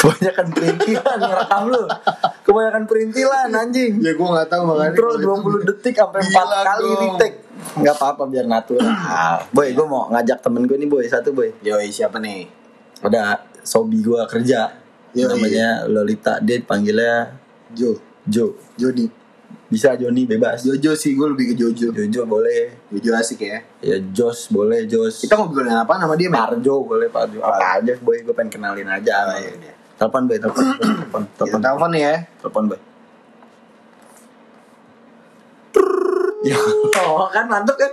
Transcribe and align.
Kebanyakan 0.00 0.46
perintilan 0.50 1.18
ngerekam 1.20 1.62
lu. 1.68 1.82
Kebanyakan 2.40 2.84
perintilan 2.88 3.48
anjing. 3.52 3.92
Ya 4.00 4.12
gue 4.16 4.28
gak 4.32 4.48
tahu 4.48 4.62
makanya. 4.66 4.90
Intro 4.90 5.08
itu- 5.12 5.28
20 5.28 5.68
detik 5.68 5.94
sampai 5.94 6.20
4 6.20 6.32
Gila 6.32 6.58
kali 6.64 6.88
dong. 6.88 7.00
retake. 7.14 7.36
Enggak 7.76 7.94
apa-apa 7.94 8.22
biar 8.24 8.46
natural. 8.48 8.88
boy, 9.54 9.68
gue 9.70 9.86
mau 9.86 10.08
ngajak 10.08 10.38
temen 10.40 10.64
gue 10.64 10.76
nih 10.76 10.88
boy, 10.88 11.04
satu 11.04 11.30
boy. 11.30 11.52
Yoi 11.60 11.88
siapa 11.88 12.16
nih? 12.16 12.48
Ada 13.00 13.44
sobi 13.60 14.00
gue 14.00 14.16
kerja. 14.26 14.72
Yoi. 15.12 15.28
Namanya 15.28 15.84
Lolita. 15.84 16.40
Dia 16.40 16.56
panggilnya 16.60 17.36
Jo. 17.70 17.92
Jo. 18.24 18.56
Jody. 18.74 19.04
Bisa 19.66 19.94
Joni 19.94 20.26
bebas. 20.26 20.62
Jojo 20.62 20.94
sih 20.94 21.14
gue 21.14 21.28
lebih 21.28 21.52
ke 21.52 21.54
Jojo. 21.54 21.92
Jojo 21.92 22.22
boleh. 22.24 22.88
Jojo 22.88 23.14
asik 23.14 23.44
ya. 23.44 23.62
Ya 23.78 24.00
Jos 24.10 24.50
boleh 24.50 24.82
Jos. 24.82 25.22
Kita 25.22 25.36
ngobrolin 25.36 25.70
apa 25.70 25.94
nama 25.94 26.16
dia? 26.16 26.26
Mer? 26.26 26.50
Parjo 26.50 26.82
boleh 26.82 27.06
Parjo. 27.06 27.38
Apa 27.38 27.78
aja 27.78 27.94
boy, 28.00 28.18
gue 28.18 28.32
pengen 28.32 28.50
kenalin 28.50 28.88
aja. 28.88 29.28
Oh, 29.28 29.38
iya, 29.38 29.52
iya. 29.52 29.74
Telepon 30.00 30.22
boy, 30.24 30.38
telepon. 30.40 30.64
Telepon, 30.80 31.22
Kita 31.28 31.36
telepon. 31.44 31.60
telepon 31.60 31.90
ya. 31.92 32.14
Telepon 32.40 32.64
boy. 32.72 32.80
Ya, 36.40 36.56
oh, 37.04 37.28
kan 37.28 37.44
mantap 37.44 37.76
kan? 37.76 37.92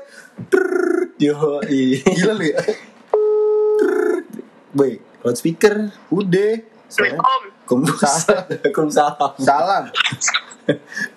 Yo, 1.20 1.36
Gila 1.68 2.32
lu 2.32 2.46
ya. 2.48 2.60
boy, 4.72 5.04
loudspeaker. 5.20 5.92
Udah. 6.08 6.64
Waalaikumsalam. 6.88 8.48
Waalaikumsalam. 8.48 9.32
Salam. 9.44 9.84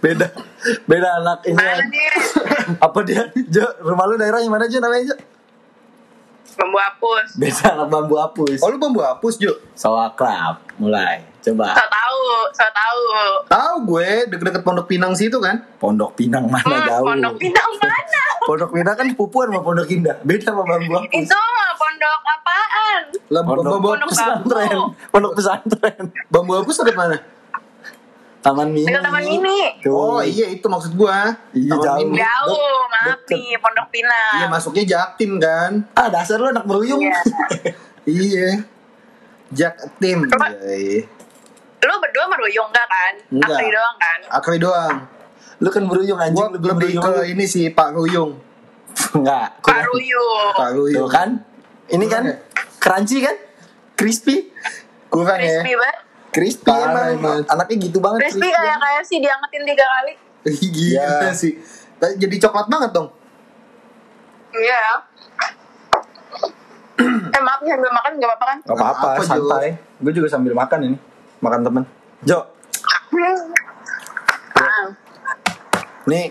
Beda, 0.02 0.26
beda 0.90 1.08
anak 1.22 1.46
ini. 1.46 1.62
Apa 2.82 2.98
dia? 3.06 3.30
Jo, 3.46 3.62
rumah 3.78 4.10
lu 4.10 4.18
daerahnya 4.18 4.50
mana 4.50 4.66
Jo 4.66 4.82
namanya 4.82 5.14
Jo? 5.14 5.16
Bambu 6.60 6.76
hapus. 6.76 7.26
Beda 7.34 7.72
anak 7.72 7.88
bambu 7.88 8.14
hapus. 8.14 8.60
Oh 8.60 8.68
lu 8.68 8.76
bambu 8.76 9.00
hapus 9.00 9.34
Jo? 9.36 9.56
So 9.72 9.96
akrab, 9.96 10.60
mulai. 10.76 11.24
Coba. 11.40 11.72
So 11.72 11.80
tahu, 11.82 12.20
so 12.52 12.66
tahu. 12.70 13.02
Tahu 13.48 13.74
gue 13.86 14.08
deket-deket 14.28 14.60
Pondok 14.60 14.84
Pinang 14.84 15.16
situ 15.16 15.40
kan? 15.40 15.64
Pondok 15.80 16.12
Pinang 16.12 16.44
mana 16.44 16.60
Hmm, 16.62 16.84
jauh? 16.84 17.06
pondok 17.06 17.34
Pinang 17.34 17.72
mana? 17.74 18.22
Pondok 18.48 18.70
Pinang 18.70 18.92
kan 18.92 19.06
sepupuan 19.08 19.48
sama 19.48 19.64
Pondok 19.64 19.88
Indah. 19.88 20.20
Beda 20.20 20.44
sama 20.46 20.68
bambu 20.68 20.92
hapus. 20.94 21.16
Itu 21.16 21.32
mah 21.32 21.70
pondok 21.74 22.18
apaan? 22.28 23.00
Lah 23.26 23.42
Pondok, 23.42 23.64
bambu, 23.72 23.88
Pondok 23.88 24.08
pesantren. 24.12 24.76
Pondok 25.08 25.32
pesantren. 25.32 26.02
bambu 26.28 26.52
hapus 26.54 26.76
ada 26.78 26.92
mana? 26.92 27.16
Taman 28.40 28.72
Mini. 28.72 28.88
Dekat 28.88 29.04
taman 29.04 29.20
mini. 29.20 29.60
Tuh. 29.84 29.92
Oh 29.92 30.20
iya 30.24 30.48
itu 30.48 30.64
maksud 30.64 30.96
gua. 30.96 31.36
Iya, 31.52 31.76
Taman 31.76 31.84
jauh. 31.84 31.98
Mini. 32.08 32.16
Jauh, 32.24 32.78
maaf 32.88 33.20
nih, 33.28 33.52
pondok 33.60 33.86
Pinang. 33.92 34.34
Iya 34.40 34.46
masuknya 34.48 34.84
Jaktim 34.88 35.36
kan? 35.36 35.72
Ah 35.92 36.08
dasar 36.08 36.40
lu 36.40 36.48
anak 36.48 36.64
meruyung. 36.64 37.00
Iya. 37.04 37.20
Iya. 38.08 38.64
Jaktim. 39.52 40.24
Coba. 40.24 40.56
Iya. 40.56 41.04
Lu 41.84 41.94
berdua 42.00 42.24
meruyung 42.32 42.68
gak 42.72 42.88
kan? 42.88 43.12
Enggak. 43.28 43.56
Akri 43.60 43.68
doang 43.68 43.96
kan? 44.00 44.20
Akri 44.32 44.58
doang. 44.58 44.96
lu 45.60 45.68
kan 45.68 45.84
meruyung 45.84 46.16
anjing. 46.16 46.40
Gua 46.40 46.48
lu 46.48 46.56
lebih 46.56 46.96
meruyung. 46.96 47.04
ke 47.04 47.12
ini 47.36 47.44
sih 47.44 47.68
Pak 47.68 47.92
Ruyung. 47.92 48.40
Enggak. 49.20 49.60
Pak 49.60 49.84
Ruyung. 49.84 50.52
Pak 50.56 50.70
Tuh 50.72 50.76
Ruyung. 50.80 51.08
kan. 51.12 51.28
Ini 51.92 52.06
kan 52.08 52.24
crunchy 52.80 53.20
kan? 53.20 53.36
Crispy. 54.00 54.48
Kurang 55.12 55.36
ya. 55.36 55.60
Crispy 55.60 55.76
banget. 55.76 55.96
Crispy 56.30 56.62
Parah 56.64 57.10
emang. 57.10 57.40
emang. 57.40 57.40
Anaknya 57.48 57.76
gitu 57.82 57.98
banget. 57.98 58.18
Crispy 58.24 58.48
kayak 58.48 58.78
kayak 58.78 59.02
sih 59.02 59.18
diangetin 59.18 59.62
tiga 59.64 59.84
kali. 59.84 60.12
Gila 60.42 61.04
Iya. 61.20 61.30
sih. 61.32 61.52
Jadi 62.00 62.36
coklat 62.38 62.66
banget 62.66 62.90
dong. 62.90 63.08
Iya. 64.50 64.82
eh 67.30 67.40
maaf 67.40 67.60
nih 67.60 67.72
sambil 67.72 67.90
makan 67.90 68.10
gak 68.14 68.28
apa-apa 68.28 68.44
kan? 68.46 68.58
Gak 68.62 68.76
apa-apa, 68.76 69.06
Apa, 69.10 69.18
Jo? 69.18 69.26
santai. 69.26 69.68
Gue 69.98 70.12
juga 70.12 70.28
sambil 70.28 70.52
makan 70.52 70.80
ini. 70.84 70.96
Makan 71.40 71.60
temen. 71.62 71.84
Jo, 72.20 72.44
Ah. 74.52 74.92
nih 76.04 76.28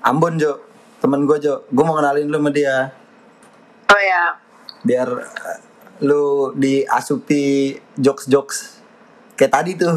Ambon 0.00 0.38
Jo. 0.38 0.62
Temen 0.98 1.24
gue 1.24 1.38
Jo. 1.38 1.66
Gue 1.66 1.82
mau 1.82 1.92
kenalin 1.92 2.24
lu 2.24 2.38
sama 2.38 2.50
dia. 2.50 2.94
Oh 3.86 4.00
ya. 4.00 4.38
Biar 4.80 5.08
eh, 5.10 5.58
lu 6.00 6.54
diasupi 6.54 7.42
jokes-jokes. 7.94 8.79
Kayak 9.40 9.52
tadi 9.56 9.72
tuh. 9.72 9.96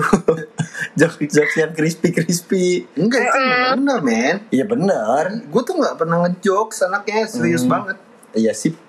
jokes-jokes 0.99 1.55
yang 1.57 1.75
crispy-crispy. 1.75 2.87
Enggak, 2.95 3.27
itu 3.27 3.39
bener 3.75 3.99
men. 3.99 4.35
Iya 4.47 4.63
bener. 4.63 5.23
Gue 5.51 5.61
tuh 5.61 5.75
gak 5.75 5.99
pernah 5.99 6.23
ngejokes 6.23 6.87
anaknya 6.87 7.27
serius 7.27 7.67
Hmm. 7.67 7.71
banget. 7.75 7.97
Iya 8.31 8.55
sip. 8.55 8.79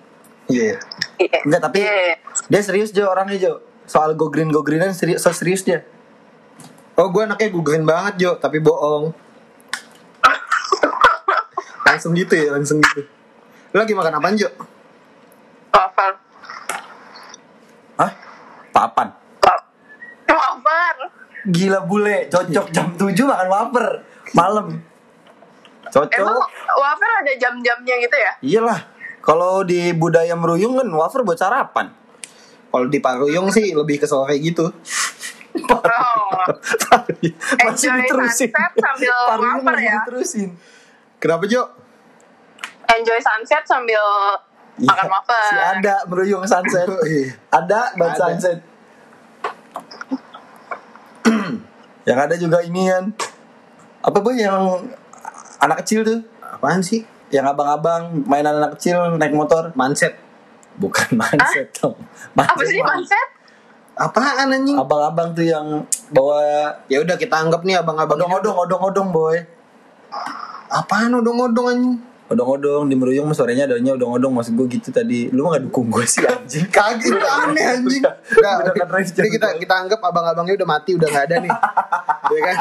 Iya. 0.47 0.79
Iya. 1.19 1.39
Enggak 1.43 1.61
tapi 1.61 1.83
Iya. 1.83 2.23
dia 2.47 2.61
serius 2.63 2.95
Jo 2.95 3.11
orangnya 3.11 3.35
Jo. 3.37 3.53
Soal 3.85 4.15
go 4.15 4.31
green 4.31 4.49
go 4.49 4.63
greenan 4.63 4.95
serius 4.95 5.21
so 5.21 5.35
serius 5.35 5.61
dia. 5.61 5.83
Oh 6.95 7.11
gue 7.11 7.27
anaknya 7.27 7.51
gugurin 7.51 7.83
banget 7.83 8.23
Jo, 8.23 8.31
tapi 8.39 8.63
bohong. 8.63 9.11
langsung 11.85 12.15
gitu 12.15 12.31
ya, 12.33 12.55
langsung 12.55 12.79
gitu. 12.79 13.03
Lu 13.75 13.83
lagi 13.83 13.91
makan 13.91 14.15
apaan 14.15 14.39
Jo? 14.39 14.47
Waffle. 15.69 16.15
Hah? 17.99 18.13
Papan. 18.71 19.09
Gila 21.45 21.85
bule, 21.85 22.27
cocok 22.27 22.67
jam 22.71 22.87
7 22.91 23.13
makan 23.23 23.49
wafer 23.49 23.87
malam. 24.33 24.67
Cocok. 25.87 26.17
Emang 26.17 26.41
wafer 26.75 27.11
ada 27.21 27.33
jam-jamnya 27.37 27.95
gitu 28.01 28.17
ya? 28.17 28.33
Iyalah. 28.41 28.81
Kalau 29.21 29.61
di 29.61 29.93
budaya 29.93 30.33
meruyung 30.35 30.75
kan 30.75 30.89
wafer 30.89 31.21
buat 31.21 31.37
sarapan. 31.37 31.93
Kalau 32.69 32.87
di 32.89 32.99
Paruyung 32.99 33.49
sih 33.49 33.71
lebih 33.71 33.97
ke 33.99 34.07
sore 34.07 34.37
gitu. 34.39 34.69
Oh. 35.55 36.51
masih 37.63 37.87
Enjoy 37.87 37.99
diterusin. 38.03 38.51
sunset 38.51 38.73
sambil 38.75 39.15
Paruyung 39.31 39.63
wafer 39.63 39.71
masih 39.71 39.87
ya. 39.87 39.95
diterusin. 39.97 40.49
Kenapa 41.17 41.45
Jo? 41.47 41.63
Enjoy 42.91 43.17
sunset 43.17 43.63
sambil 43.63 44.03
makan 44.77 45.07
Iya, 45.07 45.15
wafer. 45.15 45.45
Si 45.47 45.55
ada 45.55 45.95
meruyung 46.05 46.43
sunset. 46.43 46.91
Iya. 47.07 47.39
ada 47.49 47.81
buat 47.95 48.13
sunset. 48.13 48.59
yang 52.09 52.19
ada 52.21 52.35
juga 52.37 52.61
ini 52.61 52.89
kan. 52.89 53.11
Apa 54.05 54.21
boy 54.21 54.37
yang 54.37 54.85
anak 55.61 55.85
kecil 55.85 56.05
tuh? 56.05 56.21
Apaan 56.41 56.85
sih? 56.85 57.05
Yang 57.33 57.57
abang-abang 57.57 58.25
mainan 58.29 58.61
anak 58.61 58.77
kecil 58.77 59.17
naik 59.17 59.33
motor. 59.33 59.73
Manset. 59.75 60.15
Bukan 60.77 61.17
mindset 61.21 61.71
dong. 61.81 61.97
Apa 62.37 62.63
sih 62.67 62.83
mindset? 62.83 63.29
Apaan 63.95 64.51
anjing? 64.51 64.75
Abang-abang 64.75 65.33
tuh 65.33 65.47
yang 65.47 65.87
bawa 66.11 66.43
Ya 66.91 66.99
udah 66.99 67.15
kita 67.15 67.39
anggap 67.39 67.63
nih 67.63 67.79
abang-abang 67.79 68.19
odong-odong, 68.19 68.57
odong-odong 68.67 69.09
boy. 69.15 69.37
Apaan 70.69 71.15
odong-odong 71.15 71.67
anjing? 71.71 71.97
Odong-odong 72.25 72.89
di 72.89 72.95
meruyung 72.95 73.29
suaranya 73.31 73.67
adanya 73.67 73.93
odong-odong 73.95 74.33
maksud 74.33 74.55
gue 74.55 74.67
gitu 74.71 74.89
tadi. 74.89 75.29
Lu 75.29 75.45
mah 75.45 75.57
gak 75.57 75.69
dukung 75.69 75.87
gue 75.89 76.05
sih 76.05 76.25
anjing. 76.25 76.65
Kagak 76.75 77.05
itu 77.05 77.21
aneh 77.21 77.65
anjing. 77.71 78.01
Udah, 78.01 78.15
Udah, 78.65 78.73
udah 78.73 78.87
Reis, 78.91 79.13
ini 79.13 79.29
kita 79.31 79.49
kita 79.55 79.75
anggap 79.77 80.01
abang-abangnya 80.01 80.57
udah 80.57 80.69
mati, 80.69 80.91
udah 80.93 81.05
nggak 81.05 81.25
ada 81.27 81.37
nih. 81.39 81.53
ya 82.33 82.41
kan? 82.43 82.57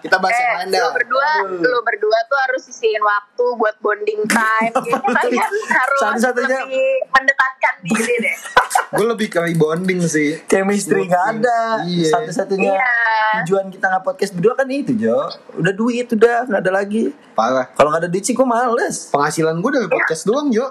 Kita 0.00 0.16
bahas 0.16 0.34
yang 0.34 0.48
Eh, 0.48 0.56
lain 0.58 0.68
dah. 0.70 0.80
lu 0.80 0.90
berdua, 0.94 1.28
lu 1.60 1.78
berdua 1.82 2.18
tuh 2.24 2.38
harus 2.40 2.62
sisihin 2.62 3.00
waktu 3.00 3.44
buat 3.54 3.76
bonding 3.78 4.22
time. 4.24 4.72
Kayaknya 4.78 5.12
kalian 5.14 5.52
harus 5.68 6.00
Satu-satunya- 6.00 6.62
lebih 6.64 6.88
mendekatkan 7.08 7.74
diri 7.80 8.14
deh. 8.18 8.36
Gue 8.88 9.06
lebih 9.06 9.28
ke 9.28 9.38
rebonding 9.42 10.00
sih. 10.02 10.40
Chemistry 10.46 11.04
gak 11.04 11.36
ada. 11.36 11.84
Iya. 11.84 12.08
Satu-satunya 12.10 12.72
Iya. 12.72 12.92
tujuan 13.38 13.68
kita 13.68 13.84
nggak 13.86 14.02
podcast 14.02 14.32
berdua 14.32 14.54
kan 14.54 14.66
itu 14.66 14.96
Jo. 14.96 15.28
Udah 15.54 15.72
duit 15.72 16.08
udah 16.08 16.48
nggak 16.48 16.60
ada 16.60 16.72
lagi. 16.74 17.12
Parah. 17.34 17.68
Kalau 17.68 17.92
nggak 17.92 18.02
ada 18.02 18.10
duit 18.10 18.24
sih 18.24 18.32
gue 18.32 18.46
males. 18.78 18.96
Penghasilan 19.10 19.58
gue 19.58 19.70
dari 19.72 19.88
podcast 19.88 20.22
doang, 20.22 20.46
Jo. 20.48 20.70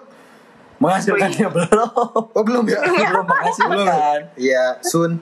Menghasilkannya 0.77 1.47
belum. 1.49 1.89
Oh 2.31 2.43
belum 2.45 2.63
ya? 2.65 2.79
belum 2.79 3.25
menghasilkan. 3.25 4.19
Iya, 4.35 4.79
Sun. 4.79 5.19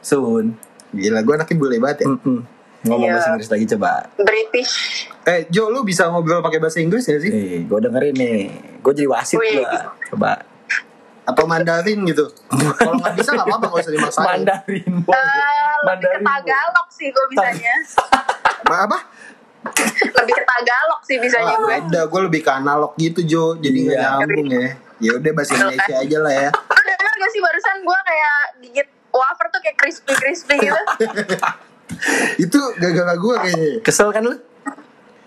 Soon. 0.00 0.58
Gila, 0.90 1.20
gue 1.20 1.34
anaknya 1.34 1.56
bule 1.56 1.76
banget 1.78 2.02
ya. 2.02 2.06
Mm-mm. 2.08 2.38
Ngomong 2.84 3.00
Iya. 3.02 3.14
bahasa 3.14 3.28
Inggris 3.32 3.50
lagi 3.50 3.66
coba. 3.70 3.90
British. 4.18 4.74
Eh, 5.24 5.48
Jo, 5.48 5.68
lu 5.68 5.80
bisa 5.82 6.04
ngobrol 6.06 6.40
pakai 6.40 6.58
bahasa 6.58 6.78
Inggris 6.78 7.04
ya 7.04 7.16
sih? 7.16 7.28
Nih, 7.28 7.64
gue 7.64 7.78
dengerin 7.80 8.14
nih. 8.14 8.38
Gue 8.80 8.92
jadi 8.92 9.08
wasit 9.08 9.36
gue. 9.36 9.64
Coba. 10.12 10.44
Atau 11.24 11.48
Mandarin 11.48 12.04
gitu? 12.04 12.28
Kalau 12.52 13.00
nggak 13.00 13.16
bisa 13.16 13.32
nggak 13.32 13.46
apa-apa, 13.46 13.66
nggak 13.66 13.80
usah 13.80 13.92
dimaksain. 13.92 14.24
Mandarin. 14.26 14.92
boy. 15.00 15.16
Eh, 15.16 15.72
lebih 15.82 16.06
ke 16.06 16.18
Mandarin. 16.20 16.24
Tagalog 16.44 16.88
sih 16.92 17.08
gue 17.08 17.24
bisanya. 17.28 17.74
Ma 18.64 18.76
apa? 18.86 18.98
Lebih 20.14 20.34
ke 20.34 20.44
Tagalog 20.44 21.00
sih 21.02 21.16
bisanya 21.16 21.54
gue. 21.56 21.76
Udah, 21.88 22.04
gue 22.04 22.20
lebih 22.22 22.40
ke 22.40 22.50
analog 22.50 22.92
gitu, 22.96 23.20
Jo. 23.22 23.44
Jadi 23.56 23.78
nggak 23.84 23.96
Iya. 23.96 24.10
nyambung 24.18 24.46
ya. 24.48 24.68
Ya 24.96 25.12
udah 25.14 25.30
bahasa 25.32 25.52
Indonesia 25.54 25.94
aja 25.96 26.18
lah 26.18 26.34
ya. 26.34 26.50
Lu 26.52 26.80
denger 26.80 27.14
gak 27.14 27.30
sih 27.30 27.40
barusan 27.40 27.76
gue 27.80 27.98
kayak 28.00 28.36
gigit 28.60 28.88
wafer 29.10 29.46
tuh 29.48 29.60
kayak 29.60 29.76
crispy-crispy 29.76 30.54
gitu. 30.60 30.80
Itu 32.44 32.60
gara-gara 32.76 33.14
gue 33.14 33.34
kayaknya. 33.40 33.70
Kesel 33.80 34.08
kan 34.10 34.22
lu? 34.22 34.34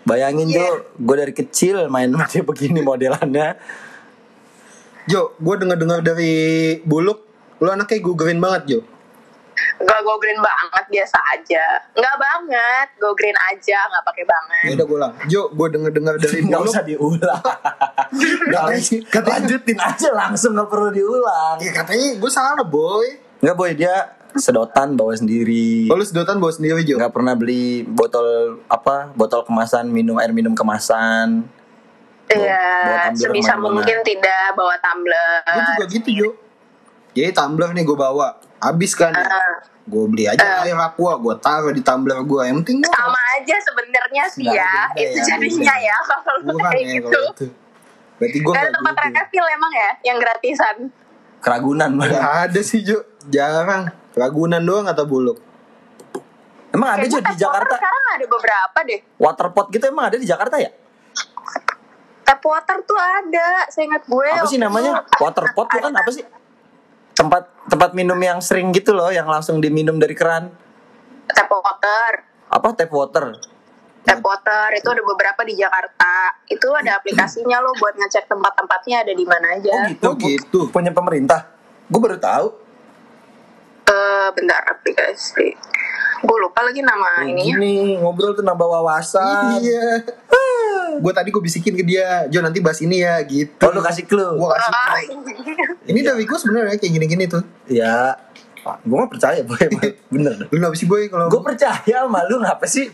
Bayangin 0.04 0.48
Iya. 0.48 0.58
Jo, 0.58 0.68
gue 0.96 1.16
dari 1.18 1.34
kecil 1.34 1.88
main 1.88 2.08
dia 2.32 2.42
begini 2.42 2.80
modelannya. 2.80 3.60
Jo, 5.06 5.32
gue 5.34 5.56
denger-dengar 5.58 6.00
dari 6.02 6.34
Buluk, 6.82 7.24
lu 7.58 7.70
anaknya 7.70 8.00
gugurin 8.02 8.40
banget, 8.40 8.62
Jo. 8.68 8.80
Gak 9.80 10.00
go 10.02 10.18
green 10.18 10.38
banget, 10.38 10.86
biasa 10.88 11.18
aja. 11.30 11.66
Nggak 11.92 12.16
banget, 12.16 12.88
go 12.98 13.14
green 13.14 13.38
aja, 13.46 13.80
nggak 13.86 14.04
pakai 14.04 14.22
Ya 14.22 14.28
banget. 14.28 14.64
udah 14.74 14.86
gue 14.86 14.98
ulang. 14.98 15.14
Jo, 15.26 15.42
gue 15.50 15.68
denger 15.70 15.92
dengar 15.92 16.14
dari 16.16 16.40
Nggak 16.42 16.60
mulut. 16.60 16.72
usah 16.72 16.84
diulang. 16.84 17.42
Katanya- 18.48 19.04
katanya- 19.08 19.36
Lanjutin 19.38 19.78
aja 19.78 20.10
langsung 20.12 20.52
nggak 20.54 20.68
perlu 20.68 20.90
diulang. 20.90 21.56
Ya 21.58 21.72
katanya 21.72 22.08
gue 22.16 22.30
salah 22.30 22.58
boy. 22.60 23.06
Nggak 23.38 23.56
boy 23.56 23.70
dia 23.74 23.96
sedotan 24.34 24.94
bawa 24.94 25.14
sendiri. 25.14 25.88
Oh, 25.88 25.96
lu 25.96 26.02
sedotan 26.02 26.38
bawa 26.38 26.50
sendiri 26.50 26.82
Jo. 26.82 26.98
Nggak 26.98 27.14
pernah 27.14 27.34
beli 27.34 27.82
botol 27.84 28.60
apa 28.66 29.10
botol 29.12 29.42
kemasan 29.44 29.88
minum 29.88 30.18
air 30.18 30.30
minum 30.30 30.54
kemasan. 30.54 31.46
Iya, 32.28 33.08
sebisa 33.14 33.56
mungkin 33.56 34.04
tidak 34.04 34.52
bawa 34.54 34.76
tumbler. 34.78 35.42
Gue 35.48 35.64
juga 35.72 35.86
gitu 35.88 36.10
Jo. 36.12 36.30
Jadi 37.14 37.32
tumbler 37.32 37.72
nih 37.72 37.84
gue 37.84 37.98
bawa. 37.98 38.36
Habis 38.58 38.92
kan. 38.98 39.14
Ah, 39.14 39.62
Gue 39.88 40.04
beli 40.12 40.28
aja 40.28 40.68
air 40.68 40.76
aqua, 40.76 41.16
gue 41.16 41.36
taruh 41.40 41.72
di 41.72 41.80
tumbler 41.80 42.20
gue. 42.20 42.42
Yang 42.44 42.60
penting 42.60 42.84
gue 42.84 42.92
sama 42.92 43.22
aja 43.40 43.56
sebenarnya 43.56 44.24
sih 44.28 44.44
ya, 44.44 44.92
itu 45.00 45.16
ya, 45.16 45.24
jadinya 45.24 45.76
ya 45.80 45.96
kalau 46.12 46.40
kurang 46.44 46.76
kayak 46.76 46.84
ya 46.84 46.94
gitu. 47.00 47.08
kalau 47.08 47.32
itu. 47.32 47.46
Berarti 48.20 48.38
gue 48.44 48.54
ada 48.54 48.70
tempat 48.76 48.94
gitu. 49.00 49.16
refill 49.16 49.48
emang 49.48 49.72
ya, 49.72 49.90
yang 50.12 50.18
gratisan. 50.20 50.76
Keragunan. 51.40 51.90
Gak 52.04 52.52
ada 52.52 52.60
sih 52.60 52.84
Jo. 52.84 53.00
Jarang. 53.32 53.88
Ragunan 54.12 54.60
doang 54.60 54.92
atau 54.92 55.08
buluk. 55.08 55.40
Emang 56.76 57.00
ada 57.00 57.06
juga 57.08 57.32
di 57.32 57.40
Jakarta 57.40 57.80
sekarang 57.80 58.06
ada 58.12 58.26
beberapa 58.28 58.78
deh. 58.84 59.00
waterpot 59.16 59.66
gitu 59.72 59.86
emang 59.88 60.12
ada 60.12 60.18
di 60.20 60.28
Jakarta 60.28 60.60
ya? 60.60 60.68
Tap 62.28 62.44
water 62.44 62.84
tuh 62.84 63.00
ada, 63.00 63.64
seingat 63.72 64.04
gue. 64.04 64.30
Apa 64.36 64.50
sih 64.52 64.60
namanya? 64.60 65.00
Waterpot 65.16 65.68
tuh 65.72 65.80
kan 65.80 65.96
apa 65.96 66.12
sih? 66.12 66.28
Tempat 67.18 67.50
tempat 67.66 67.98
minum 67.98 68.18
yang 68.22 68.38
sering 68.38 68.70
gitu 68.70 68.94
loh, 68.94 69.10
yang 69.10 69.26
langsung 69.26 69.58
diminum 69.58 69.98
dari 69.98 70.14
keran. 70.14 70.54
Tap 71.26 71.50
water. 71.50 72.12
Apa 72.54 72.78
tap 72.78 72.94
water? 72.94 73.34
Tap 74.06 74.22
water 74.22 74.68
itu 74.78 74.88
ada 74.88 75.02
beberapa 75.02 75.42
di 75.44 75.58
Jakarta. 75.58 76.38
Itu 76.46 76.70
ada 76.78 77.02
aplikasinya 77.02 77.58
lo 77.60 77.74
buat 77.76 77.98
ngecek 77.98 78.30
tempat-tempatnya 78.30 79.04
ada 79.04 79.14
di 79.18 79.26
mana 79.26 79.58
aja. 79.58 79.74
Oh 79.74 79.84
gitu. 79.90 80.06
Oh, 80.08 80.14
gitu. 80.16 80.60
Punya 80.70 80.94
pemerintah. 80.94 81.50
Gue 81.90 82.00
baru 82.00 82.22
tahu. 82.22 82.48
Eh, 83.88 84.28
bentar 84.38 84.62
aplikasi. 84.70 85.58
Gue 86.22 86.38
lupa 86.38 86.64
lagi 86.64 86.86
nama 86.86 87.26
ininya. 87.26 87.56
Gini 87.58 87.98
ngobrol 87.98 88.38
tuh 88.38 88.46
nambah 88.46 88.68
wawasan. 88.68 89.60
Iya. 89.60 90.06
Gue 90.96 91.14
tadi 91.14 91.30
gue 91.30 91.40
bisikin 91.40 91.74
ke 91.74 91.84
dia, 91.84 92.26
Jo 92.28 92.40
nanti 92.40 92.60
bahas 92.60 92.80
ini 92.80 93.02
ya 93.02 93.20
gitu. 93.24 93.62
Oh 93.62 93.72
lu 93.72 93.80
kasih 93.80 94.04
clue. 94.04 94.36
Gue 94.36 94.50
kasih. 94.50 94.72
Ah, 94.72 95.00
Ini 95.86 96.00
dari 96.02 96.24
gue 96.24 96.38
sebenarnya 96.38 96.76
kayak 96.76 96.94
gini-gini 96.94 97.26
tuh. 97.26 97.44
Ya. 97.68 98.16
Gue 98.84 98.98
mah 99.00 99.08
percaya 99.08 99.40
boy. 99.44 99.60
Bener. 100.14 100.48
Lu 100.48 100.56
kenapa 100.56 100.76
sih 100.76 100.88
boy 100.88 101.08
kalau 101.08 101.32
Gue 101.32 101.40
percaya 101.40 101.80
sama 101.80 102.24
lu 102.28 102.40
ngapa 102.40 102.66
sih? 102.68 102.92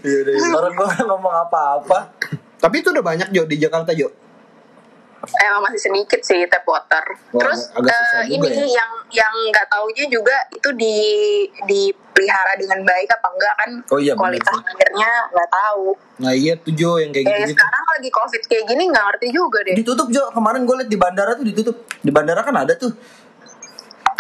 Orang 0.50 0.74
gue 0.74 0.88
ngomong 1.02 1.34
apa-apa. 1.44 2.14
Tapi 2.62 2.76
itu 2.80 2.94
udah 2.94 3.04
banyak 3.04 3.30
Jo 3.30 3.44
di 3.44 3.58
Jakarta 3.58 3.92
Jo. 3.92 4.14
Emang 5.24 5.64
masih 5.64 5.88
sedikit 5.88 6.20
sih 6.20 6.44
tap 6.52 6.68
water. 6.68 7.00
Wah, 7.32 7.48
Terus 7.48 7.72
juga 7.72 7.96
ini 8.28 8.44
ya. 8.44 8.84
yang 8.84 8.92
yang 9.10 9.34
nggak 9.50 9.72
taunya 9.72 10.06
juga 10.12 10.36
itu 10.52 10.70
di 10.76 10.96
dipelihara 12.24 12.54
dengan 12.56 12.80
baik 12.82 13.10
apa 13.12 13.28
enggak 13.30 13.54
kan? 13.54 13.70
Oh 13.92 14.00
iya, 14.00 14.14
bener 14.14 14.22
Kualitas 14.40 14.56
sih. 14.56 14.64
airnya 14.80 15.12
nggak 15.30 15.50
tahu. 15.52 15.86
Nah 16.16 16.32
iya 16.32 16.54
tuh 16.56 16.72
Jo 16.72 16.92
yang 16.96 17.12
kayak 17.12 17.26
Eh, 17.26 17.32
gitu-gitu. 17.36 17.52
sekarang 17.54 17.84
lagi 17.90 18.10
covid 18.10 18.42
kayak 18.48 18.64
gini 18.66 18.84
nggak 18.88 19.04
ngerti 19.06 19.28
juga 19.30 19.60
deh. 19.62 19.76
Ditutup 19.76 20.08
Jo. 20.08 20.24
Kemarin 20.32 20.62
gue 20.64 20.76
liat 20.80 20.90
di 20.90 20.98
bandara 20.98 21.32
tuh 21.36 21.46
ditutup. 21.46 21.76
Di 22.00 22.10
bandara 22.10 22.42
kan 22.42 22.56
ada 22.56 22.74
tuh. 22.74 22.94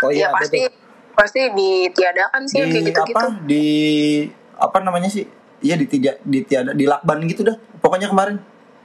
Oh 0.04 0.12
ya 0.12 0.16
iya 0.20 0.28
ada 0.28 0.36
pasti 0.38 0.60
tuh. 0.60 0.72
pasti 1.14 1.40
ditiadakan 1.48 2.42
sih 2.44 2.58
di 2.58 2.64
kayak 2.66 2.84
gitu-gitu. 2.92 3.16
apa 3.16 3.24
di 3.42 3.66
apa 4.54 4.78
namanya 4.82 5.08
sih 5.08 5.24
iya 5.62 5.80
di 5.80 5.88
tidak 5.88 6.20
di 6.22 6.44
tiada 6.44 6.76
di 6.76 6.84
lakban 6.84 7.24
gitu 7.24 7.40
dah 7.42 7.56
pokoknya 7.80 8.12
kemarin 8.12 8.36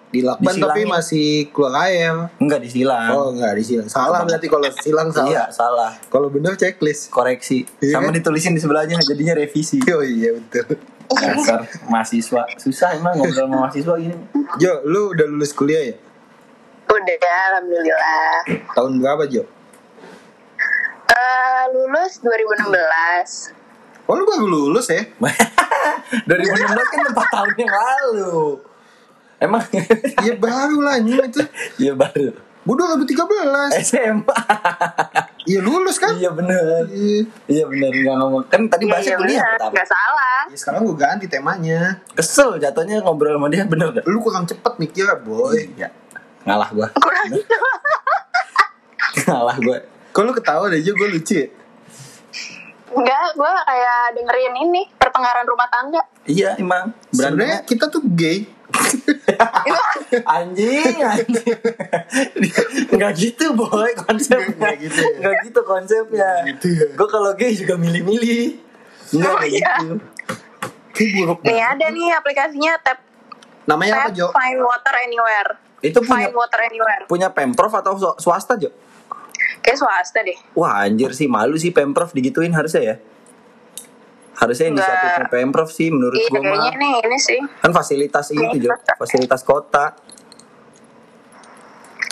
Di 0.08 0.20
lakban 0.20 0.49
tapi 0.50 0.56
Disilangin. 0.82 0.88
masih 0.88 1.26
keluar 1.49 1.84
air. 1.84 2.32
enggak 2.38 2.60
disilang 2.60 3.08
Oh 3.10 3.28
enggak 3.28 3.52
disilang. 3.55 3.84
Salah 3.87 4.25
berarti 4.25 4.46
kalau 4.46 4.64
silang 4.75 5.08
salah. 5.10 5.28
iya 5.28 5.44
salah 5.49 5.93
Kalau 6.06 6.28
bener 6.28 6.55
checklist. 6.55 7.08
koreksi 7.08 7.69
Iya 7.78 7.93
sama 7.94 8.08
kan? 8.08 8.16
ditulisin 8.16 8.52
di 8.52 8.60
sebelahnya 8.60 8.96
jadinya 8.99 9.34
revisi 9.34 9.76
Oh 9.87 10.00
iya 10.00 10.32
betul. 10.32 10.81
dasar 11.08 11.64
mahasiswa 11.84 12.44
susah 12.56 12.93
emang 12.94 13.16
ngobrol 13.16 13.37
sama 13.38 13.56
mahasiswa 13.62 13.96
gini 13.96 14.16
Jo, 14.56 14.81
lu 14.82 15.12
udah 15.12 15.25
lulus 15.26 15.52
kuliah 15.52 15.81
ya? 15.82 15.96
Udah, 16.84 17.16
alhamdulillah. 17.50 18.32
Tahun 18.70 18.93
berapa 18.96 19.25
Jo? 19.25 19.44
Eh 21.08 21.64
lulus 21.70 22.20
2016. 22.20 23.52
Oh 24.04 24.14
lu 24.14 24.25
baru 24.25 24.46
lulus 24.46 24.88
ya? 24.88 25.04
2016 26.28 26.28
kan 26.87 27.00
4 27.08 27.34
tahun 27.34 27.52
yang 27.56 27.72
lalu 27.72 28.61
emang 29.38 29.62
Iya 30.25 30.35
baru 30.35 30.79
lah 30.81 30.94
ini 30.96 31.14
itu. 31.17 31.43
iya 31.79 31.93
baru 31.93 32.35
Gue 32.61 32.76
2013. 32.76 33.81
SMA 33.81 34.37
Iya 35.43 35.64
lulus 35.64 35.96
kan? 35.96 36.12
iya 36.14 36.29
bener 36.29 36.85
Iya. 36.87 37.25
iya 37.49 37.64
bener 37.64 37.88
nggak 37.88 38.17
ngomong 38.19 38.44
kan 38.46 38.67
tadi 38.67 38.85
Iya, 38.85 38.93
bahasnya 38.93 39.08
iya 39.08 39.17
kuliah 39.17 39.40
benar, 39.40 39.52
pertama 39.55 39.73
nggak 39.73 39.88
salah. 39.88 40.40
Ya, 40.44 40.56
sekarang 40.56 40.81
gue 40.82 40.96
ganti 40.96 41.26
temanya. 41.26 41.81
kesel 42.12 42.50
jatuhnya 42.56 43.00
ngobrol 43.00 43.32
sama 43.32 43.49
dia 43.49 43.64
bener 43.64 43.88
dah 43.90 44.05
Lu 44.05 44.19
kurang 44.19 44.44
cepet 44.44 44.73
mikir 44.76 45.08
boy. 45.19 45.56
Iya. 45.73 45.88
Ngalah 46.44 46.69
gua. 46.70 46.88
Kurang 46.94 47.29
Ngalah 49.25 49.56
gua. 49.58 49.79
Kok 50.11 50.23
lu 50.23 50.32
ketawa 50.32 50.64
deh 50.69 50.81
gue 50.81 51.08
lucu 51.08 51.35
ya? 51.38 51.49
Enggak, 52.88 53.26
gue 53.35 53.52
kayak 53.62 54.00
dengerin 54.12 54.55
ini 54.62 54.82
pertengkaran 54.94 55.44
rumah 55.44 55.69
tangga. 55.69 56.00
Iya 56.25 56.56
emang. 56.56 56.93
Sebenarnya 57.08 57.61
Berantemnya 57.61 57.61
kita 57.64 57.85
tuh 57.87 58.02
gay. 58.11 58.49
Itu 58.78 59.82
anjing 60.25 60.96
anjing. 60.98 61.58
Enggak 62.88 63.12
gitu 63.14 63.44
boy 63.52 63.90
konsepnya. 63.98 64.54
Nggak 64.54 64.76
gitu 64.80 65.00
ya? 65.00 65.16
Nggak 65.20 65.34
gitu 65.44 65.60
konsepnya. 65.62 66.30
Nggak 66.34 66.46
gitu 66.50 66.66
ya? 66.70 66.86
Gua 66.94 67.08
kalau 67.08 67.30
gay 67.32 67.52
juga 67.52 67.75
milih-milih. 67.75 68.44
Enggak 69.10 69.30
Oh, 69.30 69.38
kayak 69.38 69.52
iya. 69.52 69.72
gitu. 69.78 69.94
Kayak 70.90 71.10
buruk 71.14 71.38
nih 71.42 71.60
ada 71.60 71.86
nih 71.88 72.08
aplikasinya 72.12 72.72
tap 72.78 72.98
Namanya 73.64 73.92
apa 73.94 74.08
tap 74.08 74.16
Jo? 74.16 74.26
find 74.30 74.58
water 74.58 74.94
anywhere. 74.98 75.50
Itu 75.78 75.98
punya 76.00 76.26
Find 76.26 76.34
water 76.34 76.60
anywhere. 76.60 77.02
punya 77.06 77.28
Pemprov 77.28 77.70
atau 77.70 77.94
swa- 77.94 78.19
swasta, 78.19 78.56
Jo? 78.56 78.72
Kayak 79.60 79.78
swasta 79.78 80.19
deh. 80.20 80.34
Wah, 80.52 80.82
anjir 80.82 81.12
sih 81.12 81.26
malu 81.26 81.54
sih 81.54 81.70
Pemprov 81.70 82.10
digituin 82.10 82.50
harusnya 82.50 82.82
ya. 82.82 82.96
Harusnya 84.38 84.70
Nggak. 84.70 84.79
inisiatifnya 84.81 85.26
Pemprov 85.29 85.68
sih 85.68 85.90
menurut 85.90 86.14
Iya 86.14 86.30
gua 86.30 86.40
kayaknya 86.40 86.62
mah. 86.62 86.75
nih 86.78 86.92
ini 87.02 87.18
sih. 87.18 87.40
Kan 87.59 87.71
fasilitas 87.75 88.26
itu, 88.30 88.57
Jo. 88.61 88.71
Fasilitas 88.95 89.42
kota. 89.42 89.99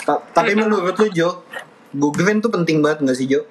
Ta- 0.03 0.23
Tapi 0.33 0.51
menurut 0.53 0.95
lu 0.95 1.07
Jo, 1.09 1.43
Google 1.91 2.39
tuh 2.39 2.51
penting 2.51 2.83
banget 2.83 3.03
gak 3.03 3.15
sih 3.15 3.27
Jo? 3.27 3.47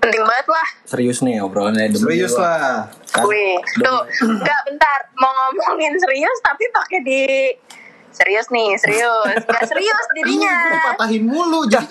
Penting 0.00 0.22
banget 0.24 0.46
lah. 0.48 0.68
Serius 0.82 1.22
nih 1.22 1.38
obrolannya 1.38 1.92
demi 1.92 2.18
Serius 2.18 2.34
gua. 2.34 2.42
lah. 2.42 2.74
Kan? 3.12 3.24
Wih, 3.26 3.54
tuh. 3.78 4.00
Enggak 4.26 4.60
bentar, 4.66 4.98
mau 5.14 5.30
ngomongin 5.30 5.94
serius 5.94 6.38
tapi 6.42 6.64
pakai 6.72 6.98
di 7.04 7.22
serius 8.10 8.50
nih, 8.50 8.74
serius. 8.74 9.36
Enggak 9.46 9.66
serius 9.68 10.04
gue 10.10 10.78
patahin 10.82 11.22
mulu. 11.22 11.70
Jadi 11.70 11.86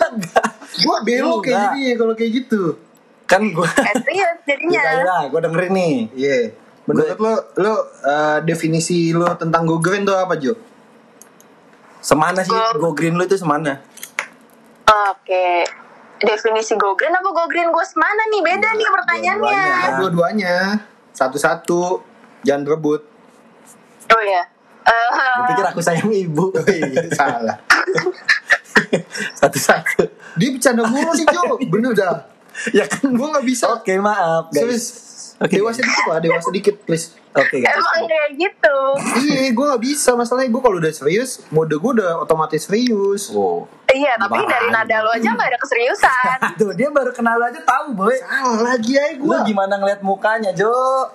gue 0.79 0.97
belok 1.03 1.39
kayak 1.41 1.59
gini 1.71 1.81
ya 1.85 1.95
kalau 1.95 2.13
kayak 2.15 2.31
gitu. 2.43 2.88
Kan 3.29 3.45
gue 3.45 3.61
Eh, 3.61 3.95
serius 4.01 4.37
jadinya. 4.43 4.81
ya 4.97 5.17
gue 5.27 5.39
dengerin 5.39 5.71
nih 5.71 5.95
Iya. 6.11 6.37
Menurut 6.83 7.15
lo, 7.15 7.33
lo 7.55 7.73
eh, 8.01 8.39
definisi 8.43 9.13
lo 9.13 9.29
tentang 9.35 9.61
Google 9.63 10.01
tuh 10.01 10.17
apa 10.17 10.33
Jo? 10.35 10.57
semana 11.99 12.39
sih 12.39 12.49
Gua- 12.49 12.73
go 12.75 12.89
green 12.91 13.13
lu 13.13 13.21
itu 13.21 13.35
semana 13.35 13.77
Oke. 14.89 15.61
Definisi 16.17 16.73
go 16.73 16.91
green 16.93 17.11
apa 17.11 17.29
go 17.29 17.45
green 17.45 17.69
gue 17.69 17.85
semana 17.85 18.25
nih? 18.25 18.41
Beda 18.41 18.69
nih 18.71 18.89
pertanyaannya. 18.89 19.63
dua-duanya. 19.97 20.55
Satu-satu. 21.11 22.01
Jangan 22.41 22.65
rebut. 22.65 23.05
Oh 24.09 24.21
ya. 24.23 24.41
Eh, 24.81 25.07
gue 25.11 25.45
pikir 25.47 25.65
aku 25.67 25.79
sayang 25.79 26.09
ibu 26.09 26.49
Oh 26.49 26.65
iya, 26.65 27.05
salah. 27.11 27.57
satu-satu 29.39 30.01
Dia 30.33 30.49
bercanda 30.49 30.81
mulu 30.83 31.11
nih 31.13 31.25
Jo. 31.27 31.41
Bener 31.61 31.91
dah. 31.93 32.17
ya 32.77 32.85
kan 32.85 33.09
Gue 33.09 33.27
gak 33.29 33.43
bisa. 33.43 33.65
oke 33.71 33.93
maaf 33.97 34.49
guys 34.49 34.61
Serius. 34.61 34.87
Oke, 35.39 35.55
dewasa 35.55 35.79
dikit 35.79 36.03
lah, 36.05 36.19
dewasa 36.19 36.49
dikit 36.51 36.75
please. 36.83 37.15
oke 37.31 37.55
guys 37.55 37.71
Emang 37.71 38.03
kayak 38.03 38.29
gitu. 38.35 38.75
iya, 39.23 39.47
gue 39.49 39.65
gak 39.69 39.79
bisa. 39.81 40.11
Masalahnya 40.11 40.49
gue 40.49 40.59
kalau 40.59 40.77
udah 40.77 40.91
serius, 40.91 41.47
mode 41.47 41.71
gue 41.71 41.91
udah 41.95 42.19
otomatis 42.19 42.59
serius. 42.61 43.31
wow 43.31 43.63
Iya, 43.87 44.19
tapi 44.19 44.35
Gimana? 44.35 44.51
dari 44.51 44.67
nada 44.69 44.95
lo 44.99 45.09
aja 45.09 45.31
gak 45.31 45.47
ada 45.47 45.55
keseriusan. 45.57 46.37
tuh 46.59 46.71
dia 46.73 46.89
baru 46.89 47.09
kenal 47.09 47.39
aja 47.39 47.55
tahu 47.57 47.95
boy 47.95 48.11
Salah 48.13 48.59
lagi 48.67 48.93
aja 48.93 49.15
lu 49.15 49.31
gue. 49.31 49.37
gimana 49.45 49.73
ngeliat 49.75 50.01
mukanya 50.01 50.51
Jo 50.51 50.69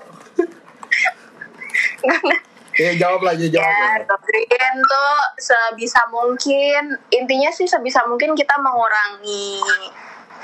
Ya 2.74 2.90
jawab 2.98 3.22
lah, 3.22 3.34
Jo, 3.34 3.46
jawab. 3.46 3.70
ya, 3.70 4.02
green 4.18 4.76
tuh 4.82 5.14
sebisa 5.38 6.00
mungkin, 6.10 6.82
intinya 7.08 7.46
sih 7.48 7.70
sebisa 7.70 8.02
mungkin 8.02 8.34
kita 8.34 8.56
mengurangi 8.56 9.62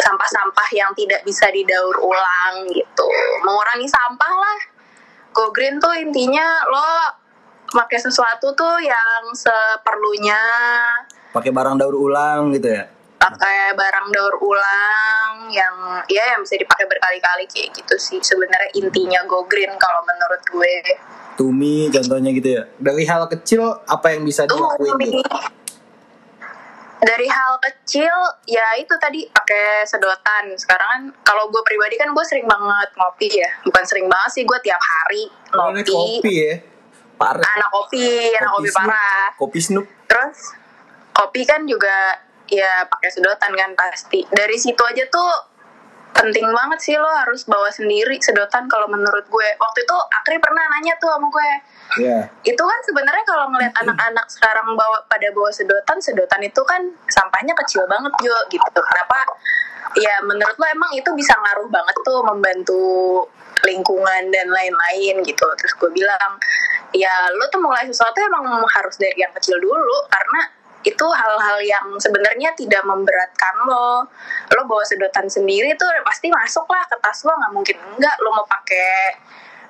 sampah-sampah 0.00 0.69
yang 0.73 0.90
tidak 0.97 1.21
bisa 1.23 1.47
didaur 1.52 1.97
ulang 2.00 2.66
gitu. 2.73 3.07
Mengurangi 3.45 3.87
sampah 3.87 4.33
lah. 4.33 4.61
Go 5.30 5.54
green 5.54 5.78
tuh 5.78 5.95
intinya 5.95 6.64
lo 6.66 6.88
pakai 7.71 7.99
sesuatu 8.02 8.50
tuh 8.57 8.76
yang 8.83 9.30
seperlunya. 9.30 10.40
Pakai 11.30 11.54
barang 11.54 11.78
daur 11.78 11.95
ulang 11.95 12.50
gitu 12.57 12.75
ya? 12.75 12.85
Pakai 13.21 13.76
barang 13.76 14.09
daur 14.11 14.35
ulang 14.42 15.52
yang 15.52 16.02
ya 16.11 16.35
yang 16.35 16.42
bisa 16.42 16.59
dipakai 16.59 16.88
berkali-kali 16.88 17.47
kayak 17.47 17.71
gitu 17.76 17.95
sih. 18.00 18.19
Sebenarnya 18.19 18.75
intinya 18.75 19.23
go 19.28 19.47
green 19.47 19.71
kalau 19.78 20.02
menurut 20.02 20.42
gue. 20.50 20.75
Tumi 21.38 21.92
contohnya 21.95 22.35
gitu 22.35 22.49
ya. 22.59 22.62
Dari 22.80 23.04
hal 23.07 23.30
kecil 23.30 23.87
apa 23.87 24.16
yang 24.16 24.26
bisa 24.26 24.49
dilakuin 24.50 24.92
Tumi. 24.99 25.09
Jo? 25.14 25.60
Dari 27.00 27.26
hal 27.26 27.57
kecil 27.61 28.12
ya 28.45 28.76
itu 28.76 28.92
tadi 29.00 29.25
pakai 29.33 29.88
sedotan. 29.88 30.52
Sekarang 30.57 30.88
kan 30.88 31.02
kalau 31.25 31.49
gue 31.49 31.62
pribadi 31.64 31.97
kan 31.97 32.12
gue 32.12 32.25
sering 32.25 32.45
banget 32.45 32.88
ngopi 32.97 33.28
ya. 33.40 33.50
Bukan 33.64 33.83
sering 33.88 34.07
banget 34.07 34.30
sih 34.40 34.42
gue 34.45 34.59
tiap 34.61 34.80
hari 34.80 35.25
ngopi, 35.52 35.83
kopi 35.88 36.35
ya. 36.37 36.54
parah. 37.16 37.45
Anak 37.57 37.71
kopi 37.73 38.04
anak 38.37 38.52
kopi, 38.57 38.69
Snoop. 38.69 38.78
parah. 38.85 39.25
Kopi 39.37 39.59
snoop. 39.61 39.87
Terus 40.07 40.38
kopi 41.16 41.42
kan 41.49 41.64
juga 41.64 42.21
ya 42.50 42.85
pakai 42.85 43.09
sedotan 43.09 43.52
kan 43.57 43.71
pasti. 43.73 44.25
Dari 44.28 44.57
situ 44.61 44.83
aja 44.85 45.04
tuh 45.09 45.50
penting 46.14 46.47
banget 46.50 46.79
sih 46.83 46.95
lo 46.99 47.09
harus 47.09 47.47
bawa 47.47 47.71
sendiri 47.73 48.19
sedotan 48.21 48.67
kalau 48.67 48.87
menurut 48.90 49.25
gue. 49.26 49.49
Waktu 49.57 49.79
itu 49.85 49.97
Akri 50.21 50.37
pernah 50.43 50.62
nanya 50.76 50.95
tuh 51.00 51.11
sama 51.11 51.29
gue. 51.31 51.50
Iya. 51.90 52.23
itu 52.47 52.62
kan 52.62 52.79
sebenarnya 52.87 53.26
kalau 53.26 53.50
ngeliat 53.50 53.75
anak-anak 53.75 54.23
sekarang 54.31 54.79
bawa 54.79 55.02
pada 55.11 55.26
bawa 55.35 55.50
sedotan 55.50 55.99
sedotan 55.99 56.38
itu 56.38 56.62
kan 56.62 56.79
sampahnya 57.11 57.50
kecil 57.67 57.83
banget 57.90 58.14
Jo 58.23 58.37
gitu. 58.47 58.79
Kenapa? 58.79 59.19
Ya 59.99 60.23
menurut 60.23 60.55
lo 60.55 60.67
emang 60.71 60.95
itu 60.95 61.11
bisa 61.19 61.35
ngaruh 61.35 61.67
banget 61.67 61.97
tuh 62.07 62.23
membantu 62.23 62.83
lingkungan 63.67 64.31
dan 64.31 64.47
lain-lain 64.55 65.19
gitu. 65.26 65.47
Terus 65.59 65.75
gue 65.83 65.90
bilang 65.90 66.38
ya 66.95 67.26
lo 67.35 67.50
tuh 67.50 67.59
mulai 67.59 67.90
sesuatu 67.90 68.23
emang 68.23 68.47
harus 68.71 68.95
dari 68.95 69.19
yang 69.19 69.35
kecil 69.35 69.59
dulu 69.59 70.07
karena 70.14 70.60
itu 70.81 71.07
hal-hal 71.13 71.59
yang 71.61 71.87
sebenarnya 72.01 72.57
tidak 72.57 72.81
memberatkan 72.83 73.55
lo. 73.69 74.09
Lo 74.51 74.63
bawa 74.65 74.81
sedotan 74.83 75.29
sendiri 75.29 75.77
tuh 75.77 75.89
pasti 76.03 76.33
masuk 76.33 76.65
lah 76.67 76.85
ke 76.89 76.97
tas 76.99 77.21
lo 77.25 77.33
nggak 77.37 77.53
mungkin 77.53 77.77
enggak. 77.97 78.17
Lo 78.25 78.33
mau 78.33 78.47
pakai 78.49 79.21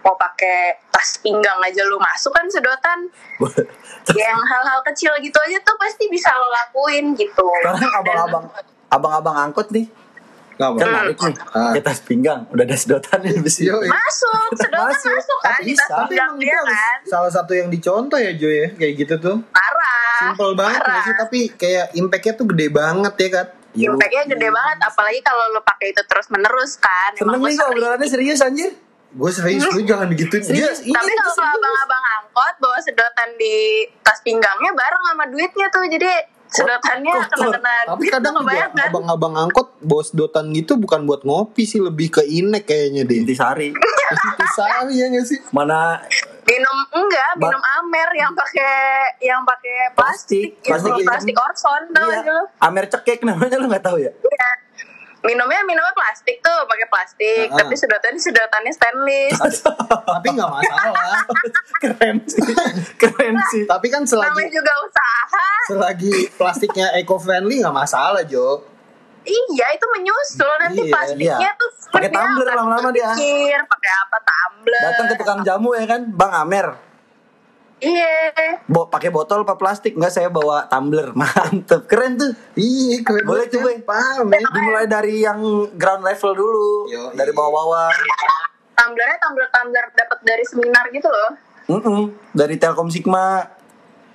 mau 0.01 0.17
pakai 0.17 0.81
tas 0.89 1.21
pinggang 1.21 1.59
aja 1.61 1.83
lo 1.85 1.99
masuk 1.99 2.31
kan 2.31 2.47
sedotan. 2.47 3.11
Yang 4.17 4.41
hal-hal 4.41 4.81
kecil 4.87 5.13
gitu 5.21 5.39
aja 5.39 5.59
tuh 5.61 5.77
pasti 5.77 6.07
bisa 6.07 6.31
lo 6.33 6.47
lakuin 6.49 7.13
gitu. 7.19 7.47
Sekarang 7.61 7.93
abang-abang 8.01 8.45
abang-abang 8.89 9.37
angkot 9.51 9.69
nih. 9.75 9.91
Nggak 10.61 10.71
kan 10.77 10.89
narik 10.93 11.17
nih. 11.17 11.37
Ah. 11.57 11.73
ke 11.73 11.81
tas 11.81 12.05
pinggang 12.05 12.45
udah 12.53 12.69
ada 12.69 12.77
sedotan 12.77 13.25
nih 13.25 13.41
besi 13.41 13.65
masuk 13.65 14.53
sedotan 14.61 14.93
Masuk. 14.93 15.09
masuk, 15.17 15.39
kan 15.41 15.57
di 15.65 15.73
tas 15.73 15.89
Bisa. 15.89 15.89
Tapi 15.89 16.05
pinggang 16.13 16.33
dia 16.37 16.53
itu 16.53 16.53
harus 16.61 16.77
kan? 16.77 16.99
salah 17.09 17.33
satu 17.33 17.53
yang 17.57 17.69
dicontoh 17.73 18.21
ya 18.21 18.33
Jo 18.37 18.49
ya 18.53 18.69
kayak 18.77 18.93
gitu 19.01 19.15
tuh. 19.17 19.37
parah 19.57 20.00
Simple 20.21 20.53
banget 20.55 20.81
parah. 20.81 21.03
sih 21.03 21.15
tapi 21.17 21.39
kayak 21.55 21.87
impactnya 21.95 22.33
tuh 22.37 22.47
gede 22.51 22.67
banget 22.69 23.15
ya 23.17 23.29
kan. 23.33 23.47
Impactnya 23.71 24.25
gede 24.29 24.49
banget 24.51 24.79
apalagi 24.83 25.21
kalau 25.23 25.45
lo 25.51 25.61
pakai 25.63 25.95
itu 25.95 26.03
terus 26.05 26.27
menerus 26.29 26.75
kan 26.77 27.15
seneng 27.15 27.39
nih 27.39 27.55
kok 27.55 27.63
sering. 27.63 27.71
obrolannya 27.73 28.09
serius 28.09 28.41
anjir 28.43 28.73
Gue 29.11 29.31
serius 29.35 29.67
lu 29.75 29.83
jangan 29.83 30.07
begitu 30.07 30.39
dia. 30.39 30.71
Serius, 30.71 30.87
iya, 30.87 30.95
tapi 30.95 31.11
kalau 31.11 31.35
abang-abang 31.43 32.05
angkot 32.15 32.55
bawa 32.63 32.79
sedotan 32.79 33.35
di 33.35 33.83
tas 34.07 34.23
pinggangnya 34.23 34.71
bareng 34.71 35.03
sama 35.03 35.25
duitnya 35.27 35.67
tuh 35.67 35.83
jadi 35.83 36.11
sedotannya 36.47 37.15
kena-kena 37.27 37.75
Tapi 37.91 38.05
kadang 38.07 38.35
juga 38.39 38.71
kan 38.71 38.87
abang-abang 38.87 39.35
angkot 39.35 39.75
bawa 39.83 40.03
sedotan 40.03 40.55
gitu 40.55 40.79
bukan 40.79 41.07
buat 41.07 41.23
ngopi 41.23 41.63
sih 41.63 41.83
lebih 41.83 42.11
ke 42.11 42.23
inek 42.23 42.67
kayaknya 42.67 43.03
deh. 43.03 43.19
intisari 43.19 43.75
Intisari 44.15 44.95
ya 44.95 45.07
nggak 45.11 45.27
sih? 45.27 45.39
mana 45.51 45.99
minum 46.51 46.77
enggak 46.93 47.31
Ba- 47.33 47.43
minum 47.45 47.63
amer 47.79 48.09
yang 48.13 48.33
pakai 48.33 48.75
yang 49.21 49.41
pakai 49.43 49.95
plastik 49.95 50.59
Plastik, 50.59 50.67
plastik, 50.67 50.91
plastik 50.91 51.07
plastik 51.07 51.33
hitam. 51.33 51.47
Orson 51.47 51.83
iya 52.11 52.21
lo? 52.25 52.41
Amer 52.61 52.85
cekek 52.87 53.19
namanya 53.23 53.57
lu 53.57 53.67
nggak 53.67 53.85
tahu 53.85 53.99
ya 53.99 54.11
Iya. 54.11 54.51
minumnya 55.21 55.61
minumnya 55.63 55.93
plastik 55.93 56.41
tuh 56.41 56.65
pakai 56.65 56.87
plastik 56.87 57.47
Ah. 57.47 57.61
tapi 57.61 57.75
sedotannya 57.75 58.17
sedotannya 58.19 58.73
stainless 58.73 59.37
Tapi 60.11 60.27
nggak 60.29 60.51
masalah. 60.51 61.23
keren 61.83 62.17
sih 62.25 62.41
keren 62.97 63.37
sih 63.47 63.63
Tapi 63.65 63.87
kan 63.87 64.03
namanya 64.03 64.33
selagi 64.33 64.49
juga 64.51 64.73
usaha 64.81 65.47
selagi 65.63 66.13
plastiknya 66.35 66.87
eco 66.95 67.15
friendly 67.17 67.61
nggak 67.61 67.77
masalah 67.77 68.25
Jo. 68.25 68.65
Iya 69.23 69.67
itu 69.71 69.87
menyusul 69.91 70.53
nanti 70.59 70.81
Iya, 70.83 70.91
plastiknya 70.91 71.39
iya. 71.39 71.51
tuh 71.55 71.71
Pakai 71.91 72.09
tumbler 72.09 72.47
lama-lama 72.51 72.89
dia. 72.91 73.11
pakai 73.61 73.93
apa 73.99 74.17
tumbler 74.21 74.81
datang 74.83 75.07
ke 75.07 75.15
tukang 75.17 75.41
jamu 75.41 75.73
ya 75.73 75.85
kan 75.85 76.01
bang 76.07 76.33
Amer 76.35 76.67
iya 77.79 78.33
Bo 78.65 78.87
pakai 78.87 79.09
botol 79.09 79.43
apa 79.43 79.55
plastik 79.55 79.93
nggak 79.93 80.09
saya 80.09 80.29
bawa 80.29 80.65
tumbler 80.67 81.13
mantep 81.19 81.85
keren 81.85 82.17
tuh 82.17 82.33
Iya, 82.55 83.01
keren 83.03 83.25
Boleh 83.25 83.47
ya. 83.47 83.59
Boy. 83.59 83.77
Paham 83.83 84.29
ya. 84.29 84.41
dimulai 84.47 84.87
dari 84.87 85.21
yang 85.21 85.41
ground 85.75 86.03
level 86.03 86.33
dulu 86.33 86.71
Yo, 86.87 87.13
dari 87.13 87.29
iya. 87.29 87.37
bawah-bawah 87.37 87.89
tumblernya 88.75 89.17
tumbler 89.19 89.49
tumbler 89.51 89.85
dapat 89.91 90.19
dari 90.23 90.45
seminar 90.45 90.85
gitu 90.89 91.07
loh 91.07 91.31
Mm-mm. 91.69 92.01
dari 92.33 92.57
Telkom 92.57 92.89
Sigma 92.89 93.45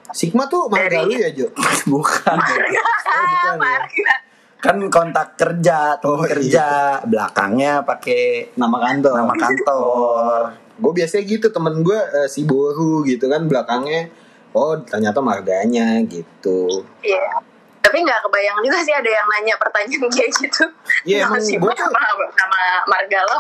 Sigma 0.07 0.45
tuh 0.45 0.65
marga 0.67 0.89
Dari- 0.97 1.05
lu 1.07 1.17
ya 1.17 1.29
Jo? 1.31 1.47
bukan 1.91 2.37
bukan 2.41 3.57
ya. 3.91 4.15
Kan 4.65 4.81
kontak 4.89 5.35
kerja 5.35 5.93
tuh 5.95 6.09
Oh, 6.11 6.19
iya. 6.19 6.27
kerja 6.27 6.67
belakangnya 7.03 7.71
pakai 7.81 8.49
Nama 8.53 8.77
kantor. 8.79 9.13
nama 9.15 9.33
kantor 9.35 10.39
Gue 10.75 10.91
biasanya 10.93 11.23
gitu 11.23 11.47
temen 11.47 11.79
gue 11.79 11.95
eh, 11.95 12.27
si 12.27 12.43
Boru 12.43 13.01
gitu 13.01 13.25
kan 13.25 13.45
belakangnya. 13.45 14.09
Oh 14.51 14.75
ternyata 14.79 15.19
marganya 15.19 16.01
gitu. 16.03 16.83
Iya. 16.99 17.39
Tapi 17.79 18.01
nggak 18.01 18.19
kebayang 18.21 18.59
juga 18.59 18.81
sih 18.81 18.91
ada 18.91 19.07
yang 19.07 19.27
nanya 19.29 19.55
pertanyaan 19.55 20.09
kayak 20.09 20.31
gitu. 20.35 20.65
Iya, 21.05 21.23
Nama 21.23 21.37
si 21.37 21.55
tuh- 21.55 21.69
sama, 21.71 22.01
sama 22.33 22.59
marga 22.85 23.19
lo. 23.23 23.39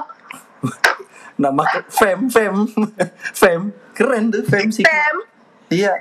nama 1.35 1.59
fem 1.89 2.25
fem 2.25 2.55
fem 3.41 3.61
keren 3.91 4.29
tuh 4.29 4.39
fem 4.41 4.71
Sigma 4.71 4.87
Tem. 4.87 5.15
iya 5.69 5.91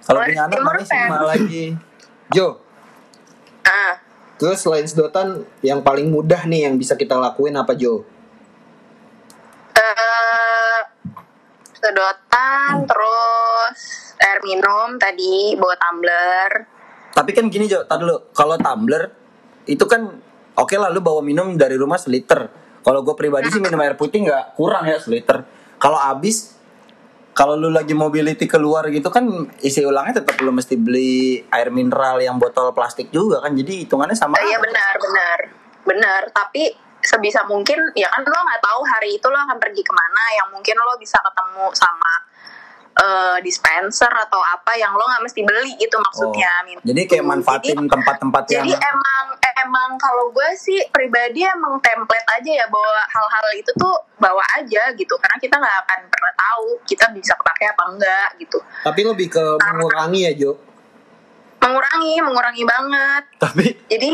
kalau 0.00 0.22
punya 0.22 0.46
anak 0.46 0.86
Sigma 0.86 1.16
Fem. 1.18 1.26
lagi 1.26 1.64
Jo, 2.28 2.62
Ah, 3.60 3.98
terus 4.36 4.60
selain 4.60 4.84
sedotan 4.84 5.44
yang 5.64 5.80
paling 5.80 6.08
mudah 6.08 6.44
nih 6.44 6.68
yang 6.68 6.76
bisa 6.76 6.96
kita 6.96 7.16
lakuin 7.16 7.56
apa 7.56 7.72
Jo? 7.76 8.04
eh, 9.76 10.78
sedotan, 11.76 12.88
terus 12.88 13.78
air 14.16 14.38
minum 14.42 14.96
tadi, 14.96 15.54
bawa 15.54 15.76
tumbler. 15.76 16.50
Tapi 17.12 17.30
kan 17.32 17.48
gini 17.48 17.68
Jo, 17.68 17.84
tadi 17.84 18.04
dulu. 18.04 18.32
Kalau 18.32 18.56
tumbler 18.56 19.12
itu 19.68 19.84
kan 19.84 20.20
oke 20.56 20.74
lah 20.76 20.88
lu 20.92 21.00
bawa 21.04 21.20
minum 21.20 21.56
dari 21.56 21.76
rumah 21.76 22.00
seliter. 22.00 22.48
Kalau 22.80 23.02
gue 23.02 23.14
pribadi 23.18 23.50
sih 23.50 23.60
minum 23.60 23.80
air 23.82 23.98
putih 23.98 24.24
nggak 24.24 24.56
kurang 24.56 24.86
ya 24.86 24.96
seliter. 25.00 25.42
Kalau 25.76 25.98
habis 25.98 26.55
kalau 27.36 27.52
lu 27.52 27.68
lagi 27.68 27.92
mobility 27.92 28.48
keluar 28.48 28.88
gitu 28.88 29.12
kan 29.12 29.28
isi 29.60 29.84
ulangnya 29.84 30.24
tetap 30.24 30.40
lu 30.40 30.56
mesti 30.56 30.80
beli 30.80 31.44
air 31.52 31.68
mineral 31.68 32.16
yang 32.16 32.40
botol 32.40 32.72
plastik 32.72 33.12
juga 33.12 33.44
kan. 33.44 33.52
Jadi 33.52 33.84
hitungannya 33.84 34.16
sama. 34.16 34.40
Eh, 34.40 34.48
Iya 34.48 34.56
benar, 34.56 34.94
benar, 34.96 35.38
benar. 35.84 36.20
Tapi 36.32 36.72
sebisa 37.04 37.44
mungkin 37.44 37.76
ya 37.92 38.08
kan 38.08 38.24
lo 38.24 38.40
nggak 38.40 38.62
tahu 38.64 38.80
hari 38.88 39.20
itu 39.20 39.26
lo 39.28 39.36
akan 39.36 39.60
pergi 39.60 39.84
ke 39.84 39.92
mana. 39.92 40.22
Yang 40.40 40.48
mungkin 40.56 40.74
lo 40.80 40.96
bisa 40.96 41.20
ketemu 41.20 41.68
sama 41.76 42.25
eh, 42.96 43.38
dispenser 43.40 44.08
atau 44.08 44.40
apa 44.40 44.72
yang 44.74 44.90
lo 44.90 45.04
nggak 45.04 45.22
mesti 45.22 45.40
beli 45.42 45.76
itu 45.76 45.96
maksudnya. 45.96 46.48
Oh, 46.70 46.80
jadi 46.82 47.00
kayak 47.04 47.24
manfaatin 47.24 47.76
Jadi- 47.76 47.88
tempat-tempat 47.88 48.44
yang 48.50 48.64
Jadi 48.64 48.72
emang 48.74 49.24
emang 49.58 49.90
kalau 49.96 50.30
gue 50.30 50.48
sih 50.54 50.78
pribadi 50.88 51.42
emang 51.42 51.80
template 51.80 52.28
aja 52.30 52.50
ya 52.54 52.66
bawa 52.66 53.02
hal-hal 53.04 53.46
itu 53.54 53.72
tuh 53.74 53.90
bawa 54.16 54.44
aja 54.54 54.92
gitu 54.92 55.16
karena 55.16 55.36
kita 55.36 55.56
nggak 55.56 55.76
akan 55.82 56.00
pernah 56.06 56.32
tahu 56.34 56.66
kita 56.84 57.08
bisa 57.10 57.32
pakai 57.36 57.66
apa 57.66 57.82
enggak 57.88 58.28
gitu 58.38 58.58
Tapi 58.84 59.00
lebih 59.02 59.26
ke 59.28 59.44
mengurangi 59.58 60.20
ya 60.22 60.32
Jo. 60.36 60.52
mengurangi 61.58 62.20
mengurangi 62.20 62.64
banget 62.64 63.22
tapi 63.38 63.66
jadi 63.86 64.08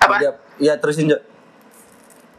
apa 0.00 0.14
Iya, 0.18 0.30
iya 0.58 0.72
terusin 0.74 1.06
Jo. 1.06 1.18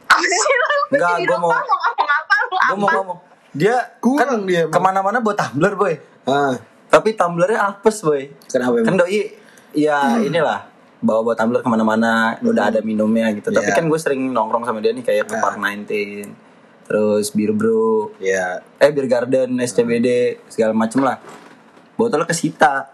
apa 0.03 0.25
sih 0.25 0.35
lo 0.51 0.67
Enggak, 0.91 1.13
lupa 1.23 1.37
mau- 1.37 1.47
mau 1.47 1.61
ngomong 1.61 2.09
apa 2.11 2.33
lu 2.35 2.47
Gue 2.51 2.75
mau 2.75 2.89
ngomong. 2.91 3.19
Dia 3.51 3.75
Kurang 3.99 4.17
kan 4.17 4.47
dia 4.47 4.63
emang. 4.63 4.71
ke 4.71 4.79
mana-mana 4.79 5.17
bawa 5.19 5.35
tumbler 5.35 5.73
boy. 5.73 5.93
Ah, 6.23 6.55
Tapi 6.87 7.13
tumblernya 7.13 7.59
apes 7.69 7.99
boy. 7.99 8.31
kenapa 8.45 8.79
Kan 8.81 8.95
doi 8.95 9.31
ya 9.71 10.19
inilah 10.19 10.67
bawa 10.97 11.23
bawa 11.23 11.35
tumbler 11.35 11.59
ke 11.59 11.67
mana-mana 11.67 12.35
udah 12.41 12.69
ada 12.69 12.79
minumnya 12.79 13.31
gitu. 13.31 13.47
Tapi 13.47 13.65
Iya. 13.65 13.75
kan 13.75 13.85
gue 13.85 13.97
sering 13.97 14.21
nongkrong 14.29 14.63
sama 14.63 14.79
dia 14.79 14.91
nih 14.91 15.01
kayak 15.01 15.25
ke 15.25 15.35
Ah. 15.35 15.41
Park 15.41 15.57
19 15.57 16.31
terus 16.81 17.31
Bir 17.31 17.51
Bro, 17.51 18.19
Ya, 18.19 18.59
eh 18.75 18.91
Bir 18.91 19.07
Garden, 19.07 19.55
SCBD 19.57 20.07
segala 20.45 20.75
macem 20.75 20.99
lah. 20.99 21.23
Botolnya 21.95 22.27
kesita. 22.27 22.91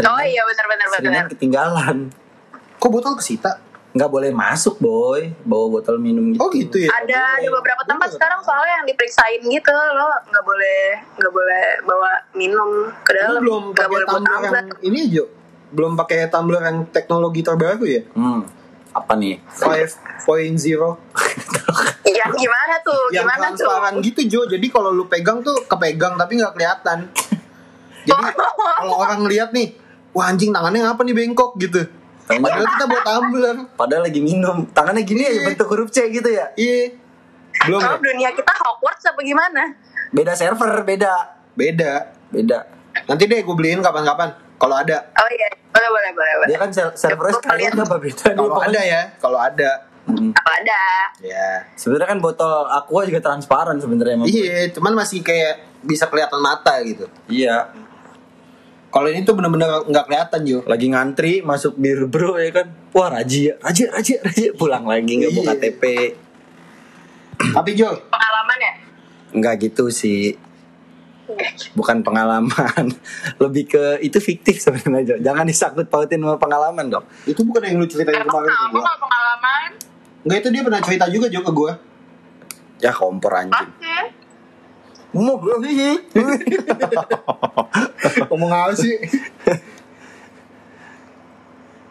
oh 0.00 0.22
iya 0.22 0.40
benar 0.42 0.66
benar 0.66 0.86
benar 0.94 1.24
ketinggalan. 1.28 2.08
Kok 2.74 2.88
botol 2.90 3.12
kesita? 3.14 3.60
Nggak 3.92 4.08
boleh 4.08 4.32
masuk 4.32 4.80
boy 4.80 5.28
bawa 5.44 5.68
botol 5.68 6.00
minum 6.00 6.32
gitu. 6.32 6.40
Oh 6.40 6.48
gitu 6.48 6.76
ya. 6.80 6.88
ada 6.96 7.36
ada 7.36 7.48
beberapa 7.52 7.84
tempat 7.84 8.08
sekarang 8.16 8.40
soalnya 8.40 8.80
yang 8.80 8.86
diperiksain 8.88 9.40
gitu 9.44 9.72
lo 9.72 10.08
nggak 10.32 10.44
boleh 10.48 10.80
nggak 11.20 11.32
boleh 11.32 11.64
bawa 11.84 12.10
minum 12.32 12.88
ke 13.04 13.12
Lu 13.12 13.20
dalam 13.20 13.40
belum 13.44 13.62
nggak 13.76 13.84
pakai 13.84 13.92
boleh 13.92 14.06
tumbler 14.08 14.40
yang 14.40 14.68
ini 14.80 15.00
Jo. 15.12 15.24
Belum 15.72 15.92
pakai 15.96 16.18
tumbler 16.32 16.62
yang 16.64 16.78
teknologi 16.88 17.40
terbaru 17.44 17.84
ya? 17.84 18.02
Hmm. 18.16 18.48
Apa 18.96 19.12
nih? 19.16 19.40
5.0 19.60 19.68
ya 22.16 22.28
gimana 22.28 22.74
tuh 22.84 23.08
yang 23.08 23.24
gimana 23.24 23.52
tuh 23.52 23.68
transparan 23.68 23.94
gitu 24.00 24.20
Jo. 24.24 24.40
Jadi 24.48 24.66
kalau 24.72 24.88
lu 24.88 25.04
pegang 25.04 25.44
tuh 25.44 25.68
kepegang 25.68 26.16
tapi 26.16 26.40
nggak 26.40 26.56
kelihatan. 26.56 27.12
Jadi 28.08 28.24
kalau 28.56 28.98
orang 28.98 29.22
lihat 29.28 29.52
nih, 29.52 29.76
wah 30.16 30.32
anjing 30.32 30.50
tangannya 30.50 30.82
apa 30.82 31.04
nih 31.04 31.14
bengkok 31.14 31.54
gitu. 31.60 32.01
Padahal 32.24 32.64
kita 32.64 32.84
buat 32.86 33.04
tumbler. 33.04 33.56
Padahal 33.74 34.02
lagi 34.04 34.20
minum. 34.20 34.64
Tangannya 34.68 35.02
gini 35.02 35.22
aja 35.22 35.34
Iya. 35.34 35.46
bentuk 35.48 35.66
huruf 35.68 35.88
C 35.90 36.06
gitu 36.08 36.28
ya. 36.28 36.50
Iya. 36.54 36.96
Belum 37.62 37.78
oh 37.78 37.84
ya? 37.84 37.98
dunia 37.98 38.30
kita 38.32 38.52
Hogwarts 38.54 39.04
apa 39.04 39.20
gimana 39.20 39.62
Beda 40.08 40.32
server, 40.32 40.82
beda. 40.82 41.14
Beda. 41.52 41.92
Beda. 42.28 42.58
Nanti 43.04 43.24
deh 43.24 43.40
gue 43.40 43.54
beliin 43.54 43.80
kapan-kapan. 43.80 44.32
Kalau 44.56 44.78
ada. 44.78 45.10
oh 45.12 45.28
iya 45.28 45.48
boleh 45.72 45.88
boleh 45.90 46.10
boleh 46.12 46.32
boleh 46.36 46.48
Dia 46.48 46.58
kan 46.58 46.70
ser- 46.70 46.94
servernya 46.94 47.32
Coba 47.32 47.42
sekalian 47.42 47.72
apa 47.74 47.96
beda? 47.98 48.26
Kalau 48.30 48.60
ada 48.60 48.80
ya. 48.80 49.02
Kalau 49.18 49.38
ada. 49.40 49.70
Hmm. 50.02 50.34
apa 50.34 50.50
ada 50.58 50.82
Ya. 51.22 51.48
Sebenarnya 51.78 52.08
kan 52.08 52.18
botol 52.18 52.66
aqua 52.66 53.06
juga 53.06 53.22
transparan 53.22 53.78
sebenarnya. 53.78 54.18
Iya, 54.22 54.74
cuman 54.74 54.98
masih 54.98 55.22
kayak 55.22 55.62
bisa 55.80 56.06
kelihatan 56.06 56.38
mata 56.38 56.74
gitu. 56.82 57.06
Iya. 57.26 57.70
Kalau 58.92 59.08
ini 59.08 59.24
tuh 59.24 59.32
bener-bener 59.32 59.88
nggak 59.88 60.04
kelihatan 60.04 60.40
Jo. 60.44 60.58
Lagi 60.68 60.86
ngantri 60.92 61.40
masuk 61.40 61.80
bir 61.80 62.04
bro 62.04 62.36
ya 62.36 62.52
kan. 62.52 62.68
Wah 62.92 63.08
Raji, 63.08 63.56
Raji, 63.56 63.88
Raji, 63.88 64.12
Raji 64.20 64.44
pulang 64.52 64.84
lagi 64.84 65.16
nggak 65.16 65.32
bawa 65.32 65.42
Iya. 65.42 65.52
KTP. 65.56 65.82
Tapi 67.56 67.70
Jo, 67.72 67.88
pengalaman 68.06 68.58
ya 68.60 68.72
Nggak 69.32 69.54
gitu 69.64 69.88
sih. 69.88 70.36
Bukan 71.72 72.04
pengalaman. 72.04 72.92
Lebih 73.42 73.64
ke 73.64 73.84
itu 74.04 74.20
fiktif 74.20 74.60
sebenarnya. 74.60 75.16
Jo. 75.16 75.16
Jangan 75.24 75.48
disangkut 75.48 75.88
pautin 75.88 76.20
sama 76.20 76.36
pengalaman 76.36 76.92
dong. 76.92 77.04
itu 77.24 77.40
bukan 77.40 77.64
yang 77.64 77.80
lu 77.80 77.88
ceritain 77.88 78.20
emang 78.20 78.28
kemarin 78.28 78.52
ke 78.52 78.66
gua. 78.68 78.82
kalau 78.84 79.00
pengalaman 79.00 79.70
Enggak 80.22 80.38
itu 80.38 80.48
dia 80.52 80.62
pernah 80.62 80.80
cerita 80.84 81.04
juga 81.08 81.26
Jo 81.26 81.40
ke 81.40 81.50
gua. 81.50 81.72
Ya 82.76 82.92
kompor 82.92 83.32
anjing. 83.32 83.56
pasti 83.56 84.20
Mau 85.12 85.36
bro 85.40 85.60
Ngomong 88.28 88.50
apa 88.50 88.72
sih? 88.72 88.96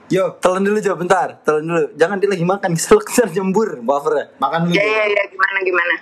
Yo, 0.09 0.35
Telan 0.37 0.61
dulu 0.61 0.77
Jo 0.77 0.97
bentar. 0.97 1.39
Telan 1.41 1.63
dulu. 1.63 1.83
Jangan 1.95 2.17
dia 2.17 2.27
lagi 2.27 2.43
makan 2.43 2.73
keselak 2.73 3.05
keselak 3.05 3.31
jembur 3.31 3.79
buffernya. 3.79 4.33
makan 4.37 4.67
dulu. 4.67 4.73
ya 4.73 4.81
Jo. 4.81 4.89
ya 4.89 5.03
ya 5.07 5.23
gimana 5.29 5.57
gimana 5.61 5.93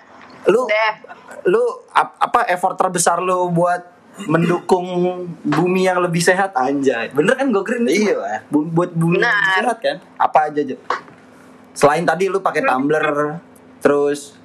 Lu 0.47 0.61
deh 0.65 0.91
lu 1.45 1.61
ap- 1.91 2.15
apa 2.17 2.47
effort 2.47 2.73
terbesar 2.73 3.19
lu 3.19 3.51
buat 3.51 3.83
mendukung 4.21 4.87
bumi 5.41 5.85
yang 5.85 5.99
lebih 5.99 6.19
sehat 6.19 6.55
anjay. 6.55 7.11
Bener 7.11 7.35
kan 7.35 7.51
gue 7.51 7.61
green 7.61 7.83
Iya 7.85 8.15
lah. 8.15 8.39
Bu- 8.47 8.65
buat 8.65 8.89
bumi 8.89 9.19
yang 9.19 9.27
lebih 9.27 9.55
sehat 9.61 9.77
kan? 9.77 9.95
Apa 10.15 10.47
aja 10.47 10.61
Jo? 10.63 10.79
Selain 11.71 12.01
tadi 12.01 12.25
lu 12.25 12.39
pakai 12.39 12.63
tumbler 12.63 13.35
terus 13.77 14.38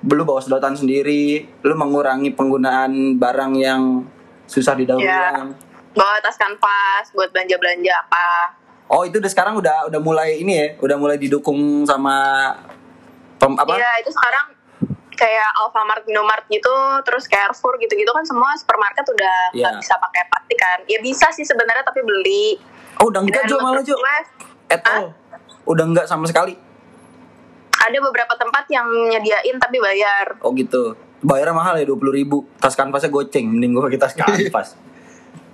lu 0.00 0.22
bawa 0.22 0.38
sedotan 0.38 0.72
sendiri, 0.72 1.46
lu 1.60 1.74
mengurangi 1.74 2.30
penggunaan 2.30 3.16
barang 3.16 3.52
yang 3.54 4.06
susah 4.44 4.72
didaur 4.72 4.98
Ya. 4.98 5.34
ulang. 5.34 5.52
bawa 5.90 6.20
tas 6.20 6.36
kanvas 6.36 7.10
buat 7.10 7.28
belanja 7.28 7.58
belanja 7.58 7.90
apa 7.98 8.54
Oh, 8.86 9.02
itu 9.02 9.18
udah 9.18 9.26
sekarang 9.26 9.54
udah 9.54 9.84
udah 9.84 9.98
mulai 9.98 10.38
ini 10.38 10.52
ya, 10.54 10.66
udah 10.78 10.96
mulai 10.96 11.18
didukung 11.18 11.58
sama 11.84 12.48
pem, 13.36 13.52
apa? 13.52 13.74
Iya 13.74 14.00
itu 14.00 14.08
sekarang 14.08 14.56
kayak 15.10 15.50
Alfamart, 15.58 16.06
Indomart 16.06 16.46
gitu, 16.46 16.72
terus 17.02 17.26
Carrefour 17.26 17.76
gitu-gitu 17.76 18.08
kan 18.08 18.22
semua 18.22 18.54
supermarket 18.54 19.04
udah 19.04 19.52
nggak 19.52 19.72
Iya. 19.74 19.80
bisa 19.82 19.94
pakai 19.98 20.22
plastik 20.24 20.56
kan. 20.56 20.78
Ya 20.86 21.02
bisa 21.02 21.26
sih 21.28 21.42
sebenarnya 21.42 21.82
tapi 21.82 22.00
beli. 22.00 22.56
Oh, 22.96 23.10
udah 23.10 23.20
enggak 23.20 23.44
Jo 23.44 23.58
malah 23.58 23.82
gue, 23.82 23.92
At 24.68 24.80
all. 24.86 25.12
Udah 25.66 25.84
enggak 25.84 26.06
sama 26.06 26.24
sekali. 26.24 26.56
Ada 27.78 27.98
beberapa 28.00 28.34
tempat 28.34 28.66
yang 28.68 28.86
nyediain 29.08 29.56
tapi 29.56 29.78
bayar. 29.78 30.38
Oh 30.40 30.50
gitu. 30.52 30.98
Bayarnya 31.18 31.50
mahal 31.52 31.74
ya 31.74 31.84
20 31.84 31.98
ribu. 32.12 32.46
Tas 32.56 32.74
kanvasnya 32.74 33.08
goceng. 33.08 33.46
Mending 33.48 33.70
gue 33.72 33.82
pakai 33.84 33.98
tas 33.98 34.14
kanvas. 34.18 34.74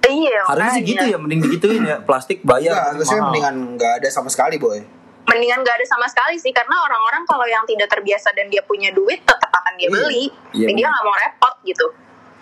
Iya, 0.05 0.45
Harusnya 0.45 0.73
sih 0.75 0.83
gitu 0.85 1.05
ya. 1.07 1.17
Mending 1.17 1.41
digituin 1.43 1.83
ya. 1.83 1.97
Plastik 1.99 2.45
bayar. 2.45 2.73
Enggak, 2.73 2.85
harusnya 2.93 3.15
mahal. 3.15 3.27
mendingan 3.27 3.55
nggak 3.75 3.93
ada 3.99 4.09
sama 4.09 4.29
sekali, 4.29 4.57
boy. 4.57 4.81
Mendingan 5.25 5.65
gak 5.65 5.75
ada 5.75 5.87
sama 5.89 6.05
sekali 6.05 6.37
sih 6.37 6.53
karena 6.53 6.77
orang-orang 6.79 7.25
kalau 7.25 7.49
yang 7.49 7.65
tidak 7.65 7.89
terbiasa 7.89 8.29
dan 8.33 8.45
dia 8.47 8.61
punya 8.61 8.93
duit 8.93 9.25
tetap 9.25 9.49
akan 9.49 9.73
dia 9.75 9.89
Iya. 9.89 9.97
beli. 9.97 10.25
Iya, 10.53 10.67
dia 10.71 10.87
nggak 10.87 11.01
mau 11.03 11.17
repot 11.17 11.55
gitu. 11.65 11.87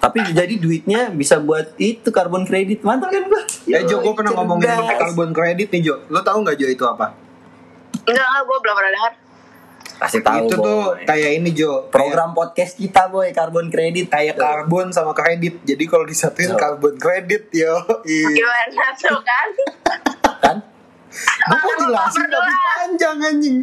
Tapi 0.02 0.18
jadi 0.34 0.54
duitnya 0.58 1.00
bisa 1.08 1.38
buat 1.38 1.78
itu 1.78 2.10
karbon 2.10 2.42
kredit. 2.42 2.82
Mantap 2.82 3.14
kan 3.14 3.22
gue? 3.22 3.42
Eh 3.68 3.86
Jo, 3.86 4.02
gue 4.02 4.10
pernah 4.12 4.34
ngomongin 4.34 4.66
karbon 4.98 5.30
kredit 5.30 5.70
nih 5.70 5.80
Jo. 5.80 5.94
Lo 6.08 6.20
tau 6.20 6.34
nggak 6.36 6.58
Jo 6.58 6.66
itu 6.66 6.82
apa? 6.82 7.14
Enggak, 8.02 8.26
enggak, 8.26 8.42
gue 8.42 8.56
belum 8.58 8.74
pernah 8.74 8.90
dengar. 8.90 9.12
Kasih 10.02 10.20
tahu 10.20 10.38
itu 10.42 10.54
boy. 10.54 10.66
tuh 10.66 10.80
kayak 11.04 11.30
ini 11.38 11.50
Jo. 11.52 11.86
Program 11.86 12.30
podcast 12.32 12.74
kita 12.74 13.06
boy. 13.06 13.30
Karbon 13.30 13.70
kredit. 13.70 14.10
kayak 14.10 14.34
karbon 14.34 14.90
sama 14.90 15.12
kredit. 15.12 15.62
Jadi 15.62 15.84
kalau 15.86 16.02
disatuin 16.02 16.50
Jo. 16.50 16.58
karbon 16.58 16.98
kredit 16.98 17.46
yo. 17.50 17.78
Iya. 18.02 18.28
Gimana 18.34 18.86
tuh 18.94 19.20
kan? 19.20 19.48
Kan? 20.40 20.56
Gue 21.44 21.58
mau 21.60 21.86
jelasin 21.86 22.24
tapi 22.24 22.52
panjang 22.52 23.16
anjing. 23.22 23.56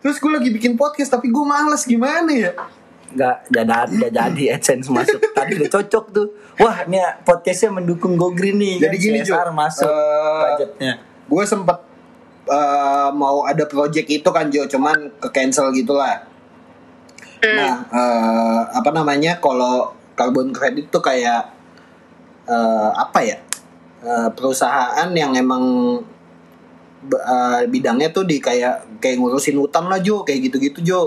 Terus 0.00 0.16
gue 0.16 0.32
lagi 0.32 0.50
bikin 0.50 0.72
podcast 0.74 1.10
tapi 1.10 1.28
gue 1.28 1.44
males 1.44 1.84
gimana 1.84 2.28
ya? 2.28 2.52
Gak 3.14 3.46
jadi, 3.46 3.94
gak 3.94 4.12
jadi 4.12 4.42
AdSense 4.52 4.88
masuk. 4.88 5.20
Tadi 5.36 5.52
udah 5.54 5.70
cocok 5.70 6.04
tuh. 6.10 6.26
Wah, 6.58 6.82
ini 6.82 6.98
ya, 6.98 7.14
podcastnya 7.20 7.70
mendukung 7.70 8.16
Go 8.16 8.32
Green 8.32 8.58
nih. 8.58 8.82
Jadi 8.82 8.96
kan, 8.96 9.04
gini, 9.04 9.18
Jo. 9.20 9.34
CSR 9.36 9.50
masuk 9.52 9.86
Eh, 9.86 10.40
budgetnya. 10.42 10.92
Gue 11.24 11.44
sempet 11.44 11.78
eh, 12.44 13.08
mau 13.12 13.44
ada 13.44 13.64
project 13.64 14.08
itu 14.08 14.28
kan 14.28 14.48
Jo, 14.48 14.68
cuman 14.68 15.10
ke 15.20 15.28
cancel 15.32 15.72
gitulah. 15.72 16.24
Hmm. 17.40 17.56
Nah, 17.56 17.74
eh, 17.88 18.60
apa 18.72 18.90
namanya? 18.90 19.36
Kalau 19.40 19.92
karbon 20.14 20.52
kredit 20.52 20.88
tuh 20.88 21.00
kayak 21.00 21.52
eh, 22.48 22.90
apa 22.92 23.20
ya? 23.24 23.38
Eh, 24.04 24.28
perusahaan 24.36 25.08
yang 25.16 25.32
emang 25.32 25.64
eh, 27.04 27.62
bidangnya 27.68 28.08
tuh 28.12 28.24
di 28.24 28.40
kayak 28.40 29.00
kayak 29.00 29.20
ngurusin 29.20 29.56
hutan 29.60 29.88
lah 29.88 30.00
Jo, 30.00 30.24
kayak 30.24 30.48
gitu-gitu 30.48 30.80
Jo. 30.80 31.00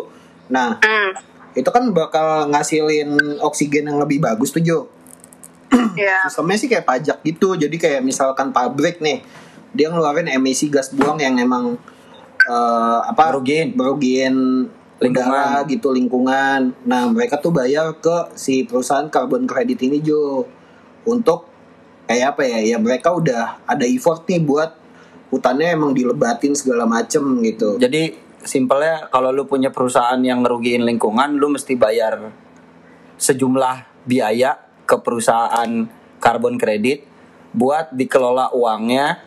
Nah, 0.50 0.78
Hmm. 0.82 1.12
itu 1.54 1.70
kan 1.74 1.90
bakal 1.90 2.50
ngasilin 2.54 3.18
oksigen 3.42 3.90
yang 3.90 3.98
lebih 3.98 4.22
bagus 4.22 4.54
tuh 4.54 4.62
Jo. 4.62 4.80
Ya. 5.98 6.22
Sistemnya 6.30 6.58
sih 6.58 6.70
kayak 6.70 6.86
pajak 6.86 7.18
gitu. 7.26 7.58
Jadi 7.58 7.76
kayak 7.76 8.06
misalkan 8.06 8.54
pabrik 8.54 9.02
nih, 9.02 9.26
dia 9.76 9.88
ngeluarin 9.92 10.30
emisi 10.32 10.72
gas 10.72 10.94
buang 10.94 11.20
yang 11.20 11.40
emang 11.40 11.76
eh, 12.48 13.00
apa? 13.04 13.34
Merugiin. 13.36 13.76
merugiin 13.76 14.36
Lingkungan. 14.98 15.30
udara 15.30 15.62
gitu 15.70 15.94
lingkungan. 15.94 16.74
Nah 16.90 17.06
mereka 17.10 17.38
tuh 17.38 17.54
bayar 17.54 17.94
ke 18.02 18.34
si 18.34 18.66
perusahaan 18.66 19.06
karbon 19.14 19.46
kredit 19.46 19.86
ini 19.86 20.02
Jo 20.02 20.46
untuk 21.06 21.46
kayak 22.10 22.38
apa 22.38 22.42
ya? 22.46 22.60
Ya 22.76 22.78
mereka 22.82 23.14
udah 23.14 23.62
ada 23.70 23.86
effort 23.86 24.26
nih 24.26 24.42
buat 24.42 24.74
hutannya 25.30 25.76
emang 25.78 25.94
dilebatin 25.94 26.58
segala 26.58 26.90
macem 26.90 27.22
gitu. 27.46 27.78
Jadi 27.78 28.16
simpelnya 28.42 29.06
kalau 29.12 29.30
lu 29.30 29.46
punya 29.46 29.70
perusahaan 29.70 30.18
yang 30.24 30.42
ngerugiin 30.42 30.88
lingkungan, 30.88 31.38
lu 31.38 31.52
mesti 31.52 31.76
bayar 31.78 32.32
sejumlah 33.22 34.08
biaya 34.08 34.56
ke 34.88 34.96
perusahaan 35.04 35.70
karbon 36.18 36.56
kredit 36.56 37.04
buat 37.52 37.92
dikelola 37.92 38.56
uangnya 38.56 39.27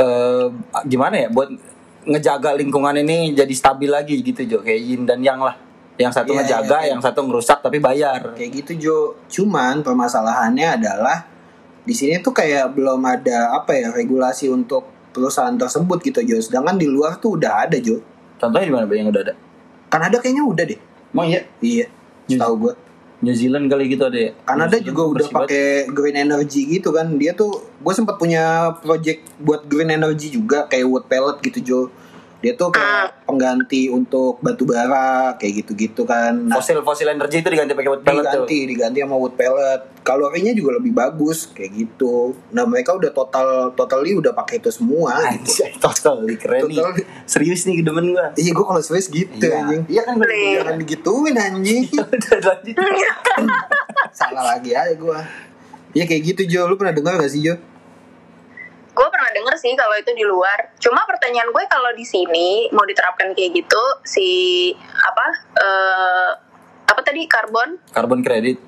eh 0.00 0.44
gimana 0.88 1.14
ya 1.20 1.28
buat 1.28 1.52
ngejaga 2.00 2.56
lingkungan 2.56 2.96
ini 2.96 3.36
jadi 3.36 3.52
stabil 3.52 3.92
lagi 3.92 4.24
gitu 4.24 4.40
Jo 4.48 4.58
kayak 4.64 4.80
yin 4.80 5.02
dan 5.04 5.20
yang 5.20 5.36
lah 5.36 5.52
yang 6.00 6.08
satu 6.08 6.32
Iya, 6.32 6.40
ngejaga 6.40 6.76
iya, 6.80 6.84
iya. 6.88 6.90
yang 6.96 7.00
satu 7.04 7.20
ngerusak 7.28 7.60
tapi 7.60 7.76
bayar 7.76 8.32
kayak 8.32 8.64
gitu 8.64 8.72
Jo. 8.80 8.98
Cuman 9.28 9.84
permasalahannya 9.84 10.80
adalah 10.80 11.28
di 11.84 11.92
sini 11.92 12.24
tuh 12.24 12.32
kayak 12.32 12.72
belum 12.72 13.04
ada 13.04 13.52
apa 13.52 13.76
ya 13.76 13.92
regulasi 13.92 14.48
untuk 14.48 14.88
perusahaan 15.12 15.52
tersebut 15.52 16.00
gitu 16.00 16.24
Jo. 16.24 16.40
Sedangkan 16.40 16.80
di 16.80 16.88
luar 16.88 17.20
tuh 17.20 17.36
udah 17.36 17.68
ada 17.68 17.76
Jo. 17.76 18.00
contohnya 18.40 18.64
di 18.64 18.72
mana 18.72 18.88
yang 18.88 19.12
udah 19.12 19.22
ada 19.28 19.34
Kanada 19.92 20.16
kayaknya 20.16 20.44
udah 20.48 20.64
deh. 20.64 20.80
emang 21.12 21.28
iya 21.28 21.44
Iya. 21.60 21.86
Tahu 22.40 22.54
gue. 22.56 22.72
New 23.20 23.36
Zealand 23.36 23.68
kali 23.68 23.92
gitu 23.92 24.08
ada 24.08 24.16
ya 24.16 24.30
Kanada 24.48 24.80
juga 24.80 25.02
udah 25.04 25.26
pakai 25.28 25.92
green 25.92 26.16
energy 26.16 26.64
gitu 26.64 26.88
kan. 26.88 27.20
Dia 27.20 27.36
tuh 27.36 27.52
gue 27.80 27.94
sempat 27.94 28.16
punya 28.16 28.72
project 28.80 29.28
buat 29.36 29.68
green 29.68 29.92
energy 29.92 30.32
juga 30.32 30.64
kayak 30.68 30.86
wood 30.88 31.04
pellet 31.04 31.36
gitu 31.44 31.58
Jo. 31.60 31.80
Dia 32.40 32.52
tuh 32.54 32.72
kayak 32.72 33.24
pengganti 33.24 33.86
untuk 33.86 34.40
batu 34.40 34.64
bara 34.64 35.36
kayak 35.36 35.60
gitu-gitu 35.60 36.02
kan. 36.02 36.32
Nah, 36.42 36.56
Fosil 36.56 36.80
fosil 36.80 37.06
energi 37.06 37.38
itu 37.38 37.48
diganti 37.48 37.72
pakai 37.72 37.90
wood 37.90 38.00
pellet 38.00 38.24
tuh. 38.24 38.42
diganti 38.42 38.58
diganti 38.66 38.98
sama 38.98 39.14
wood 39.14 39.34
pellet 39.34 39.80
kalorinya 40.00 40.50
juga 40.50 40.80
lebih 40.80 40.90
bagus 40.90 41.44
kayak 41.46 41.76
gitu 41.76 42.32
nah 42.50 42.64
mereka 42.64 42.96
udah 42.96 43.12
total 43.12 43.46
totally 43.70 44.16
udah 44.16 44.32
pakai 44.32 44.56
itu 44.56 44.72
semua 44.72 45.20
gitu. 45.36 45.60
Anjay, 45.60 45.72
total 45.76 46.16
keren 46.34 46.60
nih. 46.64 46.80
Total. 46.80 46.92
Serius 47.24 47.60
nih 47.62 47.84
demen 47.84 48.08
gua. 48.10 48.32
iya 48.34 48.50
gue 48.50 48.64
kalau 48.64 48.80
serius 48.80 49.06
gitu 49.06 49.28
Iya. 49.38 49.60
anjing 49.60 49.82
Iya 49.86 50.02
kan 50.02 50.14
jangan 50.16 50.76
digituin 50.78 51.36
anjing 51.36 51.84
Udah 51.92 52.38
lanjut. 52.40 52.76
salah 54.10 54.44
lagi 54.48 54.72
aja 54.72 54.94
gue 54.94 55.20
Iya 55.90 56.04
kayak 56.06 56.22
gitu 56.24 56.42
Jo, 56.48 56.60
lu 56.64 56.74
pernah 56.74 56.94
dengar 56.94 57.18
gak 57.18 57.28
sih 57.28 57.42
Jo? 57.42 57.58
Gue 59.00 59.08
pernah 59.08 59.32
denger 59.32 59.56
sih 59.56 59.72
kalau 59.72 59.96
itu 59.96 60.12
di 60.12 60.20
luar. 60.22 60.76
Cuma 60.76 61.00
pertanyaan 61.02 61.48
gue 61.48 61.64
kalau 61.66 61.88
di 61.90 62.04
sini 62.04 62.68
mau 62.70 62.84
diterapkan 62.84 63.32
kayak 63.32 63.56
gitu 63.56 63.80
si 64.02 64.28
apa 64.76 65.26
eh 65.56 66.30
apa 66.84 67.00
tadi 67.00 67.24
karbon? 67.24 67.80
Carbon 67.88 68.20
credit. 68.20 68.60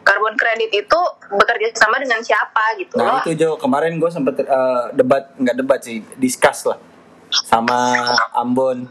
karbon 0.00 0.32
kredit 0.34 0.72
itu 0.72 1.00
bekerja 1.28 1.68
sama 1.76 2.00
dengan 2.00 2.24
siapa 2.24 2.80
gitu 2.80 2.96
Nah 2.96 3.04
loh. 3.12 3.20
itu 3.20 3.36
Jo. 3.36 3.50
Kemarin 3.54 4.00
gue 4.00 4.08
sempet 4.08 4.40
eh, 4.40 4.84
debat 4.94 5.36
nggak 5.36 5.52
debat 5.54 5.76
sih 5.78 6.00
discuss 6.16 6.64
lah 6.64 6.80
sama 7.28 7.92
Ambon. 8.32 8.88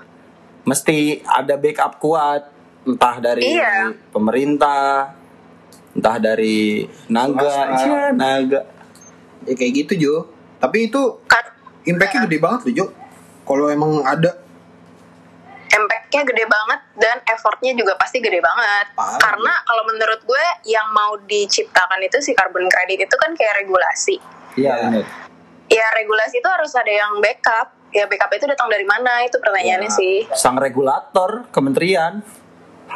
Mesti 0.61 1.25
ada 1.25 1.57
backup 1.57 1.97
kuat 1.97 2.53
entah 2.85 3.17
dari 3.17 3.49
Iya. 3.49 3.97
pemerintah 4.13 5.09
entah 5.91 6.17
dari 6.19 6.85
naga. 7.09 7.49
Swasta. 7.65 7.81
Iya, 7.81 8.01
naga. 8.13 8.61
Ya 9.41 9.53
kayak 9.55 9.73
gitu 9.75 9.93
Jo 9.97 10.15
Tapi 10.57 10.77
itu 10.85 11.01
kan 11.25 11.43
impactnya 11.83 12.25
gede 12.25 12.37
banget 12.37 12.59
loh 12.63 12.73
Jo. 12.73 12.85
Kalau 13.43 13.65
emang 13.67 14.01
ada. 14.01 14.31
Impactnya 15.67 16.21
gede 16.23 16.45
banget 16.45 16.79
dan 16.95 17.17
effortnya 17.27 17.71
juga 17.71 17.93
pasti 17.95 18.17
gede 18.17 18.39
banget. 18.39 18.91
Parah. 18.91 19.19
karena 19.19 19.53
kalau 19.61 19.83
menurut 19.85 20.21
gue 20.21 20.45
yang 20.65 20.89
mau 20.89 21.19
diciptakan 21.21 21.99
itu 22.01 22.17
si 22.19 22.31
carbon 22.33 22.65
credit 22.65 23.05
itu 23.05 23.15
kan 23.15 23.31
kayak 23.31 23.61
regulasi. 23.61 24.17
Iya 24.55 24.73
Iya. 24.73 24.85
bener. 24.89 25.05
Ya 25.67 25.85
regulasi 25.93 26.39
itu 26.39 26.49
harus 26.49 26.71
ada 26.73 26.89
yang 26.89 27.19
backup. 27.19 27.75
Ya 27.89 28.03
backup 28.03 28.31
itu 28.31 28.47
datang 28.47 28.67
dari 28.67 28.83
mana? 28.83 29.23
Itu 29.23 29.37
pertanyaannya 29.37 29.85
Ya. 29.85 29.93
sih. 29.93 30.15
Sang 30.33 30.55
regulator 30.55 31.45
kementerian 31.51 32.23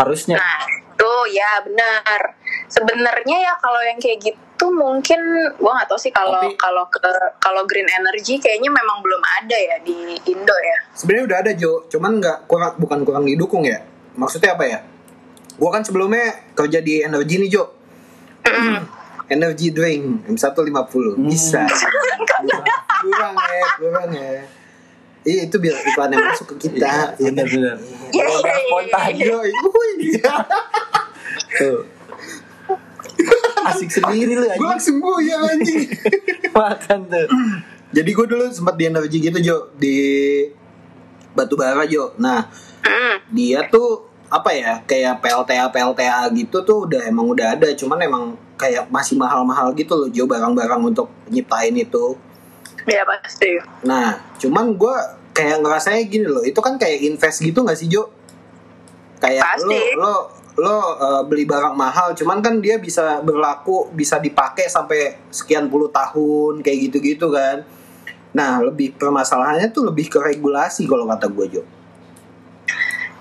harusnya. 0.02 0.36
Nah, 0.38 0.66
tuh 0.98 1.24
ya 1.30 1.62
benar. 1.62 2.34
Sebenarnya 2.68 3.38
ya 3.42 3.54
kalau 3.58 3.82
yang 3.82 3.98
kayak 3.98 4.20
gitu 4.22 4.66
mungkin 4.70 5.20
gua 5.58 5.82
nggak 5.82 5.90
tahu 5.90 6.00
sih 6.00 6.10
kalau 6.10 6.42
Tapi- 6.42 6.58
kalau 6.58 6.84
ke 6.90 7.00
kalau 7.38 7.62
green 7.66 7.88
energy 7.88 8.38
kayaknya 8.38 8.70
memang 8.70 9.02
belum 9.02 9.22
ada 9.22 9.58
ya 9.58 9.78
di 9.82 10.18
Indo 10.26 10.54
ya. 10.54 10.78
sebenarnya 10.94 11.26
udah 11.28 11.38
ada 11.42 11.52
Jo. 11.54 11.72
Cuman 11.88 12.18
nggak 12.18 12.38
kurang 12.46 12.74
bukan 12.78 13.00
kurang 13.02 13.24
didukung 13.26 13.62
ya. 13.64 13.82
Maksudnya 14.14 14.54
apa 14.54 14.66
ya? 14.66 14.80
Gua 15.56 15.70
kan 15.70 15.86
sebelumnya 15.86 16.52
kerja 16.54 16.82
di 16.82 17.02
energi 17.02 17.38
nih 17.38 17.50
Jo. 17.50 17.64
Energy 19.32 19.72
drink 19.72 20.28
M150 20.28 21.24
Bisa. 21.24 21.64
Kurang 23.02 23.34
ya 23.34 23.64
Kurang 23.80 24.10
ya 24.12 24.44
Iya 25.22 25.46
itu 25.46 25.58
biar 25.58 25.76
iklannya 25.78 26.18
masuk 26.18 26.58
ke 26.58 26.68
kita 26.68 27.14
Iya, 27.16 27.30
iya, 27.30 27.46
iya, 27.46 27.74
spontan 28.66 29.12
iya. 29.14 29.26
Yo, 29.28 29.38
wuih. 29.40 30.18
tuh 31.52 31.80
asik 33.64 33.90
sendiri 33.92 34.34
lu 34.34 34.42
gue 34.42 34.50
anjing 34.50 34.66
langsung 34.66 34.98
ya 35.22 35.38
anjing. 35.46 35.86
makan 36.58 37.00
tuh 37.06 37.28
Jadi 37.92 38.10
gue 38.10 38.26
dulu 38.26 38.46
sempat 38.48 38.76
di 38.76 38.88
energi 38.88 39.18
gitu 39.20 39.38
Jo 39.38 39.58
di 39.76 39.96
batu 41.32 41.54
bara 41.54 41.86
Jo. 41.86 42.16
Nah 42.18 42.48
Hmm. 42.82 43.22
dia 43.30 43.62
tuh 43.64 44.10
apa 44.26 44.50
ya 44.50 44.82
kayak 44.82 45.22
PLTA 45.22 45.70
PLTA 45.70 46.26
gitu 46.34 46.66
tuh 46.66 46.90
udah 46.90 47.06
emang 47.06 47.30
udah 47.30 47.54
ada 47.54 47.70
cuman 47.72 48.02
emang 48.02 48.24
kayak 48.56 48.90
masih 48.90 49.14
mahal-mahal 49.16 49.70
gitu 49.72 49.94
loh 49.94 50.10
Jo 50.10 50.26
barang-barang 50.26 50.82
untuk 50.82 51.14
nyiptain 51.28 51.78
itu. 51.78 52.18
Ya 52.90 53.04
pasti. 53.06 53.62
Nah 53.86 54.18
cuman 54.42 54.74
gue 54.78 54.96
kayak 55.32 55.62
ngerasanya 55.64 56.02
gini 56.08 56.28
loh 56.28 56.44
itu 56.44 56.58
kan 56.60 56.76
kayak 56.76 57.02
invest 57.08 57.40
gitu 57.40 57.64
gak 57.64 57.78
sih 57.78 57.88
Jo? 57.88 58.10
Kayak 59.22 59.46
Pasti. 59.46 59.96
lo 59.96 60.02
lo 60.02 60.16
lo 60.60 60.76
uh, 60.76 61.22
beli 61.24 61.48
barang 61.48 61.78
mahal 61.78 62.12
cuman 62.12 62.44
kan 62.44 62.60
dia 62.60 62.76
bisa 62.82 63.24
berlaku 63.24 63.88
bisa 63.96 64.20
dipakai 64.20 64.68
sampai 64.68 65.32
sekian 65.32 65.72
puluh 65.72 65.88
tahun 65.94 66.60
kayak 66.60 66.92
gitu-gitu 66.92 67.32
kan. 67.32 67.64
Nah 68.36 68.60
lebih 68.60 68.98
permasalahannya 69.00 69.72
tuh 69.72 69.88
lebih 69.88 70.12
ke 70.12 70.20
regulasi 70.20 70.90
kalau 70.90 71.08
kata 71.08 71.32
gue 71.32 71.60
Jo. 71.60 71.64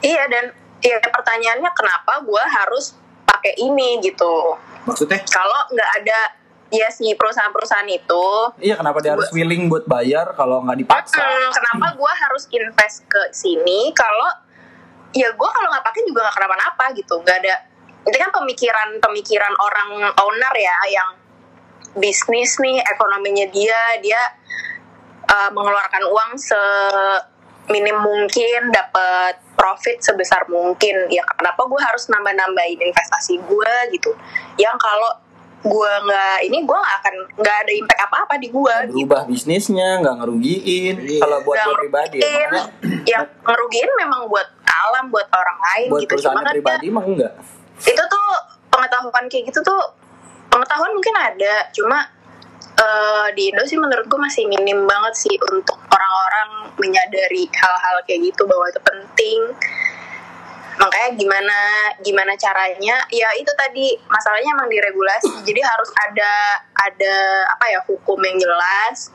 Iya 0.01 0.25
dan 0.33 0.45
ya 0.81 0.97
pertanyaannya 0.97 1.71
kenapa 1.77 2.25
gua 2.25 2.41
harus 2.49 2.97
pakai 3.29 3.53
ini 3.61 4.01
gitu. 4.01 4.57
Maksudnya? 4.89 5.21
Kalau 5.29 5.61
nggak 5.71 5.91
ada 6.03 6.19
ya 6.71 6.89
si 6.95 7.13
perusahaan-perusahaan 7.19 7.91
itu. 7.91 8.27
Iya 8.63 8.79
kenapa 8.79 9.03
dia 9.03 9.19
harus 9.19 9.29
willing 9.35 9.67
buat 9.67 9.85
bayar 9.91 10.33
kalau 10.39 10.63
nggak 10.63 10.79
dipaksa? 10.87 11.19
Hmm, 11.19 11.51
kenapa 11.51 11.99
gue 11.99 12.13
harus 12.15 12.47
invest 12.51 13.05
ke 13.11 13.23
sini 13.35 13.91
kalau 13.93 14.31
ya 15.11 15.35
gue 15.35 15.51
kalau 15.51 15.69
nggak 15.75 15.85
pakai 15.85 16.03
juga 16.07 16.31
nggak 16.31 16.37
kenapa-napa 16.39 16.85
gitu. 16.95 17.15
Nggak 17.21 17.37
ada 17.43 17.55
itu 18.01 18.17
kan 18.17 18.31
pemikiran 18.33 18.89
pemikiran 19.03 19.55
orang 19.61 19.91
owner 20.17 20.55
ya 20.57 20.79
yang 20.89 21.11
bisnis 21.99 22.57
nih 22.63 22.81
ekonominya 22.87 23.51
dia 23.51 23.99
dia 24.01 24.23
uh, 25.27 25.51
mengeluarkan 25.51 26.07
uang 26.07 26.31
seminim 26.39 27.99
mungkin 27.99 28.71
dapat 28.71 29.43
profit 29.59 29.99
sebesar 30.01 30.47
mungkin. 30.47 31.11
Ya 31.11 31.27
kenapa 31.27 31.67
gue 31.67 31.81
harus 31.83 32.07
nambah-nambahin 32.07 32.79
investasi 32.79 33.43
gue 33.43 33.73
gitu? 33.91 34.15
Yang 34.55 34.79
kalau 34.79 35.30
gue 35.61 35.93
nggak 36.09 36.37
ini 36.49 36.59
gue 36.65 36.79
nggak 36.81 36.97
akan 37.05 37.15
nggak 37.37 37.57
ada 37.67 37.73
impact 37.77 38.01
apa-apa 38.09 38.35
di 38.41 38.49
gue 38.49 38.75
gitu. 38.89 38.93
berubah 38.97 39.21
bisnisnya 39.29 40.01
nggak 40.01 40.15
ngerugiin. 40.25 40.97
Iya. 41.05 41.21
kalau 41.21 41.39
buat 41.45 41.57
gue 41.61 41.75
pribadi 41.85 42.17
ya 42.17 42.25
makanya 42.25 42.63
yang 43.05 43.25
ngerugiin 43.45 43.91
memang 44.01 44.21
buat 44.33 44.49
alam 44.65 45.05
buat 45.13 45.29
orang 45.29 45.59
lain 45.61 45.89
buat 45.93 46.03
gitu. 46.09 46.17
cuma 46.17 46.41
perusahaan 46.41 46.47
kan 46.49 46.55
pribadi 46.57 46.87
mah 46.89 47.05
enggak. 47.05 47.33
Itu 47.85 48.03
tuh 48.09 48.27
pengetahuan 48.73 49.25
kayak 49.29 49.45
gitu 49.53 49.61
tuh 49.61 49.83
pengetahuan 50.49 50.93
mungkin 50.97 51.15
ada. 51.21 51.55
Cuma 51.77 52.09
eh, 52.81 53.29
di 53.37 53.53
Indo 53.53 53.65
sih 53.69 53.77
menurut 53.77 54.09
gue 54.09 54.21
masih 54.21 54.49
minim 54.49 54.89
banget 54.89 55.15
sih 55.29 55.35
untuk 55.37 55.77
orang-orang 55.93 56.73
menyadari 56.81 57.45
hal-hal 57.53 57.97
kayak 58.09 58.33
gitu 58.33 58.49
bahwa 58.49 58.65
itu 58.73 58.81
penting 58.81 59.41
makanya 60.81 61.11
gimana 61.15 61.59
gimana 62.01 62.33
caranya? 62.35 63.05
Ya 63.09 63.29
itu 63.37 63.53
tadi. 63.55 63.95
Masalahnya 64.07 64.51
emang 64.51 64.67
diregulasi. 64.67 65.31
Jadi 65.49 65.61
harus 65.61 65.91
ada 65.95 66.33
ada 66.75 67.15
apa 67.47 67.65
ya 67.69 67.81
hukum 67.85 68.17
yang 68.19 68.37
jelas. 68.37 69.13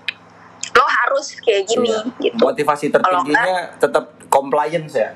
Lo 0.71 0.83
harus 0.83 1.33
kayak 1.39 1.65
gini 1.65 1.89
Iya. 1.89 2.29
gitu. 2.29 2.41
Motivasi 2.41 2.89
tertingginya 2.89 3.75
tetap 3.75 4.05
compliance 4.27 4.93
ya? 4.93 5.11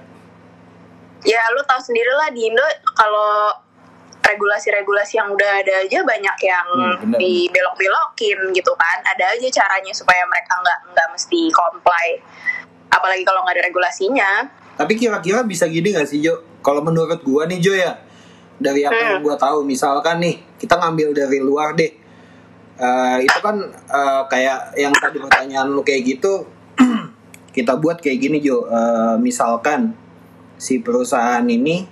Ya 1.21 1.43
lu 1.51 1.59
tahu 1.63 1.83
sendiri 1.83 2.09
lah 2.11 2.31
di 2.31 2.47
Indo 2.47 2.63
kalau 2.95 3.51
regulasi-regulasi 4.21 5.17
yang 5.17 5.29
udah 5.29 5.51
ada 5.59 5.83
aja 5.83 5.99
banyak 5.99 6.37
yang 6.39 6.67
Hmm, 6.69 7.11
dibelok-belokin 7.13 8.39
gitu 8.53 8.71
kan. 8.73 8.97
Ada 9.05 9.35
aja 9.35 9.47
caranya 9.53 9.91
supaya 9.91 10.23
mereka 10.23 10.55
nggak 10.55 10.79
nggak 10.93 11.07
mesti 11.11 11.41
comply. 11.51 12.07
Apalagi 12.89 13.21
kalau 13.21 13.43
nggak 13.43 13.55
ada 13.57 13.65
regulasinya 13.65 14.31
Tapi 14.79 14.95
kira-kira 14.95 15.43
bisa 15.43 15.67
gini 15.67 15.91
gak 15.91 16.07
sih 16.07 16.23
Jo? 16.23 16.39
Kalau 16.63 16.79
menurut 16.79 17.19
gua 17.19 17.43
nih 17.43 17.59
Jo 17.59 17.75
ya, 17.75 17.99
dari 18.55 18.87
apa 18.87 18.95
yang 18.95 19.19
gua 19.19 19.35
tahu, 19.35 19.67
misalkan 19.67 20.23
nih 20.23 20.39
kita 20.55 20.79
ngambil 20.79 21.11
dari 21.11 21.39
luar 21.43 21.75
deh, 21.75 21.99
Eh, 22.79 23.27
itu 23.27 23.39
kan 23.43 23.59
eh, 23.91 24.23
kayak 24.31 24.71
yang 24.79 24.95
tadi 24.95 25.19
pertanyaan 25.19 25.67
lu 25.67 25.83
kayak 25.83 26.15
gitu, 26.15 26.47
kita 27.55 27.75
buat 27.75 27.99
kayak 27.99 28.23
gini 28.23 28.39
Jo, 28.39 28.63
Eh, 28.71 29.15
misalkan 29.19 29.91
si 30.55 30.79
perusahaan 30.79 31.43
ini 31.43 31.83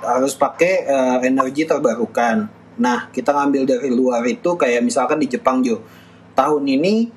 harus 0.00 0.32
pakai 0.32 0.88
eh, 0.88 1.18
energi 1.28 1.68
terbarukan. 1.68 2.48
Nah, 2.80 3.12
kita 3.12 3.36
ngambil 3.36 3.68
dari 3.76 3.92
luar 3.92 4.24
itu 4.24 4.56
kayak 4.56 4.80
misalkan 4.80 5.20
di 5.20 5.28
Jepang 5.28 5.60
Jo, 5.60 5.84
tahun 6.32 6.64
ini 6.64 7.12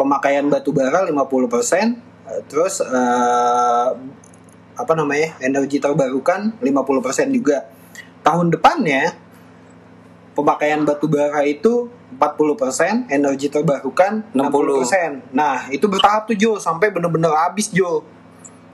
pemakaian 0.00 0.48
batu 0.48 0.72
bara 0.72 1.04
50%, 1.04 1.12
eh, 1.12 1.88
terus 2.48 2.80
eh, 2.80 3.88
apa 4.74 4.92
namanya? 4.96 5.38
energi 5.38 5.78
terbarukan 5.78 6.58
50% 6.58 7.30
juga. 7.30 7.68
Tahun 8.24 8.48
depannya 8.50 9.14
pemakaian 10.34 10.82
batu 10.82 11.06
bara 11.06 11.46
itu 11.46 11.86
40%, 12.14 13.10
energi 13.10 13.46
terbarukan 13.50 14.26
60%. 14.34 15.30
Nah, 15.30 15.66
itu 15.70 15.86
bertahap 15.86 16.26
tuh 16.26 16.34
Jo 16.34 16.58
sampai 16.58 16.90
bener-bener 16.90 17.30
habis 17.30 17.70
Jo. 17.70 18.02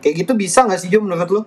Kayak 0.00 0.24
gitu 0.24 0.32
bisa 0.32 0.64
nggak 0.64 0.80
sih 0.80 0.88
Jo 0.88 1.04
menurut 1.04 1.28
lu? 1.28 1.42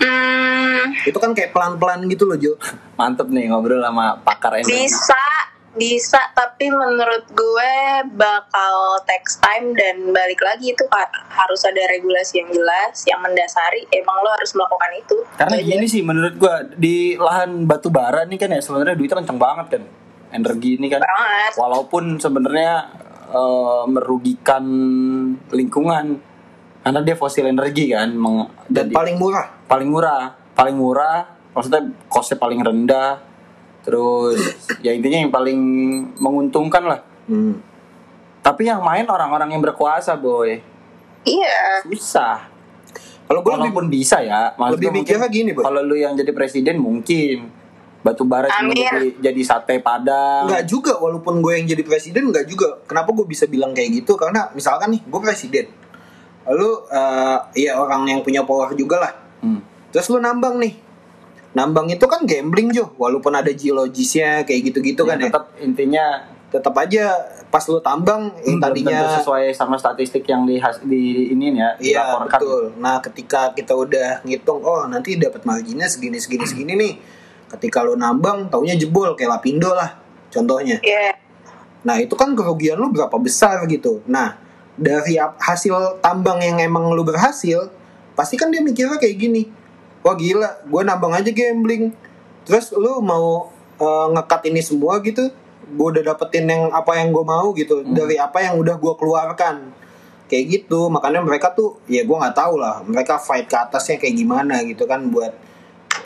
hmm, 0.00 1.04
Itu 1.04 1.18
kan 1.20 1.36
kayak 1.36 1.52
pelan-pelan 1.52 2.08
gitu 2.08 2.24
loh 2.24 2.36
Jo. 2.36 2.56
mantep 2.96 3.28
nih 3.28 3.48
ngobrol 3.48 3.80
sama 3.80 4.16
pakar 4.20 4.60
energi 4.60 4.88
bisa 4.88 5.24
bisa 5.70 6.18
tapi 6.30 6.66
menurut 6.66 7.30
gue 7.30 7.74
bakal 8.10 8.74
text 9.04 9.38
time 9.38 9.70
dan 9.72 10.10
balik 10.10 10.38
lagi 10.40 10.70
itu 10.70 10.82
ha- 10.88 11.06
harus 11.30 11.62
ada 11.62 11.78
regulasi 11.88 12.38
yang 12.38 12.50
jelas 12.50 13.06
yang 13.06 13.18
mendasari 13.18 13.86
emang 13.88 14.18
lo 14.18 14.30
harus 14.30 14.50
melakukan 14.50 14.90
itu 14.96 15.16
Karena 15.36 15.54
aja. 15.54 15.64
gini 15.64 15.86
sih 15.86 16.02
menurut 16.02 16.34
gua 16.34 16.66
di 16.66 17.14
lahan 17.14 17.64
batu 17.64 17.86
bara 17.86 18.26
nih 18.26 18.34
kan 18.36 18.50
ya 18.50 18.58
sebenarnya 18.58 18.94
duitnya 18.94 19.18
kenceng 19.20 19.38
banget 19.38 19.66
kan. 19.70 19.82
Energi 20.30 20.70
ini 20.74 20.86
kan. 20.86 21.00
banget 21.00 21.52
Walaupun 21.54 22.18
sebenarnya 22.18 22.74
eh, 23.30 23.84
merugikan 23.86 24.64
lingkungan 25.48 26.18
karena 26.80 27.00
dia 27.00 27.14
fosil 27.14 27.46
energi 27.46 27.90
kan 27.90 28.10
meng- 28.10 28.50
Dan 28.66 28.88
jadi- 28.88 28.96
paling 28.96 29.16
murah. 29.16 29.46
paling 29.64 29.86
murah, 29.86 30.22
paling 30.52 30.74
murah, 30.74 31.18
maksudnya 31.50 31.82
costnya 32.06 32.36
paling 32.36 32.58
rendah. 32.58 33.29
Terus 33.80 34.38
ya 34.84 34.92
intinya 34.92 35.18
yang 35.24 35.32
paling 35.32 35.60
menguntungkan 36.20 36.84
lah. 36.84 37.00
Hmm. 37.30 37.60
Tapi 38.40 38.68
yang 38.68 38.80
main 38.80 39.04
orang-orang 39.04 39.52
yang 39.52 39.62
berkuasa, 39.62 40.16
boy. 40.16 40.60
iya 41.28 41.84
Susah. 41.84 42.48
Kalau 43.30 43.46
gue 43.46 43.52
lebih 43.52 43.70
Walaupun 43.70 43.86
bisa 43.86 44.18
ya, 44.26 44.50
maksudnya 44.58 44.74
lebih 44.74 44.88
mungkin 44.90 45.06
mikirnya 45.06 45.28
gini, 45.30 45.50
Boy. 45.54 45.62
Kalau 45.62 45.80
lu 45.86 45.94
yang 45.94 46.18
jadi 46.18 46.32
presiden 46.34 46.82
mungkin 46.82 47.46
batu 48.00 48.24
bara 48.24 48.48
cuma 48.48 48.72
jadi, 48.72 49.12
jadi 49.20 49.42
sate 49.44 49.78
padang. 49.78 50.48
Enggak 50.48 50.64
juga 50.66 50.96
walaupun 50.98 51.44
gue 51.44 51.52
yang 51.62 51.68
jadi 51.68 51.84
presiden 51.86 52.32
enggak 52.32 52.48
juga. 52.50 52.82
Kenapa 52.90 53.14
gue 53.14 53.22
bisa 53.28 53.46
bilang 53.46 53.70
kayak 53.70 54.02
gitu? 54.02 54.18
Karena 54.18 54.50
misalkan 54.50 54.96
nih 54.96 55.04
gue 55.06 55.20
presiden. 55.22 55.70
Lalu 56.48 56.70
eh 56.90 57.38
ya 57.68 57.78
orang 57.78 58.08
yang 58.08 58.20
punya 58.26 58.42
power 58.42 58.74
juga 58.74 58.98
lah. 58.98 59.12
Hmm. 59.46 59.62
Terus 59.94 60.10
lu 60.10 60.18
nambang 60.18 60.58
nih. 60.58 60.74
Nambang 61.50 61.90
itu 61.90 62.06
kan 62.06 62.22
gambling 62.22 62.70
Jo, 62.70 62.94
walaupun 62.94 63.34
ada 63.34 63.50
geologisnya 63.50 64.46
kayak 64.46 64.70
gitu-gitu 64.70 65.02
Ya, 65.02 65.10
kan 65.14 65.18
ya. 65.18 65.24
tetap 65.26 65.44
intinya 65.58 66.04
Tetap 66.50 66.74
aja 66.74 67.14
pas 67.46 67.62
lu 67.70 67.78
tambang 67.78 68.30
yang 68.42 68.58
belum 68.58 68.62
tadinya 68.62 69.06
tentu 69.06 69.22
sesuai 69.22 69.54
sama 69.54 69.78
statistik 69.78 70.26
yang 70.26 70.42
di 70.46 70.58
di 70.86 71.30
ini 71.30 71.54
ya 71.54 71.70
Iya 71.78 72.02
betul. 72.26 72.74
Nah 72.78 72.98
ketika 72.98 73.54
kita 73.54 73.70
udah 73.70 74.22
ngitung, 74.26 74.58
oh 74.62 74.86
nanti 74.90 75.14
dapat 75.14 75.46
marginnya 75.46 75.86
segini 75.86 76.18
segini 76.18 76.42
segini 76.46 76.74
nih. 76.74 76.94
Ketika 77.54 77.86
lo 77.86 77.94
nambang, 77.94 78.50
taunya 78.50 78.74
jebol 78.74 79.14
kayak 79.14 79.38
lapindo 79.38 79.70
lah, 79.74 79.94
contohnya. 80.30 80.78
iya 80.82 81.14
Nah 81.86 82.02
itu 82.02 82.18
kan 82.18 82.34
kerugian 82.34 82.78
lu 82.78 82.90
berapa 82.90 83.14
besar 83.22 83.62
gitu. 83.70 84.02
Nah 84.10 84.34
dari 84.74 85.18
hasil 85.18 86.02
tambang 86.02 86.42
yang 86.42 86.58
emang 86.58 86.90
lu 86.90 87.06
berhasil, 87.06 87.70
pasti 88.18 88.34
kan 88.34 88.50
dia 88.50 88.58
mikirnya 88.58 88.98
kayak 88.98 89.18
gini. 89.18 89.42
Wah 90.00 90.16
gila, 90.16 90.64
gue 90.64 90.82
nambang 90.84 91.12
aja 91.12 91.28
gambling. 91.28 91.92
Terus 92.48 92.72
lu 92.72 93.04
mau 93.04 93.52
eh, 93.80 94.06
ngekat 94.16 94.48
ini 94.48 94.60
semua 94.64 95.00
gitu, 95.04 95.28
gue 95.70 95.86
udah 95.96 96.02
dapetin 96.14 96.50
yang 96.50 96.72
apa 96.74 96.98
yang 96.98 97.14
gue 97.14 97.24
mau 97.24 97.54
gitu 97.54 97.86
dari 97.86 98.18
apa 98.18 98.42
yang 98.42 98.58
udah 98.58 98.74
gue 98.74 98.94
keluarkan 98.98 99.70
kayak 100.30 100.44
gitu 100.46 100.86
makanya 100.86 101.22
mereka 101.22 101.50
tuh 101.50 101.82
ya 101.90 102.06
gue 102.06 102.16
nggak 102.16 102.38
tahu 102.38 102.54
lah 102.58 102.82
mereka 102.86 103.18
fight 103.18 103.50
ke 103.50 103.58
atasnya 103.58 103.98
kayak 103.98 104.14
gimana 104.14 104.62
gitu 104.62 104.86
kan 104.86 105.02
buat 105.10 105.34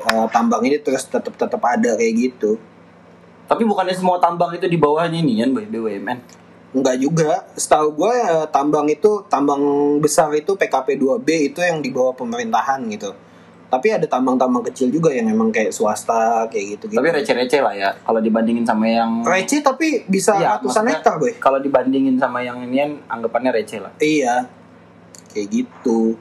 eh, 0.04 0.26
tambang 0.32 0.64
ini 0.64 0.80
terus 0.80 1.04
tetap 1.08 1.36
tetap 1.36 1.60
ada 1.64 1.96
kayak 1.96 2.14
gitu 2.32 2.56
Tapi 3.44 3.62
bukannya 3.68 3.92
semua 3.92 4.16
tambang 4.16 4.56
itu 4.56 4.64
di 4.64 4.80
bawahnya 4.80 5.20
ini 5.20 5.44
kan, 5.44 5.52
BUMN. 5.52 6.18
Enggak 6.72 6.96
juga. 6.96 7.44
Setahu 7.52 7.92
gue 7.92 8.12
ya, 8.16 8.48
tambang 8.48 8.88
itu 8.88 9.20
tambang 9.28 9.60
besar 10.00 10.32
itu 10.32 10.56
PKP 10.56 10.96
2B 10.96 11.52
itu 11.52 11.60
yang 11.60 11.84
di 11.84 11.92
bawah 11.92 12.16
pemerintahan 12.16 12.80
gitu. 12.88 13.12
Tapi 13.74 13.90
ada 13.90 14.06
tambang-tambang 14.06 14.62
kecil 14.70 14.86
juga 14.86 15.10
yang 15.10 15.26
emang 15.26 15.50
kayak 15.50 15.74
swasta 15.74 16.46
kayak 16.46 16.78
gitu 16.78 16.94
gitu. 16.94 16.98
Tapi 17.02 17.10
receh-receh 17.10 17.58
lah 17.58 17.74
ya 17.74 17.90
kalau 18.06 18.22
dibandingin 18.22 18.62
sama 18.62 18.86
yang 18.86 19.26
receh 19.26 19.66
tapi 19.66 20.06
bisa 20.06 20.38
Iya, 20.38 20.62
ratusan 20.62 20.86
hektar, 20.86 21.18
boy. 21.18 21.34
Kalau 21.42 21.58
dibandingin 21.58 22.14
sama 22.14 22.38
yang 22.38 22.62
inian 22.62 23.02
anggapannya 23.10 23.50
receh 23.50 23.82
lah. 23.82 23.90
Iya. 23.98 24.46
Kayak 25.34 25.46
gitu. 25.50 26.14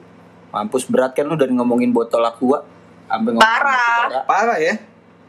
Mampus 0.50 0.90
berat 0.90 1.14
kan 1.14 1.30
lu 1.30 1.38
dari 1.38 1.54
ngomongin 1.54 1.94
botol 1.94 2.26
aqua 2.26 2.66
sampai 3.06 3.38
ngomongin 3.38 3.46
Parah. 3.46 4.26
Parah 4.26 4.58
ya. 4.58 4.74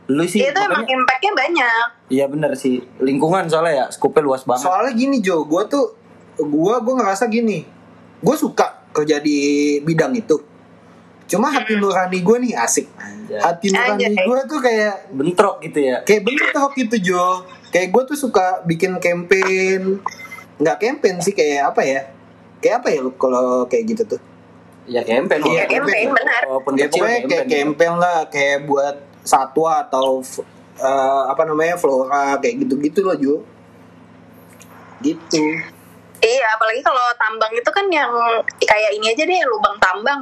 Lu 0.09 0.25
sih 0.25 0.41
itu 0.41 0.49
emang 0.49 0.81
makanya- 0.81 0.97
impactnya 0.97 1.31
banyak 1.33 1.85
Iya 2.09 2.25
bener 2.29 2.53
sih 2.53 2.77
lingkungan 3.01 3.49
soalnya 3.49 3.73
ya 3.73 3.85
skupnya 3.93 4.21
luas 4.21 4.41
banget. 4.45 4.65
Soalnya 4.65 4.93
gini 4.97 5.21
Jo, 5.21 5.45
gue 5.45 5.61
tuh 5.69 5.93
gue 6.37 6.73
gue 6.81 6.93
ngerasa 6.97 7.29
gini. 7.29 7.61
Gue 8.17 8.33
suka 8.33 8.81
kerja 8.89 9.21
di 9.21 9.37
bidang 9.81 10.17
itu. 10.17 10.54
Cuma 11.25 11.49
hati 11.49 11.73
nurani 11.73 12.19
gue 12.19 12.37
nih 12.39 12.53
asik. 12.55 12.85
Anjay. 12.95 13.39
Hati 13.39 13.67
nurani 13.69 14.13
gue 14.15 14.39
tuh 14.45 14.59
kayak 14.59 15.09
Bentrok 15.09 15.57
gitu 15.59 15.79
ya. 15.81 15.97
kayak 16.01 16.21
bentrok 16.21 16.71
gitu 16.75 16.95
Jo 17.03 17.25
kayak 17.67 17.91
gue 17.91 18.03
tuh 18.05 18.15
suka 18.15 18.63
bikin 18.63 18.95
campaign 18.97 19.99
nggak 20.55 20.77
campaign 20.77 21.19
sih 21.19 21.33
kayak 21.33 21.75
apa 21.75 21.81
ya 21.83 22.01
kayak 22.57 22.79
apa 22.79 22.87
ya 22.87 22.99
lu 23.01 23.11
kalau 23.13 23.67
kayak 23.67 23.83
gitu 23.91 24.15
tuh 24.15 24.21
Iya 24.85 25.01
campaign. 25.01 25.41
Iya, 25.41 25.49
walaupun- 25.65 25.73
campaign, 25.73 26.07
benar. 26.13 26.41
Walaupun 26.45 26.71
ya 26.71 26.85
kecil 26.85 27.01
pokoknya 27.01 27.19
kayak 27.25 27.45
campaign. 27.49 27.93
lah 27.97 28.17
kayak 28.29 28.57
buat 28.63 28.95
satwa 29.19 29.71
atau 29.81 30.21
eh, 30.77 31.23
apa 31.25 31.41
namanya 31.43 31.75
flora 31.75 32.37
kayak 32.37 32.63
gitu-gitu 32.63 33.01
loh 33.01 33.17
Jo 33.17 33.35
gitu 35.01 35.43
iya 36.21 36.47
apalagi 36.53 36.79
kalau 36.79 37.01
tambang 37.15 37.51
itu 37.51 37.69
kan 37.69 37.85
yang 37.89 38.11
kayak 38.57 38.91
ini 38.93 39.09
aja 39.09 39.23
deh 39.23 39.41
lubang 39.45 39.75
tambang 39.77 40.21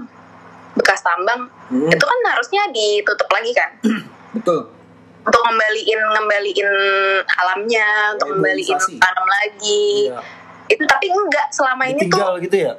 bekas 0.73 0.99
tambang 0.99 1.45
Hmm. 1.67 1.89
itu 1.89 2.01
kan 2.01 2.19
harusnya 2.27 2.61
ditutup 2.69 3.25
lagi 3.27 3.51
kan 3.51 3.69
betul 4.35 4.69
untuk 5.23 5.41
ngembaliin 5.41 5.99
ngembaliin 6.03 6.69
alamnya 7.25 7.87
untuk 8.13 8.27
ngembaliin 8.31 8.75
Reboisasi. 8.75 8.99
tanam 8.99 9.25
lagi 9.25 9.85
Iya. 10.07 10.19
itu 10.67 10.83
tapi 10.83 11.05
enggak 11.07 11.47
selama 11.49 11.83
ini 11.85 11.99
tuh 11.99 12.05
Ditinggal 12.11 12.33
gitu 12.41 12.57
ya. 12.59 12.73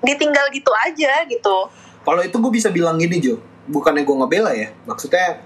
ditinggal 0.00 0.46
gitu 0.48 0.70
aja 0.72 1.12
gitu 1.24 1.56
kalau 2.02 2.20
itu 2.20 2.34
gue 2.34 2.52
bisa 2.52 2.68
bilang 2.68 2.96
gini 2.96 3.18
Jo 3.18 3.36
bukannya 3.66 4.02
gue 4.02 4.16
ngebela 4.16 4.52
ya 4.52 4.68
maksudnya 4.84 5.44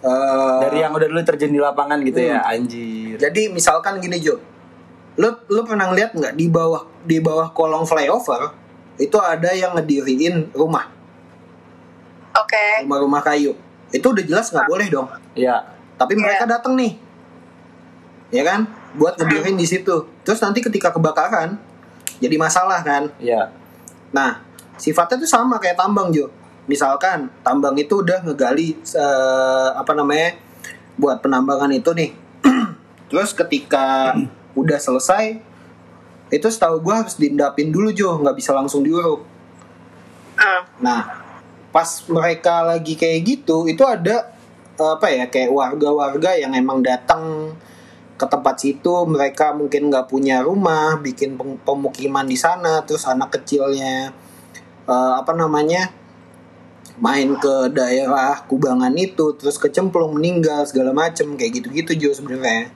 eh, 0.00 0.58
Dari 0.60 0.78
yang 0.78 0.90
udah 0.90 1.06
dulu 1.06 1.22
terjun 1.22 1.48
di 1.48 1.60
lapangan 1.60 2.02
gitu 2.02 2.18
ya, 2.24 2.40
Hmm. 2.40 2.52
anjir. 2.52 3.14
Jadi 3.16 3.46
misalkan 3.48 3.98
gini 3.98 4.18
Jo, 4.18 4.34
lu 5.14 5.30
lu 5.46 5.62
pernah 5.62 5.86
lihat 5.88 6.10
nggak 6.10 6.34
di 6.34 6.48
bawah 6.48 6.82
di 7.00 7.18
bawah 7.18 7.52
kolong 7.52 7.84
flyover 7.84 8.50
itu 8.96 9.14
ada 9.16 9.52
yang 9.52 9.74
ngediriin 9.74 10.50
rumah 10.52 10.90
oke 12.32 12.64
rumah-rumah 12.88 13.22
kayu. 13.24 13.52
Itu 13.92 14.12
udah 14.12 14.24
jelas 14.24 14.48
nggak 14.48 14.68
boleh 14.68 14.86
dong. 14.88 15.08
Iya. 15.36 15.62
Tapi 16.00 16.18
mereka 16.18 16.48
datang 16.48 16.74
nih, 16.74 16.98
ya 18.34 18.42
kan, 18.42 18.66
buat 18.96 19.14
ngedirin 19.20 19.54
di 19.54 19.68
situ. 19.68 20.08
Terus 20.26 20.40
nanti 20.42 20.58
ketika 20.64 20.90
kebakaran 20.90 21.60
jadi 22.18 22.36
masalah 22.40 22.80
kan. 22.82 23.12
Iya. 23.22 23.52
Nah 24.10 24.42
sifatnya 24.80 25.22
tuh 25.22 25.30
sama 25.30 25.62
kayak 25.62 25.78
tambang 25.78 26.10
Jo. 26.10 26.32
Misalkan 26.66 27.30
tambang 27.42 27.74
itu 27.74 28.02
udah 28.02 28.22
ngegali 28.22 28.78
eh, 28.78 29.68
apa 29.74 29.92
namanya 29.94 30.38
buat 30.96 31.18
penambangan 31.22 31.70
itu 31.74 31.90
nih. 31.94 32.10
Terus 33.10 33.34
ketika 33.34 34.16
udah 34.52 34.78
selesai 34.78 35.40
itu 36.32 36.48
setahu 36.48 36.80
gue 36.80 36.94
harus 36.96 37.14
diendapin 37.20 37.68
dulu 37.68 37.92
Jo, 37.92 38.16
nggak 38.18 38.36
bisa 38.40 38.56
langsung 38.56 38.80
diuruk. 38.80 39.20
Hmm. 40.38 40.62
Nah 40.80 41.21
pas 41.72 41.88
mereka 42.12 42.60
lagi 42.62 42.94
kayak 42.94 43.20
gitu 43.24 43.64
itu 43.64 43.80
ada 43.82 44.36
apa 44.76 45.08
ya 45.08 45.24
kayak 45.32 45.52
warga-warga 45.52 46.36
yang 46.36 46.52
emang 46.52 46.84
datang 46.84 47.52
ke 48.20 48.26
tempat 48.28 48.54
situ. 48.60 48.94
Mereka 49.08 49.56
mungkin 49.56 49.88
nggak 49.88 50.06
punya 50.06 50.44
rumah 50.44 51.00
bikin 51.00 51.34
pem- 51.34 51.60
pemukiman 51.64 52.28
di 52.28 52.36
sana. 52.36 52.84
Terus 52.84 53.08
anak 53.08 53.40
kecilnya 53.40 54.12
eh, 54.86 55.12
apa 55.16 55.32
namanya 55.32 55.90
main 57.00 57.34
ke 57.40 57.72
daerah 57.72 58.44
kubangan 58.44 58.92
itu 59.00 59.32
terus 59.40 59.56
kecemplung 59.56 60.12
meninggal 60.12 60.68
segala 60.68 60.92
macem 60.92 61.34
kayak 61.40 61.62
gitu-gitu 61.62 62.08
Jo 62.08 62.10
sebenarnya. 62.12 62.68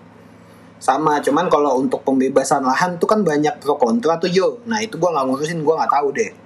Sama 0.81 1.21
cuman 1.25 1.49
kalau 1.49 1.81
untuk 1.81 2.05
pembebasan 2.05 2.65
lahan 2.65 3.01
tuh 3.01 3.09
kan 3.09 3.21
banyak 3.25 3.61
pro 3.61 3.77
kontra 3.77 4.17
tuh 4.17 4.33
Jo. 4.33 4.61
Nah 4.69 4.81
itu 4.81 4.97
gua 4.97 5.13
nggak 5.13 5.25
ngurusin 5.29 5.61
gua 5.65 5.85
nggak 5.85 5.93
tahu 5.93 6.09
deh 6.17 6.46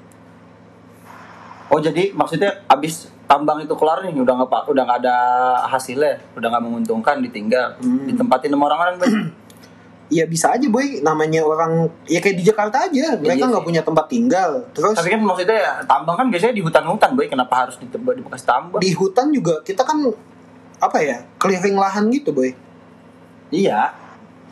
Oh 1.71 1.79
jadi 1.79 2.11
maksudnya 2.11 2.67
abis 2.67 3.07
tambang 3.25 3.59
itu 3.59 3.71
kelar 3.73 4.03
nih 4.03 4.13
udah 4.13 4.35
nggak 4.37 4.51
pak 4.51 4.63
udah 4.67 4.83
nggak 4.83 4.99
ada 5.01 5.17
hasilnya 5.69 6.19
udah 6.35 6.51
nggak 6.51 6.65
menguntungkan 6.65 7.23
ditinggal 7.23 7.79
Hmm. 7.79 8.05
ditempatin 8.05 8.51
sama 8.51 8.67
orang-orang 8.67 8.97
Boy. 8.99 9.11
Iya 10.11 10.27
bisa 10.27 10.51
aja 10.51 10.67
boy, 10.67 10.99
namanya 11.01 11.39
orang 11.41 11.87
ya 12.03 12.19
kayak 12.19 12.35
di 12.35 12.43
Jakarta 12.43 12.83
aja, 12.83 13.15
mereka 13.15 13.31
Iya 13.31 13.47
nggak 13.47 13.63
sih. 13.63 13.69
punya 13.71 13.83
tempat 13.87 14.11
tinggal. 14.11 14.51
Terus 14.75 14.91
Tapi 14.91 15.07
kan 15.09 15.23
maksudnya 15.23 15.55
ya, 15.55 15.73
tambang 15.87 16.19
kan 16.19 16.27
biasanya 16.27 16.51
di 16.51 16.59
hutan-hutan 16.59 17.15
boy 17.15 17.31
kenapa 17.31 17.55
harus 17.57 17.79
di, 17.79 17.87
di 17.87 17.95
bekas 18.21 18.43
tambang? 18.43 18.83
di 18.83 18.91
hutan 18.91 19.31
juga 19.31 19.63
kita 19.63 19.87
kan 19.87 20.03
apa 20.83 20.99
ya 20.99 21.23
clearing 21.39 21.79
lahan 21.79 22.11
gitu 22.11 22.35
boy. 22.35 22.51
Iya. 23.51 23.95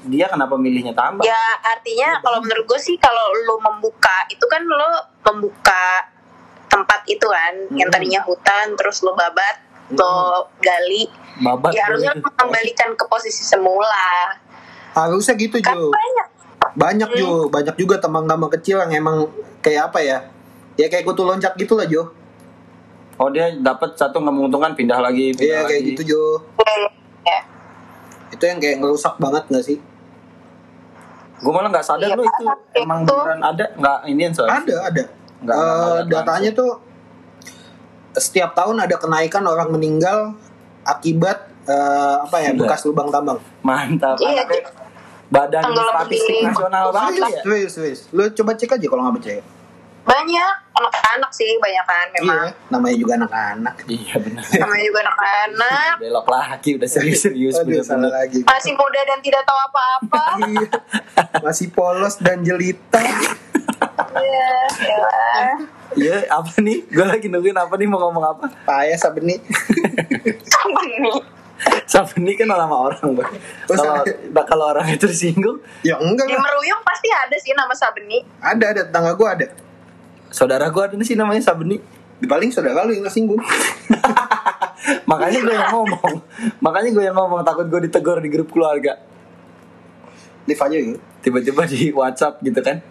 Dia 0.00 0.30
kenapa 0.30 0.54
milihnya 0.54 0.94
tambang? 0.94 1.26
ya 1.26 1.34
artinya 1.66 2.22
kalau 2.22 2.38
menurut 2.38 2.62
gue 2.64 2.78
sih 2.78 2.94
kalau 2.94 3.18
lo 3.42 3.58
membuka 3.58 4.30
itu 4.30 4.46
kan 4.46 4.62
lo 4.62 4.94
membuka 5.26 6.06
tempat 6.68 7.00
itu 7.04 7.24
kan 7.24 7.54
yang 7.72 7.88
Hmm. 7.88 7.96
tadinya 7.96 8.20
hutan 8.22 8.72
terus 8.74 9.00
lo 9.00 9.12
babat 9.12 9.56
lo 9.90 10.14
gali 10.58 11.08
Babat. 11.38 11.72
ya 11.72 11.86
harusnya 11.86 12.12
lo 12.12 12.20
mengembalikan 12.22 12.92
ke 12.92 13.04
posisi 13.04 13.40
semula 13.40 14.36
Harusnya 14.90 15.34
gitu 15.34 15.56
kan 15.58 15.74
Jo. 15.74 15.88
banyak 15.88 16.28
Banyak 16.70 17.08
Jo, 17.12 17.30
banyak 17.48 17.74
juga 17.74 17.96
tambang-tambang 17.96 18.50
kecil 18.52 18.78
yang 18.78 18.92
emang 18.94 19.26
kayak 19.58 19.88
apa 19.88 19.98
ya? 19.98 20.18
Ya 20.74 20.86
kayak 20.86 21.02
kutu 21.04 21.22
loncat 21.22 21.54
gitu 21.54 21.74
lah 21.74 21.86
Jo. 21.86 22.10
Oh 23.16 23.28
dia 23.28 23.50
dapat 23.52 23.94
satu 23.94 24.18
nggak 24.18 24.30
menguntungkan 24.32 24.72
pindah 24.72 24.98
lagi. 24.98 25.32
Iya 25.32 25.34
Pindah 25.34 25.62
kayak 25.64 25.80
lagi. 25.80 25.90
gitu 25.92 26.02
Jo. 26.08 26.22
ya 27.24 27.40
Itu 28.28 28.42
yang 28.44 28.58
kayak 28.58 28.78
ngerusak 28.78 29.16
banget 29.16 29.42
gak 29.48 29.64
sih? 29.64 29.78
Gue 31.38 31.52
malah 31.52 31.68
nggak 31.68 31.82
sadar 31.82 32.08
Iya, 32.08 32.14
lo 32.14 32.22
itu 32.22 32.42
kayak 32.42 32.58
emang 32.76 32.98
gitu. 33.00 33.14
beneran 33.16 33.40
ada 33.40 33.64
nggak 33.72 33.98
Indian 34.04 34.32
soalnya. 34.32 34.58
Ada, 34.60 34.74
ada. 34.84 35.02
Nggak, 35.40 35.54
Eh, 35.54 35.62
nggak 35.62 35.78
ngeliat 35.78 36.06
datanya 36.08 36.50
tuh 36.52 36.70
setiap 38.12 38.50
tahun 38.52 38.76
ada 38.80 38.96
kenaikan 38.96 39.44
orang 39.44 39.70
meninggal 39.70 40.34
akibat 40.82 41.46
eh, 41.64 42.16
apa 42.18 42.36
ya 42.40 42.50
bekas 42.52 42.82
lubang 42.82 43.08
tambang. 43.08 43.38
Mantap. 43.60 44.16
Iya, 44.16 44.42
Badan 45.28 45.60
Statistik 45.68 46.24
di- 46.32 46.40
Nasional 46.42 46.88
banget 46.88 47.20
ya. 47.20 47.28
serius, 47.38 47.70
serius. 47.70 48.00
Lu 48.10 48.24
coba 48.32 48.52
cek 48.54 48.72
aja 48.72 48.86
kalau 48.86 49.04
nggak 49.04 49.16
percaya. 49.16 49.42
banyak 50.00 50.52
anak-anak 50.72 51.28
sih 51.28 51.60
banyak 51.60 51.84
kan 51.84 52.06
memang 52.10 52.48
Iya, 52.48 52.72
namanya 52.72 52.96
juga 52.96 53.12
anak-anak. 53.18 53.74
Iya 53.84 54.14
benar. 54.16 54.40
namanya 54.56 54.84
juga 54.86 55.00
anak-anak 55.04 55.92
Belok 56.00 56.26
lagi 56.26 56.70
udah 56.72 56.88
serius-serius 56.88 57.54
Aduh, 57.54 57.84
salah 57.84 58.08
bener-bener. 58.08 58.12
lagi. 58.16 58.40
masih 58.42 58.72
muda 58.72 59.00
dan 59.04 59.18
tidak 59.20 59.42
tahu 59.44 59.58
apa-apa 59.60 60.22
Iya. 60.48 60.68
Masih 61.44 61.68
polos 61.68 62.16
dan 62.16 62.40
jelita. 62.40 63.04
Iya, 64.18 64.50
ya. 64.78 65.50
Iya, 65.94 66.16
apa 66.28 66.60
nih? 66.60 66.84
Gue 66.86 67.04
lagi 67.04 67.26
nungguin 67.26 67.56
apa 67.56 67.74
nih 67.74 67.88
mau 67.88 67.98
ngomong 67.98 68.24
apa? 68.24 68.44
Payah 68.62 68.98
sabeni. 68.98 69.38
Nih? 69.38 71.16
Sabeni 71.88 72.36
kan 72.36 72.46
nama 72.46 72.70
orang, 72.70 73.02
Bang. 73.16 73.32
Oh, 73.66 73.74
Kalau 73.74 74.04
Sabeni. 74.04 74.44
kalau 74.46 74.64
orang 74.70 74.86
itu 74.88 75.02
tersinggung, 75.02 75.58
ya 75.82 75.98
enggak 75.98 76.30
Di. 76.30 76.36
Meruyung 76.36 76.82
pasti 76.84 77.08
ada 77.10 77.34
sih 77.34 77.50
nama 77.50 77.74
Sabeni. 77.74 78.22
Ada, 78.38 78.64
ada 78.76 78.80
tetangga 78.86 79.12
gua 79.14 79.34
ada. 79.34 79.48
saudara 80.28 80.68
gue 80.68 80.82
ada 80.84 80.92
nih 80.92 81.08
sih 81.08 81.16
namanya 81.16 81.40
Sabeni. 81.40 81.80
Paling 82.20 82.52
saudara 82.52 82.84
lu 82.84 82.92
yang 82.92 83.02
tersinggung. 83.02 83.40
Makanya 85.10 85.40
gue 85.40 85.54
yang 85.56 85.72
ngomong. 85.72 86.20
Makanya 86.60 86.90
gue 86.92 87.04
yang 87.04 87.16
ngomong 87.16 87.40
takut 87.40 87.64
gue 87.64 87.88
ditegur 87.88 88.20
di 88.20 88.28
grup 88.28 88.52
keluarga. 88.52 89.00
Live 90.44 90.60
aja 90.60 90.76
ya. 90.76 90.96
Tiba-tiba 91.24 91.64
di 91.64 91.88
WhatsApp 91.90 92.44
gitu 92.44 92.60
kan. 92.60 92.84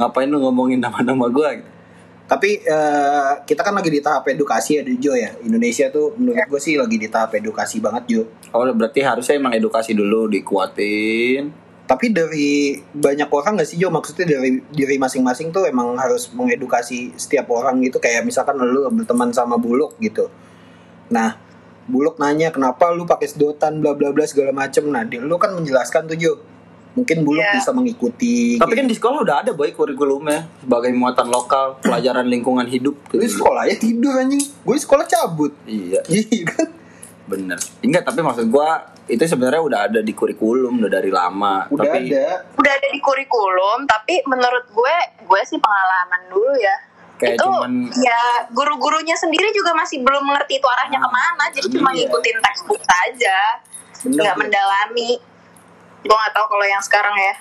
Ngapain 0.00 0.32
lu 0.32 0.40
ngomongin 0.40 0.80
nama-nama 0.80 1.28
gue 1.28 1.60
gitu. 1.60 1.70
Tapi 2.30 2.62
eh, 2.62 3.32
kita 3.42 3.66
kan 3.66 3.74
lagi 3.74 3.90
di 3.90 3.98
tahap 3.98 4.22
edukasi 4.30 4.78
ya 4.78 4.82
Jo 4.86 5.18
ya. 5.18 5.34
Indonesia 5.42 5.90
tuh 5.90 6.14
menurut 6.14 6.38
gue 6.46 6.60
sih 6.62 6.78
lagi 6.78 6.94
di 6.94 7.10
tahap 7.10 7.34
edukasi 7.34 7.82
banget 7.82 8.06
Jo. 8.06 8.22
Oh, 8.54 8.62
berarti 8.70 9.02
harusnya 9.02 9.34
emang 9.34 9.50
edukasi 9.58 9.98
dulu 9.98 10.30
dikuatin. 10.30 11.50
Tapi 11.90 12.06
dari 12.14 12.78
banyak 12.78 13.26
orang 13.34 13.58
gak 13.58 13.66
sih 13.66 13.82
Jo 13.82 13.90
maksudnya 13.90 14.38
dari 14.38 14.62
diri 14.70 14.94
masing-masing 14.94 15.50
tuh 15.50 15.66
emang 15.66 15.98
harus 15.98 16.30
mengedukasi 16.30 17.18
setiap 17.18 17.50
orang 17.50 17.82
gitu 17.82 17.98
kayak 17.98 18.22
misalkan 18.22 18.62
lu 18.62 18.86
berteman 18.94 19.34
sama 19.34 19.58
buluk 19.58 19.98
gitu. 19.98 20.30
Nah, 21.10 21.34
buluk 21.90 22.22
nanya 22.22 22.54
kenapa 22.54 22.94
lu 22.94 23.10
pakai 23.10 23.26
sedotan 23.26 23.82
bla 23.82 23.98
bla 23.98 24.14
bla 24.14 24.22
segala 24.22 24.54
macem. 24.54 24.86
Nah, 24.86 25.02
lu 25.02 25.34
kan 25.34 25.50
menjelaskan 25.50 26.06
tuh 26.06 26.14
Jo. 26.14 26.38
Mungkin 27.00 27.24
buluk 27.24 27.40
Iya. 27.40 27.56
bisa 27.56 27.70
mengikuti. 27.72 28.36
Tapi 28.54 28.72
kan 28.74 28.84
di 28.84 28.92
sekolah 28.92 29.18
udah 29.20 29.36
ada 29.40 29.50
boy 29.50 29.72
kurikulumnya 29.72 30.44
sebagai 30.58 30.92
muatan 30.92 31.26
lokal, 31.26 31.80
pelajaran 31.80 32.26
lingkungan 32.26 32.66
hidup. 32.66 32.92
lu 33.10 33.18
di 33.18 33.26
sekolah 33.26 33.64
ya 33.64 33.74
tidur 33.74 34.12
anjing. 34.14 34.44
Gue 34.60 34.76
sekolah 34.76 35.04
cabut. 35.04 35.56
Iya, 35.64 36.04
Iya 36.12 36.44
kan? 36.46 36.68
bener. 37.26 37.58
Enggak, 37.80 38.02
tapi 38.04 38.20
maksud 38.20 38.46
gua 38.46 38.68
itu 39.06 39.22
sebenarnya 39.24 39.58
udah 39.60 39.80
ada 39.86 40.00
di 40.00 40.10
kurikulum 40.10 40.76
udah 40.76 40.90
dari 40.90 41.08
lama. 41.08 41.64
Udah 41.68 41.82
tapi 41.84 42.10
ada. 42.10 42.42
Udah 42.52 42.72
ada 42.72 42.88
di 42.88 42.98
kurikulum, 42.98 43.86
tapi 43.86 44.18
menurut 44.24 44.66
gue, 44.68 44.96
gue 45.20 45.40
sih 45.44 45.56
pengalaman 45.56 46.26
dulu 46.26 46.52
ya. 46.54 46.76
Kayak 47.16 47.36
itu 47.36 47.46
cuman- 47.46 47.92
ya 47.96 48.20
guru-gurunya 48.48 49.14
sendiri 49.14 49.52
juga 49.52 49.70
masih 49.72 50.00
belum 50.00 50.24
mengerti 50.24 50.56
itu 50.56 50.66
arahnya 50.66 50.98
Ah, 50.98 51.04
ke 51.04 51.10
mana, 51.12 51.44
jadi 51.50 51.66
cuma 51.70 51.90
iya. 51.90 51.96
ngikutin 52.02 52.36
textbook 52.40 52.82
saja, 52.82 53.38
nggak 54.02 54.34
mendalami. 54.36 55.10
Gue 56.00 56.16
nggak 56.16 56.32
tahu 56.32 56.46
kalau 56.48 56.66
yang 56.66 56.82
sekarang 56.82 57.16
ya. 57.16 57.34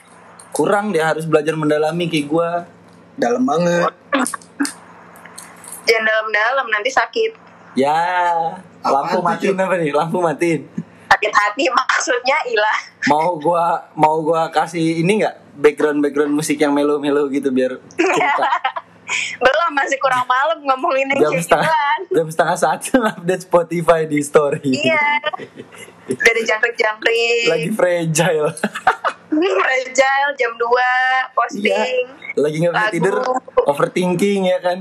kurang 0.50 0.90
dia 0.90 1.06
harus 1.06 1.30
belajar 1.30 1.54
mendalami 1.54 2.10
kayak 2.10 2.26
gua. 2.26 2.50
Dalam 3.16 3.46
banget. 3.46 3.94
Jangan 5.86 6.04
dalam-dalam 6.04 6.68
nanti 6.68 6.90
sakit. 6.90 7.32
Ya, 7.78 8.34
lampu 8.82 9.20
tuh, 9.20 9.24
matiin 9.24 9.54
Cuk? 9.54 9.62
apa 9.62 9.76
nih? 9.78 9.92
Lampu 9.94 10.18
matiin. 10.20 10.62
Sakit 11.06 11.34
hati 11.34 11.64
maksudnya 11.80 12.38
ilah. 12.50 12.78
Mau 13.08 13.38
gua 13.38 13.88
mau 13.94 14.20
gua 14.26 14.50
kasih 14.50 15.06
ini 15.06 15.22
nggak 15.22 15.36
background 15.56 16.00
background 16.02 16.34
musik 16.34 16.58
yang 16.58 16.74
melo-melo 16.74 17.30
gitu 17.30 17.54
biar 17.54 17.78
cerita. 17.98 18.48
Belum 19.38 19.72
masih 19.74 19.98
kurang 19.98 20.26
malam 20.26 20.62
ngomongin 20.62 21.10
yang 21.14 21.20
jam 21.30 21.34
setengah 21.42 21.74
jam 22.10 22.28
setengah 22.30 22.58
satu 22.58 23.02
update 23.02 23.44
Spotify 23.44 24.06
di 24.06 24.22
story. 24.22 24.62
Iya. 24.64 25.08
Ada 26.10 26.42
jangkrik-jangkrik. 26.46 27.46
Lagi 27.50 27.70
fragile. 27.74 28.50
Fragile 29.30 30.32
jam 30.36 30.52
2 30.54 30.62
Iya. 30.62 30.94
posting. 31.32 32.06
Lagi 32.36 32.56
nggak 32.60 32.74
bisa 32.74 32.86
Lagu. 32.86 32.96
tidur, 32.96 33.16
overthinking 33.66 34.42
ya 34.48 34.60
kan. 34.60 34.80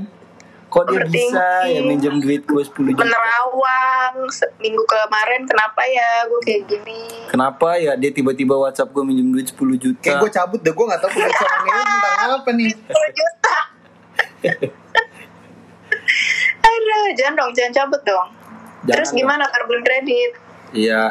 Kok 0.69 0.85
dia 0.85 1.01
bisa 1.09 1.65
ya 1.65 1.81
minjem 1.81 2.21
duit 2.21 2.45
gue 2.45 2.61
10 2.61 2.93
juta. 2.93 3.01
Menerawang 3.01 4.29
minggu 4.61 4.83
kemarin 4.85 5.41
kenapa 5.49 5.81
ya 5.81 6.29
gue 6.29 6.39
kayak 6.45 6.61
gini. 6.69 7.01
Kenapa 7.25 7.73
ya 7.81 7.97
dia 7.97 8.13
tiba-tiba 8.13 8.53
WhatsApp 8.53 8.93
gue 8.93 9.01
minjem 9.01 9.33
duit 9.33 9.49
10 9.49 9.57
juta. 9.75 10.05
Kayak 10.05 10.21
gue 10.21 10.29
cabut 10.29 10.61
deh, 10.61 10.69
gue 10.69 10.85
gak 10.85 11.01
tau 11.01 11.09
pembicaraan 11.09 11.65
tentang 11.65 12.31
apa 12.37 12.49
nih 12.53 12.69
10 12.69 13.17
juta. 13.17 13.55
Aduh, 16.59 17.07
jangan 17.17 17.33
dong, 17.35 17.51
jangan 17.51 17.71
cabut 17.75 18.01
dong. 18.07 18.27
Jangan 18.87 18.95
Terus 18.95 19.09
dong. 19.11 19.19
gimana 19.19 19.43
karbon 19.51 19.81
kredit? 19.83 20.31
Iya. 20.71 21.03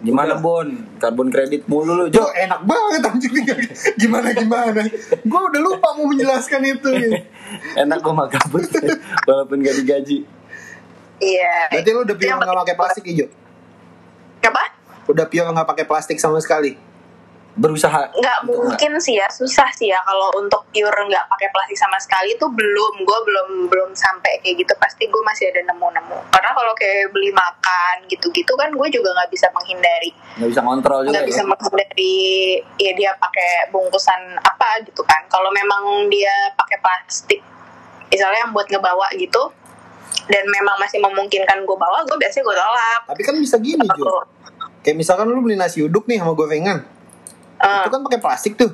Gimana 0.00 0.40
Udah. 0.40 0.40
Bon? 0.40 0.68
Karbon 0.96 1.28
kredit 1.28 1.68
mulu 1.68 1.92
lu. 1.92 2.04
Jo 2.08 2.24
enak 2.32 2.64
banget 2.64 3.04
anjing 3.04 3.36
Gimana-gimana 4.00 4.80
Gue 5.28 5.42
udah 5.52 5.60
lupa 5.60 5.92
mau 5.92 6.08
menjelaskan 6.08 6.64
itu 6.64 6.88
ya. 6.88 7.20
Enak 7.84 8.00
gue 8.00 8.12
mah 8.16 8.24
gabut 8.32 8.64
walaupun 9.28 9.60
gak 9.60 9.76
digaji. 9.76 10.24
Iya. 11.20 11.68
Berarti 11.68 11.90
lu 11.92 12.00
udah 12.08 12.16
pure 12.16 12.28
Yang 12.32 12.40
gak 12.40 12.60
pakai 12.64 12.76
plastik 12.80 13.04
Jo? 13.12 13.26
Apa? 14.40 14.64
Udah 15.04 15.26
pure 15.28 15.52
gak 15.52 15.68
pakai 15.68 15.84
plastik 15.84 16.16
sama 16.16 16.40
sekali 16.40 16.89
Berusaha. 17.58 18.14
nggak 18.14 18.38
mungkin 18.46 18.94
sih 19.02 19.18
ya 19.18 19.26
susah 19.26 19.66
sih 19.74 19.90
ya 19.90 19.98
kalau 20.06 20.30
untuk 20.38 20.62
pure 20.70 21.02
nggak 21.10 21.26
pakai 21.26 21.50
plastik 21.50 21.74
sama 21.74 21.98
sekali 21.98 22.38
itu 22.38 22.46
belum. 22.46 23.02
Gue 23.02 23.18
belum 23.26 23.48
belum 23.66 23.90
sampai 23.90 24.38
kayak 24.40 24.62
gitu. 24.62 24.72
Pasti 24.78 25.10
gue 25.10 25.22
masih 25.26 25.50
ada 25.50 25.66
nemu-nemu. 25.74 26.18
Karena 26.30 26.50
kalau 26.54 26.72
kayak 26.78 27.10
beli 27.10 27.34
makan 27.34 28.06
gitu-gitu 28.06 28.54
kan 28.54 28.70
gue 28.70 28.88
juga 28.94 29.10
nggak 29.18 29.30
bisa 29.34 29.50
menghindari. 29.50 30.14
Gak 30.38 30.48
bisa 30.54 30.62
kontrol 30.62 31.00
juga 31.02 31.12
nggak 31.18 31.26
bisa 31.26 31.42
ya. 31.42 31.48
menghindari 31.50 32.18
ya 32.78 32.92
dia 32.94 33.10
pakai 33.18 33.50
bungkusan 33.74 34.20
apa 34.38 34.86
gitu 34.86 35.02
kan. 35.02 35.26
Kalau 35.26 35.50
memang 35.50 36.06
dia 36.06 36.54
pakai 36.54 36.78
plastik 36.78 37.42
misalnya 38.10 38.46
yang 38.46 38.52
buat 38.54 38.66
ngebawa 38.70 39.10
gitu 39.18 39.50
dan 40.30 40.44
memang 40.46 40.78
masih 40.78 41.02
memungkinkan 41.02 41.66
gue 41.66 41.76
bawa 41.76 42.06
gue 42.06 42.14
biasanya 42.14 42.44
gue 42.46 42.56
tolak. 42.56 43.00
Tapi 43.10 43.22
kan 43.26 43.34
bisa 43.42 43.56
gini 43.58 43.86
Aku, 43.90 44.22
Kayak 44.80 44.96
misalkan 44.96 45.28
lu 45.28 45.42
beli 45.42 45.58
nasi 45.58 45.82
uduk 45.82 46.06
nih 46.06 46.22
sama 46.22 46.32
gorengan 46.38 46.99
eh, 47.60 47.82
Itu 47.82 47.90
kan 47.90 48.00
pakai 48.02 48.18
plastik 48.18 48.54
tuh 48.54 48.72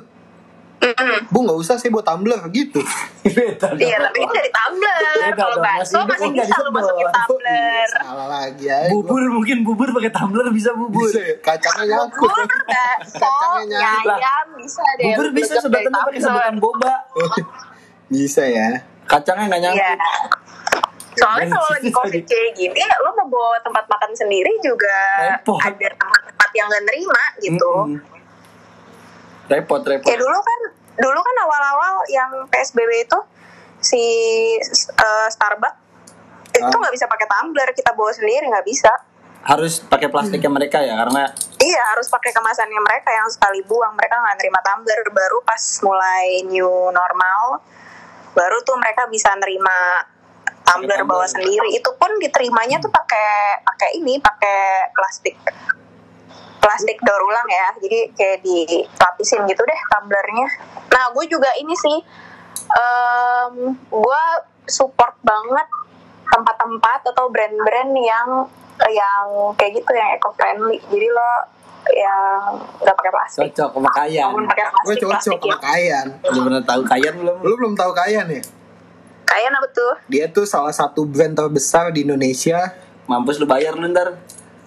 mm-mm. 0.77 1.27
Bu 1.27 1.41
gak 1.41 1.57
usah 1.57 1.75
saya 1.75 1.89
buat 1.89 2.01
tumbler 2.01 2.37
gitu 2.49 2.79
Beda 3.25 3.67
dong. 3.67 3.81
Iya, 3.81 3.97
tapi 3.99 4.17
kan 4.19 4.29
dari 4.31 4.47
tumbler. 4.47 5.01
Beda 5.19 5.35
Kalau 5.35 5.57
bakso 5.59 5.97
masih 6.01 6.29
nggak 6.29 6.45
bisa 6.45 6.55
lu 6.55 6.69
disedot. 6.69 6.71
masukin 6.71 7.07
tumbler. 7.09 7.87
Salah 7.89 8.27
lagi 8.29 8.63
ya 8.63 8.77
Bubur 8.87 9.21
mungkin 9.27 9.57
bubur 9.61 9.87
pakai 9.91 10.11
tumbler 10.11 10.47
bisa 10.49 10.71
bubur. 10.71 11.03
Bisa 11.03 11.19
ya? 11.19 11.35
Kacangnya 11.39 11.83
nyangkut 11.89 12.29
Bubur, 12.29 12.45
bakso, 12.63 13.19
Kacangnya 13.19 13.65
mie 13.67 13.81
nyangkut 13.81 14.13
ayam 14.13 14.47
bisa 14.55 14.83
deh. 14.93 15.05
Bubur 15.09 15.27
bisa 15.33 15.53
sedotannya 15.57 15.89
pakai 15.89 16.11
tumbler. 16.15 16.21
sedotan 16.21 16.55
boba. 16.57 16.93
Bisa 18.07 18.43
ya 18.45 18.69
Kacangnya 19.03 19.45
nggak 19.49 19.61
nyangkut. 19.61 19.83
Iya. 19.83 19.95
Soalnya 21.17 21.45
kalau 21.49 21.69
lagi 21.73 21.83
Bisa 21.83 21.97
covid 21.97 22.13
di- 22.15 22.29
kayak 22.29 22.51
gini, 22.53 22.77
lo 22.77 23.09
mau 23.11 23.25
bawa 23.27 23.57
tempat 23.59 23.83
makan 23.83 24.11
sendiri 24.13 24.53
juga 24.61 24.97
Repot. 25.33 25.57
ada 25.59 25.73
tempat-tempat 25.91 26.49
yang 26.53 26.67
gak 26.69 26.83
nerima 26.85 27.23
gitu. 27.39 27.71
Mm-mm. 27.89 28.15
Repot 29.47 29.81
repot. 29.83 30.05
Kayak 30.05 30.19
dulu 30.21 30.39
kan, 30.39 30.59
dulu 30.99 31.19
kan 31.19 31.35
awal-awal 31.47 31.93
yang 32.11 32.31
PSBB 32.51 33.07
itu 33.07 33.19
si 33.79 34.03
eh, 34.77 35.27
Starbucks 35.31 35.85
itu 36.57 36.65
Ah. 36.65 36.79
nggak 36.81 36.93
bisa 36.95 37.05
pakai 37.05 37.27
tumbler, 37.29 37.69
kita 37.71 37.93
bawa 37.93 38.09
sendiri 38.09 38.49
nggak 38.49 38.65
bisa. 38.65 38.89
Harus 39.45 39.79
pakai 39.79 40.09
plastiknya 40.09 40.49
mereka 40.51 40.81
ya 40.81 40.97
karena 40.97 41.31
Iya 41.57 41.81
harus 41.95 42.05
pakai 42.07 42.29
kemasannya 42.29 42.81
mereka 42.85 43.09
yang 43.09 43.25
sekali 43.33 43.65
buang 43.65 43.97
mereka 43.97 44.21
nggak 44.21 44.37
nerima 44.37 44.59
tumbler 44.61 44.99
baru 45.09 45.41
pas 45.41 45.61
mulai 45.81 46.45
new 46.45 46.93
normal 46.93 47.65
baru 48.37 48.61
tuh 48.61 48.77
mereka 48.77 49.09
bisa 49.09 49.33
nerima 49.41 50.05
tumbler. 50.61 51.01
bawa 51.01 51.25
sendiri 51.25 51.73
itu 51.73 51.89
pun 51.97 52.11
diterimanya 52.21 52.77
tuh 52.77 52.93
pakai 52.93 53.65
pakai 53.65 53.89
ini 53.97 54.21
pakai 54.21 54.93
plastik 54.93 55.33
plastik 56.59 56.97
daur 57.03 57.21
ulang 57.23 57.47
ya 57.47 57.67
jadi 57.79 57.99
kayak 58.13 58.39
dilapisin 58.43 59.45
gitu 59.47 59.61
deh 59.63 59.79
tumblernya 59.93 60.47
nah 60.91 61.11
gue 61.13 61.25
juga 61.29 61.49
ini 61.57 61.75
sih 61.77 61.97
em 62.67 63.77
gue 63.77 64.23
support 64.67 65.15
banget 65.23 65.67
tempat-tempat 66.27 67.07
atau 67.15 67.31
brand-brand 67.31 67.91
yang 67.95 68.29
yang 68.91 69.25
kayak 69.55 69.79
gitu 69.79 69.91
yang 69.95 70.09
eco 70.13 70.29
friendly 70.35 70.77
jadi 70.91 71.07
lo 71.09 71.31
yang 71.87 72.59
nggak 72.83 72.95
pakai 72.99 73.11
plastik 73.15 73.41
Cocok 73.55 73.79
sama 73.79 73.89
Kayan. 73.95 74.31
Gue 74.83 74.95
cocok 74.99 75.21
sama 75.23 75.39
ya 75.39 75.55
Kayan. 75.55 76.07
Lu 76.35 76.39
pernah 76.43 76.63
tahu 76.67 76.81
Kayan 76.83 77.13
belum? 77.15 77.37
Lu 77.39 77.53
belum 77.55 77.73
tahu 77.79 77.91
Kayan 77.95 78.27
ya? 78.27 78.43
kayak 79.27 79.53
apa 79.53 79.67
tuh 79.69 79.93
Dia 80.07 80.25
tuh 80.31 80.47
salah 80.47 80.73
satu 80.73 81.05
brand 81.05 81.35
terbesar 81.35 81.93
di 81.93 82.07
Indonesia. 82.07 82.73
Mampus 83.05 83.37
lu 83.37 83.45
bayar 83.45 83.75
lu 83.77 83.87
ntar. 83.91 84.17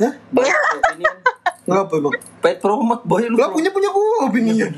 Hah? 0.01 0.13
Bayar 0.33 0.57
opinion. 0.81 1.15
Enggak 1.61 1.83
apa 1.87 1.95
emang? 1.95 2.15
Paid 2.41 2.57
promote 2.59 3.05
boy 3.05 3.23
lu. 3.29 3.37
Lah 3.37 3.53
punya 3.53 3.71
punya 3.71 3.89
gue 3.89 4.17
opinion. 4.25 4.71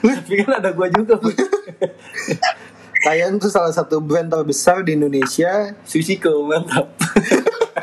Tapi 0.00 0.34
kan 0.40 0.52
ada 0.58 0.72
gua 0.72 0.88
juga. 0.88 1.14
Kayan 3.04 3.36
tuh 3.36 3.48
salah 3.48 3.70
satu 3.70 4.00
brand 4.00 4.28
terbesar 4.28 4.82
di 4.82 4.92
Indonesia. 4.92 5.76
Susiko 5.84 6.44
mantap. 6.44 6.88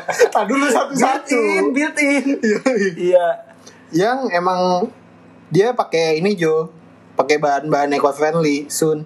Tak 0.08 0.44
dulu 0.46 0.64
satu-satu. 0.64 1.68
built 1.70 1.96
in. 1.98 2.38
Yoi. 2.38 3.12
Iya. 3.12 3.26
Yang 3.90 4.18
emang 4.30 4.60
dia 5.48 5.72
pakai 5.72 6.16
ini 6.16 6.32
Jo, 6.32 6.70
pakai 7.12 7.36
bahan-bahan 7.36 7.92
eco 7.92 8.08
friendly 8.10 8.68
Sun. 8.68 9.04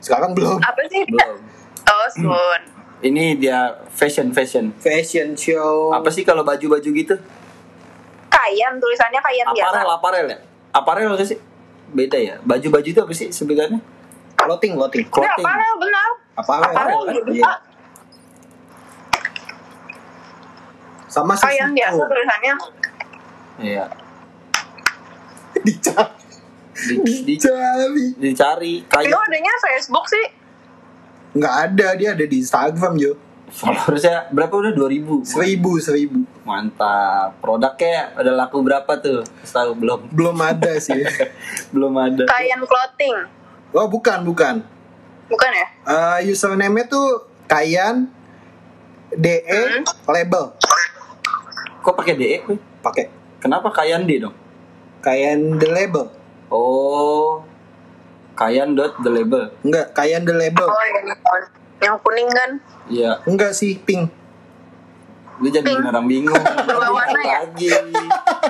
Sekarang 0.00 0.36
belum. 0.36 0.60
apa 0.60 0.82
sih 0.86 1.04
Belum. 1.06 1.40
oh 1.84 2.06
sun 2.10 2.60
Ini 3.04 3.36
dia 3.36 3.84
fashion 3.92 4.32
fashion. 4.32 4.72
Fashion 4.80 5.36
show. 5.36 5.92
Apa 5.92 6.08
sih 6.08 6.24
kalau 6.24 6.40
baju-baju 6.40 6.88
gitu? 6.88 7.16
kayan 8.34 8.76
tulisannya 8.76 9.20
kayan 9.24 9.46
biasa 9.56 9.72
Aparel, 9.72 9.88
aparel 9.88 10.26
ya? 10.28 10.38
Aparel 10.68 11.08
apa 11.08 11.24
sih? 11.24 11.38
Beda 11.92 12.20
ya. 12.20 12.36
Baju-baju 12.44 12.84
itu 12.84 13.00
apa 13.00 13.12
sih 13.12 13.32
sebenarnya? 13.32 13.80
Clothing, 14.36 14.76
clothing. 14.76 15.04
Ini 15.06 15.12
Clothing. 15.12 15.44
apparel 15.44 15.74
benar 15.80 16.08
Apa? 16.36 16.52
Apparel 16.60 17.00
kan? 17.00 17.14
juga. 17.14 17.30
Iya. 17.32 17.52
Sama 21.08 21.32
sih. 21.38 21.46
kayan 21.46 21.70
biasa 21.72 22.02
tulisannya 22.04 22.54
Iya. 23.64 23.84
Dicari. 25.64 26.12
Di, 26.74 26.94
di, 27.00 27.12
Dicari. 27.22 28.06
dicari 28.18 28.74
itu 28.82 28.90
kayak 28.90 29.14
adanya 29.14 29.54
Facebook 29.62 30.04
sih 30.10 30.26
Nggak 31.34 31.54
ada, 31.66 31.86
dia 31.94 32.08
ada 32.12 32.24
di 32.24 32.36
Instagram 32.38 32.94
Jo. 32.94 33.12
followersnya 33.46 34.30
berapa 34.30 34.50
udah 34.50 34.72
2000 34.72 35.22
Seribu, 35.22 35.78
seribu. 35.78 36.26
mantap 36.42 37.38
produknya 37.38 38.10
udah 38.12 38.34
laku 38.36 38.58
berapa 38.60 38.88
tuh 38.96 39.22
tahu 39.44 39.74
belum 39.76 40.10
Belum 40.10 40.34
ada 40.36 40.74
sih. 40.76 40.98
belum 41.74 41.94
ada 41.94 42.24
kayan 42.24 42.58
clothing 42.60 43.14
Oh 43.70 43.86
bukan, 43.86 44.22
bukan. 44.22 44.58
bukan 45.26 45.50
ya 45.50 45.66
Eh, 45.84 46.18
username-nya 46.26 46.86
tuh 46.88 47.26
Kayan 47.44 48.10
DE 49.12 49.42
Hmm. 49.44 49.84
label. 50.08 50.50
kok 51.78 51.94
pakai 51.94 52.14
de? 52.16 52.42
Pakai 52.80 53.06
kenapa 53.38 53.70
kayan 53.70 54.02
d 54.02 54.18
dong 54.18 54.34
Kayan 54.98 55.58
the 55.58 55.68
label. 55.68 56.10
oh 56.48 57.38
kayan 58.34 58.74
dot 58.74 58.98
the 58.98 59.08
label 59.08 59.46
Enggak, 59.62 59.90
Kayan 59.92 60.22
the 60.22 60.32
label. 60.32 60.66
oh 60.66 60.84
yang 60.84 61.06
yang 61.80 61.94
kuning 62.00 62.28
kan 62.28 62.50
iya 62.86 63.10
Enggak 63.24 63.52
sih, 63.52 63.78
pink. 63.78 64.10
lu 65.36 65.48
jadi 65.48 65.66
orang 65.66 66.04
bingung 66.04 66.34
Berubah 66.66 66.90
warna 66.92 67.20
ya? 67.20 67.42
lagi 67.42 67.70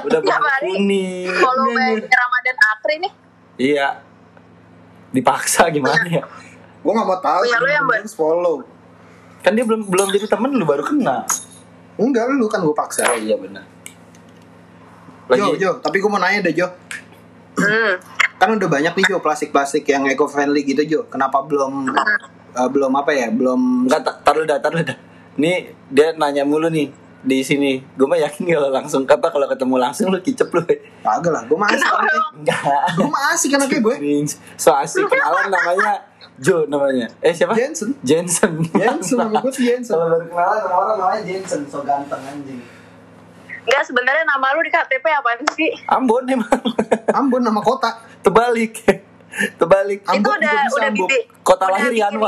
udah 0.00 0.18
berubah 0.18 0.40
hari. 0.50 0.72
kuning 0.74 1.28
follow 1.34 1.68
back 1.70 2.04
Ramadan 2.06 2.56
Akri 2.70 2.94
nih 2.98 3.12
iya 3.56 3.86
dipaksa 5.10 5.68
gimana 5.68 6.04
ya 6.04 6.24
Gue 6.80 6.92
gak 6.92 7.00
mau 7.02 7.16
tahu. 7.16 7.40
Punya 7.42 7.56
lu 7.56 7.68
yang 7.70 7.88
harus 7.88 8.12
follow. 8.12 8.60
kan 9.40 9.52
dia 9.52 9.64
belum 9.64 9.88
belum 9.88 10.08
jadi 10.10 10.26
temen 10.26 10.52
lu 10.52 10.64
baru 10.64 10.80
kena 10.82 11.24
Enggak, 11.94 12.28
lu 12.30 12.44
kan 12.44 12.60
gue 12.60 12.72
paksa. 12.72 13.04
oh 13.06 13.16
iya 13.16 13.32
benar 13.34 13.64
Jo, 15.26 15.56
Jo, 15.56 15.70
tapi 15.78 15.96
gue 15.96 16.06
mau 16.06 16.20
nanya 16.20 16.40
deh 16.42 16.52
Jo. 16.54 16.68
hmm. 17.56 17.92
Kan 18.36 18.48
udah 18.52 18.68
banyak 18.68 18.92
nih 18.92 19.04
Jo 19.06 19.18
plastik-plastik 19.18 19.84
yang 19.84 20.04
eco 20.04 20.26
friendly 20.26 20.62
gitu 20.62 20.82
Jo. 20.84 21.00
Kenapa 21.06 21.40
belum 21.40 21.90
eh, 22.52 22.68
belum 22.68 22.92
apa 22.92 23.10
ya? 23.10 23.28
Belum 23.28 23.84
Enggak, 23.84 24.02
tar- 24.02 24.20
taruh 24.22 24.44
dah, 24.44 24.58
taruh 24.58 24.80
dah. 24.80 24.96
Nih, 25.34 25.74
dia 25.88 26.12
nanya 26.12 26.42
mulu 26.42 26.68
nih 26.68 26.90
di 27.20 27.40
sini. 27.40 27.80
Gue 27.94 28.04
mah 28.04 28.20
yakin 28.20 28.44
kalau 28.46 28.68
langsung 28.68 29.02
apa 29.02 29.26
kalau 29.26 29.46
ketemu 29.46 29.74
langsung 29.78 30.06
lu 30.08 30.20
kicep 30.20 30.46
lu. 30.48 30.60
kagak 31.00 31.32
lah. 31.32 31.42
Gue 31.44 31.56
masih 31.56 31.78
Kenapa 31.78 31.96
anaknya. 31.96 32.12
emang? 32.12 32.32
Enggak. 32.36 32.60
Gue 32.94 33.10
masih 33.10 33.48
kan 33.48 33.60
kayak 33.64 33.82
gue. 33.82 33.96
So 34.54 34.70
asik 34.70 35.04
kenalan 35.04 35.48
namanya 35.48 35.92
Joe 36.36 36.66
namanya. 36.66 37.06
Eh 37.18 37.30
siapa? 37.30 37.54
Jensen. 37.54 37.94
Jensen. 38.02 38.58
Jensen 38.72 39.16
nama 39.16 39.38
gue 39.40 39.50
si 39.50 39.62
Jensen. 39.64 39.94
Kalau 39.94 40.10
baru 40.10 40.26
kenalan 40.26 40.58
sama 40.60 40.74
orang 40.76 40.96
namanya 40.98 41.22
Jensen, 41.22 41.60
so 41.64 41.80
ganteng 41.80 42.20
anjing. 42.20 42.60
Enggak 43.64 43.82
sebenarnya 43.82 44.24
nama 44.24 44.52
lu 44.52 44.60
di 44.60 44.68
KTP 44.68 45.04
apaan 45.08 45.40
sih 45.52 45.72
Ambon 45.86 46.24
emang. 46.26 46.52
Ambon 47.10 47.40
nama 47.40 47.60
kota. 47.60 47.96
Terbalik. 48.20 48.84
Terbalik. 49.58 50.04
itu 50.06 50.20
udah 50.22 50.52
bisa 50.62 50.76
udah 50.76 50.90
Ambon. 50.90 51.08
bibi 51.08 51.18
Kota 51.40 51.64
udah 51.64 51.74
lahir 51.74 51.90
bikin 51.90 52.20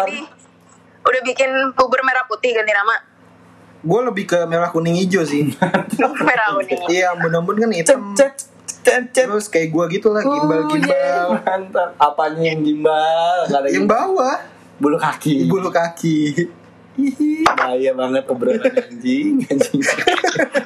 udah 1.06 1.20
bikin 1.22 1.50
bubur 1.72 2.00
merah 2.02 2.26
putih 2.26 2.50
ganti 2.50 2.72
nama 2.72 2.96
Gue 3.78 4.00
lebih 4.02 4.26
ke 4.26 4.38
merah 4.44 4.66
kuning 4.66 4.98
hijau 4.98 5.22
sih. 5.22 5.46
merah 6.26 6.48
kuning 6.52 6.90
Iya, 6.90 7.14
Ambon-Ambon 7.14 7.54
kan 7.56 7.70
hitam. 7.70 8.00
cet 8.18 8.42
cet 8.82 9.14
cet. 9.14 9.30
Terus 9.30 9.46
kayak 9.46 9.70
gue 9.70 9.84
gitu 9.94 10.10
lah, 10.10 10.22
Oh, 10.22 10.32
gimbal-gimbal. 10.32 10.90
yeah, 10.90 11.30
mantap. 11.38 11.94
Apanya 11.94 12.50
yang 12.50 12.66
gimbal? 12.66 13.46
Yang 13.46 13.86
bawah, 13.86 14.42
bulu 14.78 14.98
kaki. 14.98 15.46
bulu 15.46 15.70
kaki. 15.70 16.50
Bahaya 17.46 17.92
banget 17.92 18.24
obrolan 18.26 18.72
anjing, 18.72 19.44
anjing. 19.44 19.80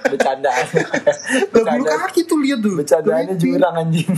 Bercandaan. 0.05 0.67
Lah, 0.67 0.87
bulu 1.45 1.53
Bercanda, 1.53 1.91
kaki 2.01 2.21
tuh 2.23 2.39
lihat 2.39 2.59
tuh. 2.59 2.75
bercandaannya 2.77 3.35
Kelihatan. 3.35 3.43
jurang 3.43 3.75
anjing. 3.77 4.09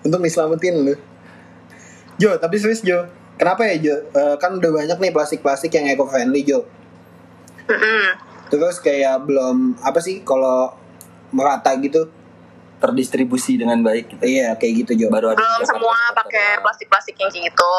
Untuk 0.00 0.20
diselamatin 0.20 0.74
lu. 0.82 0.94
Jo, 2.16 2.36
tapi 2.36 2.56
serius 2.56 2.80
Jo. 2.80 3.04
Kenapa 3.34 3.64
ya 3.64 3.76
Jo? 3.76 3.96
Eh, 4.08 4.36
kan 4.36 4.54
udah 4.54 4.70
banyak 4.72 4.96
nih 4.96 5.10
plastik-plastik 5.10 5.70
yang 5.70 5.84
eco 5.86 6.04
friendly 6.04 6.42
Jo. 6.42 6.64
Terus 8.46 8.78
kayak 8.78 9.24
belum 9.24 9.80
apa 9.80 9.98
sih 9.98 10.22
kalau 10.22 10.72
merata 11.30 11.74
gitu? 11.76 12.06
Terdistribusi 12.76 13.56
dengan 13.56 13.80
baik 13.80 14.04
gitu. 14.10 14.22
Iya, 14.22 14.54
kayak 14.54 14.72
gitu 14.84 14.92
Jo. 14.96 15.06
Baru 15.08 15.28
ada 15.28 15.40
belum 15.40 15.64
semua 15.64 15.96
pakai 16.14 16.60
plastik-plastik 16.60 17.16
yang 17.16 17.28
kayak 17.28 17.50
gitu 17.50 17.72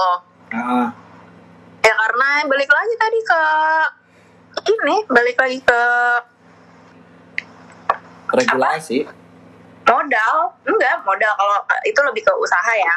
Ah, 0.48 0.94
ya 1.86 1.94
karena 1.96 2.28
balik 2.46 2.68
lagi 2.68 2.94
tadi 2.96 3.20
ke 3.22 3.42
ini 4.66 4.96
balik 5.06 5.38
lagi 5.38 5.60
ke 5.62 5.82
regulasi. 8.28 9.06
modal 9.86 10.36
enggak 10.66 10.96
modal 11.06 11.32
kalau 11.32 11.56
itu 11.84 12.00
lebih 12.02 12.22
ke 12.22 12.34
usaha 12.36 12.74
ya 12.74 12.96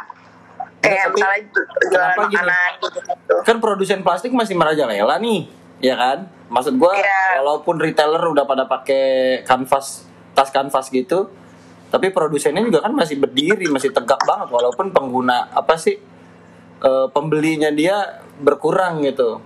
kayak 0.80 1.04
tapi 1.04 1.14
misalnya 1.14 1.40
ju- 1.44 1.68
jualan 1.86 2.16
gini? 2.16 2.24
makanan 2.32 2.70
gitu 2.80 3.34
Kan 3.44 3.56
produsen 3.60 4.00
plastik 4.00 4.32
masih 4.32 4.54
merajalela 4.54 5.18
nih, 5.18 5.46
ya 5.78 5.94
kan? 5.94 6.18
Maksud 6.48 6.74
gua 6.76 6.96
Iya. 6.96 7.38
walaupun 7.38 7.76
retailer 7.76 8.22
udah 8.22 8.44
pada 8.44 8.64
pakai 8.64 9.04
kanvas 9.42 10.08
tas 10.32 10.48
kanvas 10.48 10.88
gitu, 10.88 11.28
tapi 11.88 12.08
produsennya 12.08 12.62
juga 12.62 12.80
kan 12.80 12.90
masih 12.90 13.18
berdiri, 13.18 13.68
masih 13.68 13.90
tegak 13.90 14.22
banget 14.22 14.48
walaupun 14.48 14.88
pengguna 14.88 15.50
apa 15.50 15.76
sih 15.76 15.98
eh, 16.78 17.06
pembelinya 17.10 17.68
dia 17.68 18.22
berkurang 18.38 19.02
gitu. 19.04 19.42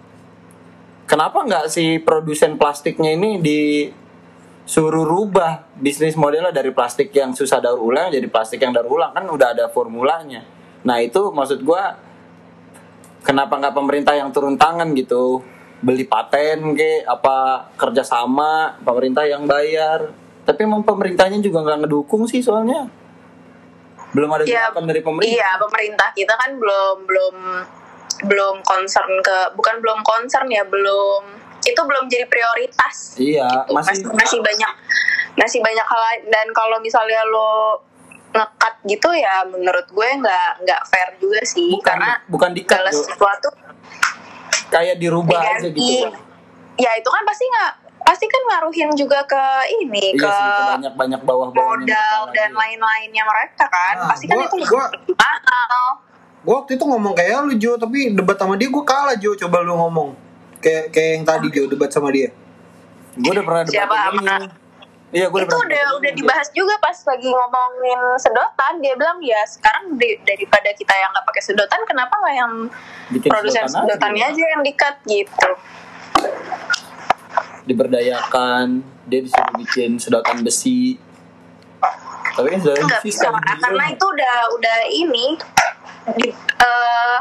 Kenapa 1.08 1.44
nggak 1.44 1.68
si 1.68 2.00
produsen 2.00 2.56
plastiknya 2.56 3.12
ini 3.12 3.36
disuruh 3.36 5.04
rubah 5.04 5.68
bisnis 5.76 6.16
modelnya 6.16 6.54
dari 6.54 6.72
plastik 6.72 7.12
yang 7.12 7.36
susah 7.36 7.60
daur 7.60 7.82
ulang 7.82 8.08
jadi 8.08 8.24
plastik 8.32 8.62
yang 8.62 8.72
daur 8.72 8.88
ulang? 8.88 9.12
Kan 9.12 9.28
udah 9.28 9.52
ada 9.52 9.68
formulanya. 9.68 10.46
Nah 10.86 11.02
itu 11.04 11.28
maksud 11.34 11.60
gua 11.66 11.98
kenapa 13.26 13.58
nggak 13.58 13.74
pemerintah 13.76 14.14
yang 14.16 14.32
turun 14.32 14.56
tangan 14.56 14.94
gitu? 14.96 15.44
Beli 15.82 16.06
paten 16.06 16.78
ke 16.78 17.02
apa 17.04 17.68
kerjasama 17.74 18.78
pemerintah 18.80 19.26
yang 19.26 19.44
bayar. 19.44 20.14
Tapi 20.42 20.64
emang 20.64 20.86
pemerintahnya 20.86 21.42
juga 21.42 21.60
nggak 21.60 21.86
ngedukung 21.86 22.24
sih 22.24 22.40
soalnya. 22.40 22.86
Belum 24.16 24.28
ada 24.32 24.44
gerakan 24.46 24.84
dari 24.86 25.00
pemerintah. 25.00 25.34
iya 25.34 25.50
pemerintah 25.56 26.08
kita 26.12 26.34
kan 26.36 26.56
belum 26.56 26.96
belum 27.08 27.36
belum 28.22 28.62
concern 28.62 29.12
ke 29.20 29.36
bukan 29.52 29.78
belum 29.78 30.00
concern 30.00 30.46
ya 30.46 30.62
belum 30.62 31.22
itu 31.60 31.78
belum 31.78 32.06
jadi 32.06 32.26
prioritas 32.26 33.14
iya 33.16 33.46
Gitu. 33.46 33.70
masih 33.70 33.94
masih 34.00 34.12
masih 34.12 34.38
banyak 34.40 34.72
masih 35.32 35.58
banyak 35.58 35.82
hal 35.82 36.00
lain. 36.02 36.22
dan 36.28 36.46
kalau 36.50 36.76
misalnya 36.78 37.22
lo 37.24 37.82
ngekat 38.30 38.74
gitu 38.84 39.08
ya 39.12 39.44
menurut 39.44 39.86
gue 39.86 40.08
nggak 40.16 40.50
nggak 40.60 40.80
fair 40.86 41.08
juga 41.16 41.40
sih 41.42 41.68
bukan 41.70 41.84
karena 41.92 42.12
bukan 42.26 42.50
dikat 42.50 42.74
segala 42.74 42.90
Jo. 42.90 42.98
sesuatu 43.02 43.48
kayak 44.68 44.96
dirubah 44.96 45.36
aja 45.36 45.68
diganti 45.68 45.80
gitu 46.00 46.08
ya 46.78 46.90
itu 46.94 47.06
kan 47.06 47.22
pasti 47.22 47.44
nggak 47.44 47.72
pasti 48.02 48.26
kan 48.26 48.42
ngaruhin 48.44 48.90
juga 48.92 49.22
ke 49.22 49.44
ini 49.78 50.10
Iya 50.10 50.18
ke 50.18 50.26
sih, 50.26 50.48
ke 50.48 50.62
banyak-banyak 50.74 51.20
bawah-bawahnya 51.22 51.86
modal 51.86 52.20
dan 52.32 52.50
lain-lainnya 52.50 53.22
mereka 53.22 53.64
kan 53.66 53.94
Nah, 53.96 54.08
pasti 54.08 54.24
kan 54.26 54.36
gua- 54.36 54.48
itu 54.48 54.56
gua- 54.66 54.92
mahal 55.12 55.86
Gue 56.42 56.54
waktu 56.54 56.74
itu 56.74 56.82
ngomong 56.82 57.14
kayak 57.14 57.46
lu 57.46 57.54
Jo, 57.54 57.78
tapi 57.78 58.10
debat 58.10 58.34
sama 58.34 58.58
dia 58.58 58.66
gue 58.66 58.84
kalah 58.84 59.14
Jo. 59.14 59.34
Coba 59.36 59.62
lu 59.62 59.74
ngomong 59.74 60.14
kayak 60.58 60.90
kayak 60.90 61.10
yang 61.16 61.24
tadi 61.24 61.46
Jo 61.48 61.66
debat 61.66 61.88
sama 61.88 62.10
dia. 62.10 62.34
Gue 63.14 63.30
udah 63.30 63.44
pernah 63.44 63.62
debatin 63.62 63.76
Siapa 63.78 63.94
sama? 63.94 64.36
Iya, 65.12 65.28
gue 65.28 65.40
itu 65.44 65.52
udah 65.52 65.84
udah 66.00 66.12
dibahas 66.16 66.48
juga 66.50 66.72
pas 66.80 66.96
lagi 66.96 67.28
ngomongin 67.28 68.00
sedotan 68.16 68.80
dia 68.80 68.96
bilang 68.96 69.20
ya 69.20 69.44
sekarang 69.44 70.00
di- 70.00 70.16
daripada 70.24 70.72
kita 70.72 70.88
yang 70.88 71.12
nggak 71.12 71.26
pakai 71.28 71.42
sedotan 71.44 71.80
kenapa 71.84 72.16
nggak 72.16 72.32
yang 72.32 72.52
Bikin 73.12 73.28
produsen 73.28 73.60
sedotan 73.60 73.76
aja. 73.76 73.84
sedotannya 73.92 74.24
aja 74.24 74.44
yang 74.48 74.62
dikat 74.64 74.94
gitu 75.04 75.48
diberdayakan 77.62 78.80
dia 79.04 79.20
disuruh 79.20 79.52
bikin 79.54 80.00
sedotan 80.00 80.40
besi 80.40 80.96
tapi 82.32 82.48
kan 82.48 82.60
sedotan 82.64 82.88
besi 82.88 83.04
bisa 83.04 83.28
karena 83.36 83.84
itu 83.92 84.04
udah 84.08 84.34
udah 84.50 84.78
ini 84.88 85.26
eh, 86.04 87.18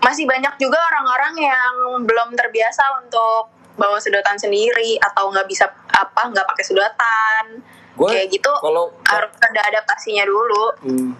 masih 0.00 0.24
banyak 0.24 0.54
juga 0.56 0.78
orang-orang 0.82 1.34
yang 1.38 1.74
belum 2.02 2.32
terbiasa 2.32 2.82
untuk 2.98 3.46
bawa 3.74 3.96
sedotan 3.96 4.34
sendiri 4.34 4.96
atau 4.98 5.28
nggak 5.28 5.46
bisa 5.46 5.64
apa 5.88 6.22
nggak 6.26 6.46
pakai 6.46 6.64
sedotan 6.64 7.44
Gua 7.92 8.08
kayak 8.08 8.28
gitu 8.30 8.50
kalau 8.56 8.92
harus 9.04 9.30
ada 9.38 9.60
adaptasinya 9.66 10.24
dulu 10.24 10.64
Hmm. 10.80 11.10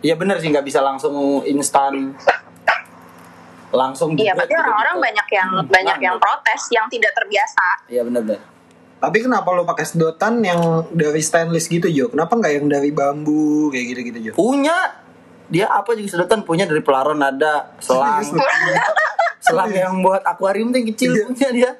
iya 0.00 0.14
benar 0.14 0.36
sih 0.36 0.48
nggak 0.48 0.62
bisa 0.62 0.80
langsung 0.80 1.12
instan 1.44 2.12
langsung 3.68 4.14
Iya, 4.14 4.32
berarti 4.32 4.54
orang-orang 4.54 4.94
gitu. 4.94 5.04
banyak 5.04 5.28
yang 5.30 5.50
Hmm, 5.52 5.66
banyak 5.66 5.98
yang 6.00 6.16
protes 6.16 6.62
yang 6.70 6.86
tidak 6.86 7.12
terbiasa. 7.12 7.66
iya 7.86 8.00
benar 8.00 8.22
benar 8.22 8.40
Tapi 8.96 9.18
kenapa 9.20 9.52
lu 9.52 9.68
pakai 9.68 9.84
sedotan 9.84 10.40
yang 10.40 10.56
dari 10.88 11.20
stainless 11.20 11.68
gitu 11.68 11.84
Jo? 11.86 12.08
Kenapa 12.08 12.32
nggak 12.32 12.52
yang 12.54 12.66
dari 12.66 12.88
bambu 12.90 13.68
kayak 13.68 13.92
gitu-gitu 13.92 14.18
Jo? 14.20 14.32
punya 14.32 14.72
dia 15.46 15.66
apa 15.66 15.94
juga 15.94 16.08
sedotan 16.12 16.42
punya 16.42 16.66
dari 16.66 16.82
pelaron 16.82 17.18
ada 17.18 17.70
selang. 17.84 18.22
Selang. 19.38 19.70
Yang 19.70 19.94
buat 20.02 20.22
akuarium 20.22 20.70
tuh 20.70 20.78
yang 20.82 20.88
kecil 20.90 21.10
Iya. 21.12 21.24
punya 21.26 21.48
dia. 21.52 21.70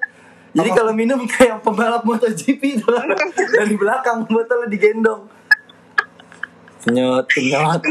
Jadi 0.56 0.70
kalau 0.72 0.92
minum 0.92 1.20
kayak 1.28 1.60
pembalap 1.60 2.00
MotoGP 2.00 2.80
itu 2.80 2.86
dari 3.52 3.76
belakang 3.76 4.24
botolnya 4.24 4.64
digendong. 4.66 5.28
Senyot 6.80 7.26
senyot. 7.28 7.82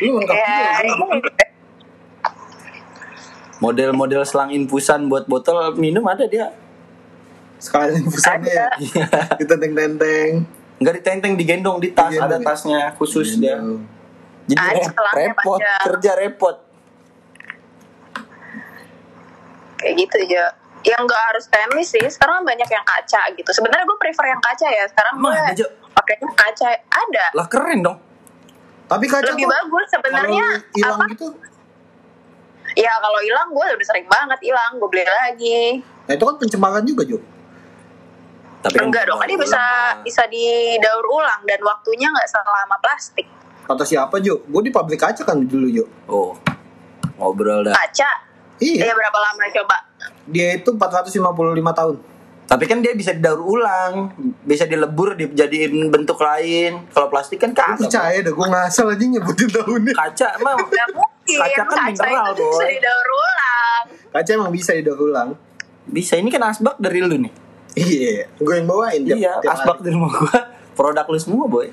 Lu 0.00 0.16
lengkap 0.16 0.34
Ya, 0.34 0.80
model-model 3.60 4.22
selang 4.24 4.50
infusan 4.50 5.06
buat 5.06 5.24
botol 5.24 5.74
minum 5.74 6.04
ada 6.04 6.24
dia. 6.24 6.52
Sekalian 7.58 8.04
infusannya. 8.04 8.48
Ya. 8.50 8.68
Iya. 8.76 9.06
Kita 9.40 9.54
teng-teng. 9.56 10.44
nggak 10.74 10.94
ditenteng 11.00 11.38
digendong 11.38 11.78
di 11.78 11.94
tas 11.94 12.10
Digendong 12.10 12.28
ada 12.28 12.36
ya? 12.36 12.44
tasnya 12.44 12.80
khusus 12.98 13.38
dia 13.38 13.56
jadi 14.44 14.60
Ada 14.60 14.92
repot 15.14 15.56
panjang. 15.56 15.80
kerja 15.82 16.10
repot 16.16 16.56
kayak 19.76 19.94
gitu 19.98 20.16
aja. 20.22 20.44
Yang 20.80 21.00
nggak 21.02 21.22
harus 21.28 21.42
stainless 21.44 21.88
sih. 21.90 22.04
Sekarang 22.06 22.40
banyak 22.42 22.64
yang 22.64 22.84
kaca 22.84 23.22
gitu. 23.32 23.50
Sebenarnya 23.50 23.84
gue 23.84 23.98
prefer 23.98 24.26
yang 24.28 24.40
kaca 24.40 24.68
ya. 24.68 24.84
Sekarang 24.84 25.14
gue 25.16 25.32
pakai 25.92 26.14
kaca. 26.20 26.68
Ada. 26.86 27.26
lah 27.32 27.46
keren 27.46 27.80
dong 27.80 27.98
Tapi 28.84 29.04
kaca 29.04 29.32
Lebih 29.32 29.44
kok 29.44 29.52
bagus 29.54 29.86
sebenarnya. 29.88 30.46
hilang 30.72 30.98
Apa? 30.98 31.04
gitu. 31.10 31.26
Ya 32.74 32.92
kalau 32.96 33.20
hilang 33.20 33.48
gue 33.48 33.64
udah 33.76 33.86
sering 33.86 34.04
banget 34.06 34.40
hilang. 34.42 34.76
Gue 34.76 34.88
beli 34.88 35.04
lagi. 35.04 35.60
Nah, 36.04 36.12
itu 36.12 36.24
kan 36.24 36.36
pencemaran 36.36 36.84
juga 36.84 37.02
Jo. 37.04 37.16
tapi 38.60 38.76
kan 38.76 38.88
Enggak 38.88 39.04
dong. 39.08 39.20
Kan 39.20 39.28
dia 39.28 39.36
bisa 39.36 39.62
bisa 40.00 40.22
didaur 40.26 41.04
ulang 41.06 41.44
dan 41.44 41.60
waktunya 41.60 42.08
nggak 42.08 42.28
selama 42.28 42.76
plastik. 42.78 43.28
Kata 43.64 43.82
siapa 43.82 44.16
Jo? 44.18 44.40
Gue 44.42 44.60
di 44.60 44.70
pabrik 44.70 44.96
kaca 44.96 45.20
kan 45.20 45.40
dulu 45.40 45.66
Jo. 45.66 45.84
oh 46.06 46.36
ngobrol 47.14 47.62
dah 47.62 47.72
Kaca. 47.72 48.10
Iya. 48.56 48.86
Ya 48.86 48.92
berapa 48.92 49.18
lama 49.18 49.42
coba? 49.52 49.76
Dia 50.26 50.56
itu 50.56 50.70
455 50.70 51.20
tahun. 51.74 51.96
tapi 52.44 52.64
kan 52.64 52.78
dia 52.78 52.92
bisa 52.92 53.10
didaur 53.10 53.40
ulang 53.40 54.12
bisa 54.42 54.64
dilebur 54.64 55.16
dijadiin 55.16 55.88
bentuk 55.88 56.20
lain 56.20 56.84
kalau 56.90 57.08
plastik 57.08 57.40
kan 57.40 57.50
Gue 57.50 57.56
kagak 57.56 57.80
percaya 57.80 58.20
dah, 58.20 58.30
gue 58.30 58.46
ngasal 58.46 58.86
aja 58.90 59.00
nyebutin 59.02 59.48
tahunnya. 59.48 59.92
kaca 59.92 60.28
emang 60.36 60.58
Gak 60.60 60.88
mungkin. 60.92 61.38
Kaca 61.40 61.62
kan 61.64 61.78
mineral, 61.88 62.26
itu 62.28 62.44
bisa 62.44 62.60
boy. 62.60 62.68
didaur 62.70 63.08
ulang. 63.10 63.84
Kaca 64.10 64.30
emang 64.30 64.50
bisa 64.52 64.70
didaur 64.72 65.00
ulang. 65.02 65.28
bisa 65.86 66.14
ini 66.14 66.28
kan 66.28 66.42
asbak 66.44 66.76
dari 66.76 67.00
lu 67.00 67.16
nih 67.18 67.32
Iya, 67.74 68.28
gue 68.30 68.54
yang 68.54 68.66
bawain 68.66 69.00
tiap, 69.02 69.16
iya 69.16 69.32
tiap 69.40 69.52
asbak 69.54 69.74
hari. 69.74 69.82
dari 69.82 69.94
rumah 69.94 70.10
gua 70.12 70.38
produk 70.74 71.06
lu 71.06 71.18
semua 71.18 71.44
boy 71.46 71.66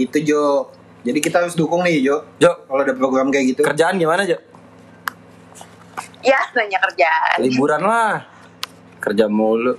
Gitu 0.00 0.18
Jo. 0.26 0.72
Jadi 1.00 1.18
kita 1.18 1.40
harus 1.40 1.52
dukung 1.54 1.80
nih 1.80 2.00
Jo. 2.00 2.24
Jo 2.36 2.52
Kalau 2.62 2.80
ada 2.80 2.92
program 2.92 3.28
kayak 3.28 3.46
gitu. 3.50 3.60
kerjaan 3.62 3.96
gimana 3.96 4.24
Jo 4.24 4.36
Ya, 6.20 6.36
nanya 6.52 6.76
kerjaan. 6.78 7.36
liburan 7.38 7.80
lah 7.80 8.20
kerja 8.98 9.24
mulu 9.26 9.72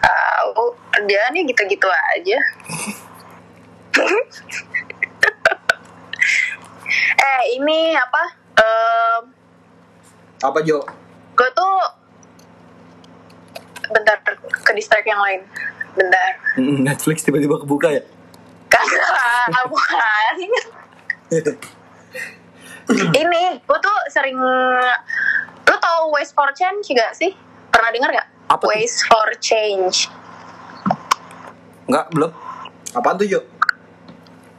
Tahu, 0.00 0.64
kerjaannya 0.90 1.44
gitu-gitu 1.44 1.84
aja. 1.86 2.38
eh, 7.20 7.42
ini 7.52 7.92
apa? 7.92 8.22
Em, 8.56 9.22
Apa 10.40 10.58
Jo? 10.60 10.80
gue 11.30 11.48
tuh 11.50 11.74
bentar 13.86 14.16
ke 14.64 14.72
distract 14.72 15.04
yang 15.04 15.16
lain. 15.18 15.40
Bentar. 15.92 16.30
Netflix 16.56 17.20
tiba-tiba 17.20 17.56
kebuka 17.56 17.88
ya 17.90 18.02
Kagak, 18.70 19.66
bukan. 19.66 20.34
ini, 23.12 23.42
gue 23.58 23.78
tuh 23.78 23.98
sering 24.08 24.38
lu 25.60 25.76
tau 25.76 26.10
Waste 26.10 26.32
for 26.32 26.50
Change 26.50 26.86
gak 26.90 27.12
sih? 27.12 27.34
Pernah 27.68 27.90
denger 27.90 28.10
gak? 28.12 28.26
Apa 28.48 28.62
tuh? 28.62 28.68
Waste 28.70 29.02
for 29.04 29.28
Change. 29.38 30.10
Enggak 31.84 32.06
belum 32.10 32.30
Apaan 32.92 33.16
tuh 33.16 33.26
Jo? 33.26 33.40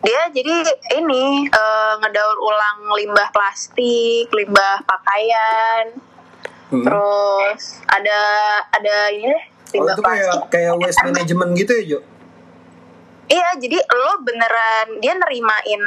dia 0.01 0.25
jadi 0.27 0.65
ini 0.97 1.45
eh, 1.45 1.93
ngedaur 1.95 2.33
ulang 2.35 2.89
limbah 2.91 3.29
plastik, 3.29 4.27
limbah 4.29 4.81
pakaian, 4.81 5.93
Hmm. 6.67 6.81
terus 6.81 7.83
ada 7.85 8.19
ada 8.71 8.95
ini 9.11 9.27
deh 9.27 9.43
Oh 9.75 9.83
limbah 9.83 9.93
itu 9.93 10.01
kayak 10.01 10.23
plastik. 10.25 10.49
kayak 10.49 10.73
waste 10.79 11.01
management 11.03 11.51
gitu 11.53 11.71
ya 11.75 11.83
Jo? 11.85 11.99
Iya, 13.31 13.49
jadi 13.55 13.79
lo 13.79 14.19
beneran 14.21 14.99
dia 14.99 15.15
nerimain 15.15 15.81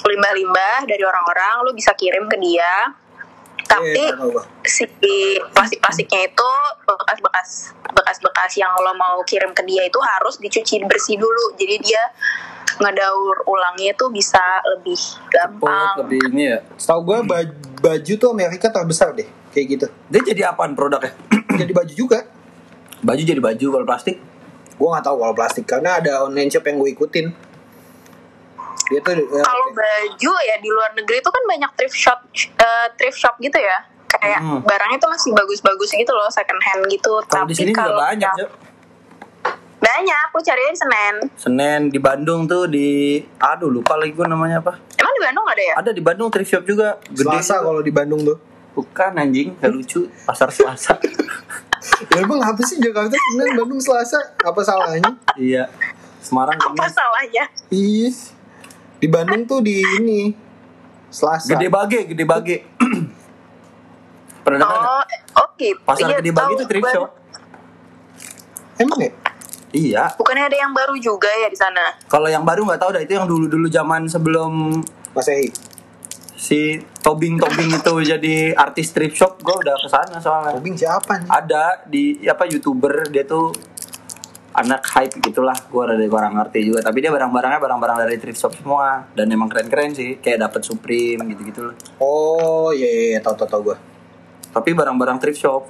limbah-limbah 0.00 0.86
dari 0.86 1.02
orang-orang, 1.02 1.66
lo 1.66 1.74
bisa 1.74 1.90
kirim 1.92 2.30
ke 2.30 2.38
dia. 2.38 2.94
Tapi 3.64 3.96
Iya, 3.96 4.14
gua. 4.14 4.42
si 4.62 4.86
plastik-plastiknya 5.50 6.30
itu 6.30 6.50
bekas-bekas 6.84 7.48
bekas-bekas 7.88 8.52
yang 8.54 8.70
lo 8.76 8.94
mau 8.94 9.18
kirim 9.24 9.50
ke 9.50 9.64
dia 9.64 9.82
itu 9.82 9.98
harus 9.98 10.38
dicuci 10.38 10.78
bersih 10.84 11.18
dulu. 11.18 11.56
Jadi 11.56 11.74
dia 11.80 12.02
ngedaur 12.76 13.42
ulangnya 13.44 13.90
itu 13.92 14.06
bisa 14.08 14.42
lebih 14.68 14.98
Cepet, 14.98 15.30
gampang. 15.32 15.94
lebih 16.02 16.20
ini 16.28 16.42
ya 16.48 16.58
Setahu 16.74 17.00
gue 17.04 17.18
baju, 17.22 17.52
baju 17.80 18.12
tuh 18.16 18.28
Amerika 18.30 18.66
terbesar 18.68 19.14
deh, 19.14 19.26
kayak 19.50 19.66
gitu. 19.68 19.86
dia 20.08 20.20
jadi 20.24 20.42
apaan 20.50 20.74
produknya 20.74 21.14
Jadi 21.54 21.70
baju 21.70 21.92
juga. 21.94 22.26
baju 22.98 23.20
jadi 23.20 23.38
baju 23.38 23.66
kalau 23.70 23.86
plastik 23.86 24.16
Gue 24.74 24.88
nggak 24.88 25.02
tahu 25.02 25.16
kalau 25.16 25.32
plastik 25.32 25.64
karena 25.64 25.96
ada 25.96 26.22
online 26.22 26.48
shop 26.48 26.64
yang 26.64 26.76
gue 26.76 26.90
ikutin. 26.90 27.26
Dia 28.86 29.00
tuh 29.00 29.12
eh, 29.14 29.24
Kalau 29.40 29.66
baju 29.70 30.32
ya 30.42 30.56
di 30.56 30.68
luar 30.68 30.92
negeri 30.92 31.16
itu 31.16 31.30
kan 31.30 31.42
banyak 31.44 31.70
thrift 31.74 31.96
shop 31.96 32.18
eh, 32.36 32.86
thrift 32.94 33.16
shop 33.16 33.34
gitu 33.38 33.56
ya. 33.56 33.78
Kayak 34.06 34.40
Hmm. 34.40 34.60
barangnya 34.60 34.98
tuh 34.98 35.10
masih 35.10 35.30
bagus-bagus 35.32 35.90
gitu 35.90 36.10
loh, 36.10 36.28
second 36.28 36.60
hand 36.60 36.86
gitu. 36.86 37.18
kalau 37.24 37.44
di 37.44 37.52
sini 37.52 37.70
juga 37.70 37.82
kalau 37.84 37.98
banyak 38.00 38.32
Jo 38.36 38.46
Banyak, 39.76 40.18
aku 40.24 40.40
cariin 40.40 40.72
Senen. 40.72 41.14
Senen 41.34 41.80
di 41.86 41.98
Bandung 41.98 42.46
tuh 42.46 42.64
di 42.64 43.20
aduh 43.36 43.68
lupa 43.68 43.94
lagi 43.94 44.10
gue 44.10 44.24
namanya 44.24 44.58
apa 44.58 44.80
Emang 44.94 45.12
di 45.12 45.22
Bandung 45.22 45.44
ada 45.44 45.60
ya? 45.62 45.74
ada 45.76 45.90
di 45.90 46.00
Bandung 46.00 46.28
thrift 46.30 46.48
shop 46.48 46.64
juga 46.64 46.96
gede 47.04 47.20
Selasa 47.26 47.60
kalau 47.60 47.78
di 47.78 47.90
Bandung 47.90 48.22
tuh. 48.22 48.38
bukan 48.72 49.12
anjing 49.14 49.54
gak 49.54 49.68
lucu 49.68 50.06
pasar 50.24 50.48
Selasa 50.48 50.96
Ya 52.06 52.16
emang 52.18 52.40
apa 52.40 52.60
sih 52.60 52.76
Jakarta 52.76 53.12
Senin 53.12 53.54
Bandung 53.54 53.78
Selasa? 53.78 54.16
Apa 54.40 54.60
salahnya? 54.60 55.12
iya 55.34 55.68
Semarang 56.18 56.56
Apa 56.56 56.72
Kamis. 56.74 56.92
salahnya? 56.92 57.44
Iya. 57.68 58.10
Di 58.96 59.06
Bandung 59.06 59.44
tuh 59.44 59.60
di 59.60 59.84
ini 59.94 60.32
Selasa. 61.08 61.50
gede 61.50 61.68
bage 61.68 62.00
gede 62.08 62.24
bage 62.24 62.56
pernah 64.42 64.58
dengar? 64.60 64.80
Oh, 64.80 65.04
oke. 65.44 65.68
pasar 65.84 66.08
Iya, 66.10 66.16
gede 66.18 66.32
bage 66.32 66.52
itu 66.54 66.64
thrift 66.66 66.88
shop 66.90 67.10
Emang 68.74 68.98
ya? 68.98 69.10
iya 69.70 70.04
Bukannya 70.14 70.44
ada 70.44 70.56
yang 70.56 70.72
baru 70.72 70.94
juga 70.96 71.28
ya 71.30 71.46
di 71.46 71.54
sana? 71.54 71.94
kalau 72.06 72.26
yang 72.26 72.42
baru 72.42 72.64
nggak 72.64 72.80
tahu 72.80 72.90
dah 72.90 73.02
itu 73.02 73.12
yang 73.12 73.26
dulu 73.26 73.46
dulu 73.46 73.66
zaman 73.66 74.06
sebelum 74.06 74.80
Masehi. 75.12 75.46
Si 76.44 76.76
Tobing 77.00 77.40
Tobing 77.40 77.72
itu 77.72 77.94
jadi 78.04 78.52
artis 78.52 78.92
thrift 78.92 79.16
shop 79.16 79.40
gue 79.40 79.56
udah 79.64 79.80
ke 79.80 79.88
sana 79.88 80.20
soalnya 80.20 80.52
Tobing 80.52 80.76
siapa 80.76 81.24
nih? 81.24 81.28
ada 81.32 81.80
di 81.88 82.20
apa 82.28 82.44
youtuber 82.44 83.08
dia 83.08 83.24
tuh 83.24 83.48
anak 84.52 84.84
hype 84.92 85.24
gitulah 85.24 85.56
gue 85.56 85.82
rada 85.82 86.04
kurang 86.04 86.36
ngerti 86.36 86.68
juga 86.68 86.84
tapi 86.84 87.00
dia 87.00 87.08
barang-barangnya 87.08 87.58
barang-barang 87.64 87.96
dari 88.04 88.16
thrift 88.20 88.36
shop 88.36 88.52
semua 88.60 89.08
dan 89.16 89.32
emang 89.32 89.48
keren-keren 89.48 89.96
sih 89.96 90.20
kayak 90.20 90.44
dapet 90.44 90.68
Supreme 90.68 91.24
gitu-gitu 91.32 91.72
loh 91.72 91.74
Oh 91.98 92.68
iya 92.76 92.86
iya, 92.86 93.04
iya. 93.16 93.20
tau 93.24 93.32
tau 93.32 93.48
tau 93.48 93.64
gue. 93.64 93.76
tapi 94.52 94.76
barang-barang 94.76 95.18
thrift 95.24 95.40
shop 95.40 95.64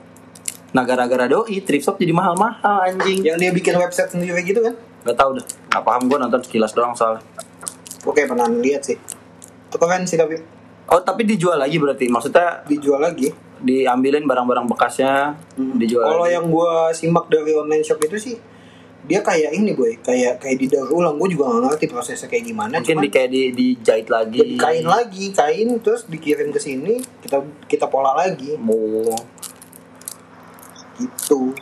nah 0.74 0.82
gara-gara 0.82 1.30
doi 1.30 1.62
thrift 1.62 1.86
shop 1.86 1.96
jadi 2.02 2.10
mahal-mahal 2.10 2.82
anjing 2.90 3.22
Yang 3.22 3.38
dia 3.38 3.50
bikin 3.54 3.74
website 3.78 4.10
sendiri 4.10 4.42
gitu 4.42 4.58
kan? 4.58 4.74
Gak 5.06 5.16
tau 5.16 5.30
dah 5.38 5.46
nggak 5.70 5.82
paham 5.86 6.02
gue 6.10 6.18
nonton 6.18 6.40
sekilas 6.42 6.74
doang 6.74 6.98
soalnya 6.98 7.22
Oke 8.04 8.28
pernah 8.28 8.44
lihat 8.52 8.84
sih. 8.84 9.00
Itu 9.00 9.80
keren 9.80 10.04
sih 10.04 10.20
tapi 10.20 10.36
oh 10.90 11.00
tapi 11.00 11.24
dijual 11.24 11.56
lagi 11.56 11.80
berarti 11.80 12.06
maksudnya 12.12 12.60
dijual 12.68 13.00
lagi. 13.00 13.32
diambilin 13.64 14.28
barang-barang 14.28 14.68
bekasnya 14.68 15.32
dijual 15.56 16.04
Kalau 16.04 16.28
yang 16.28 16.52
gua 16.52 16.92
simak 16.92 17.32
dari 17.32 17.56
online 17.56 17.80
shop 17.80 17.96
itu 18.04 18.18
sih 18.20 18.36
dia 19.04 19.20
kayak 19.20 19.52
ini 19.52 19.76
boy, 19.76 20.00
kayak 20.00 20.40
kayak 20.40 20.56
didaur 20.56 20.88
ulang. 20.88 21.20
Gue 21.20 21.36
juga 21.36 21.52
gak 21.52 21.76
ngerti 21.76 21.86
prosesnya 21.92 22.24
kayak 22.24 22.44
gimana. 22.48 22.80
mungkin 22.80 22.96
cuman 22.96 23.04
di 23.04 23.10
kayak 23.12 23.28
di 23.28 23.42
dijahit 23.52 24.08
lagi 24.08 24.56
kain 24.56 24.88
lagi, 24.88 25.24
kain 25.36 25.68
terus 25.84 26.08
dikirim 26.08 26.48
ke 26.48 26.56
sini, 26.56 27.04
kita 27.20 27.44
kita 27.68 27.84
pola 27.92 28.16
lagi 28.16 28.56
Oh. 28.56 29.12
gitu. 30.96 31.52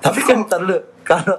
Tapi 0.00 0.20
kan 0.24 0.48
ntar 0.48 0.64
lu 0.64 0.80
kalau 1.04 1.36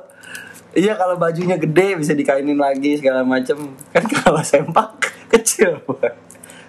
iya 0.78 0.94
kalau 0.94 1.18
bajunya 1.18 1.58
gede 1.58 1.98
bisa 1.98 2.14
dikainin 2.14 2.60
lagi 2.60 3.02
segala 3.02 3.26
macem 3.26 3.58
kan 3.90 4.06
kalau 4.08 4.46
sempak 4.46 5.10
kecil 5.34 5.82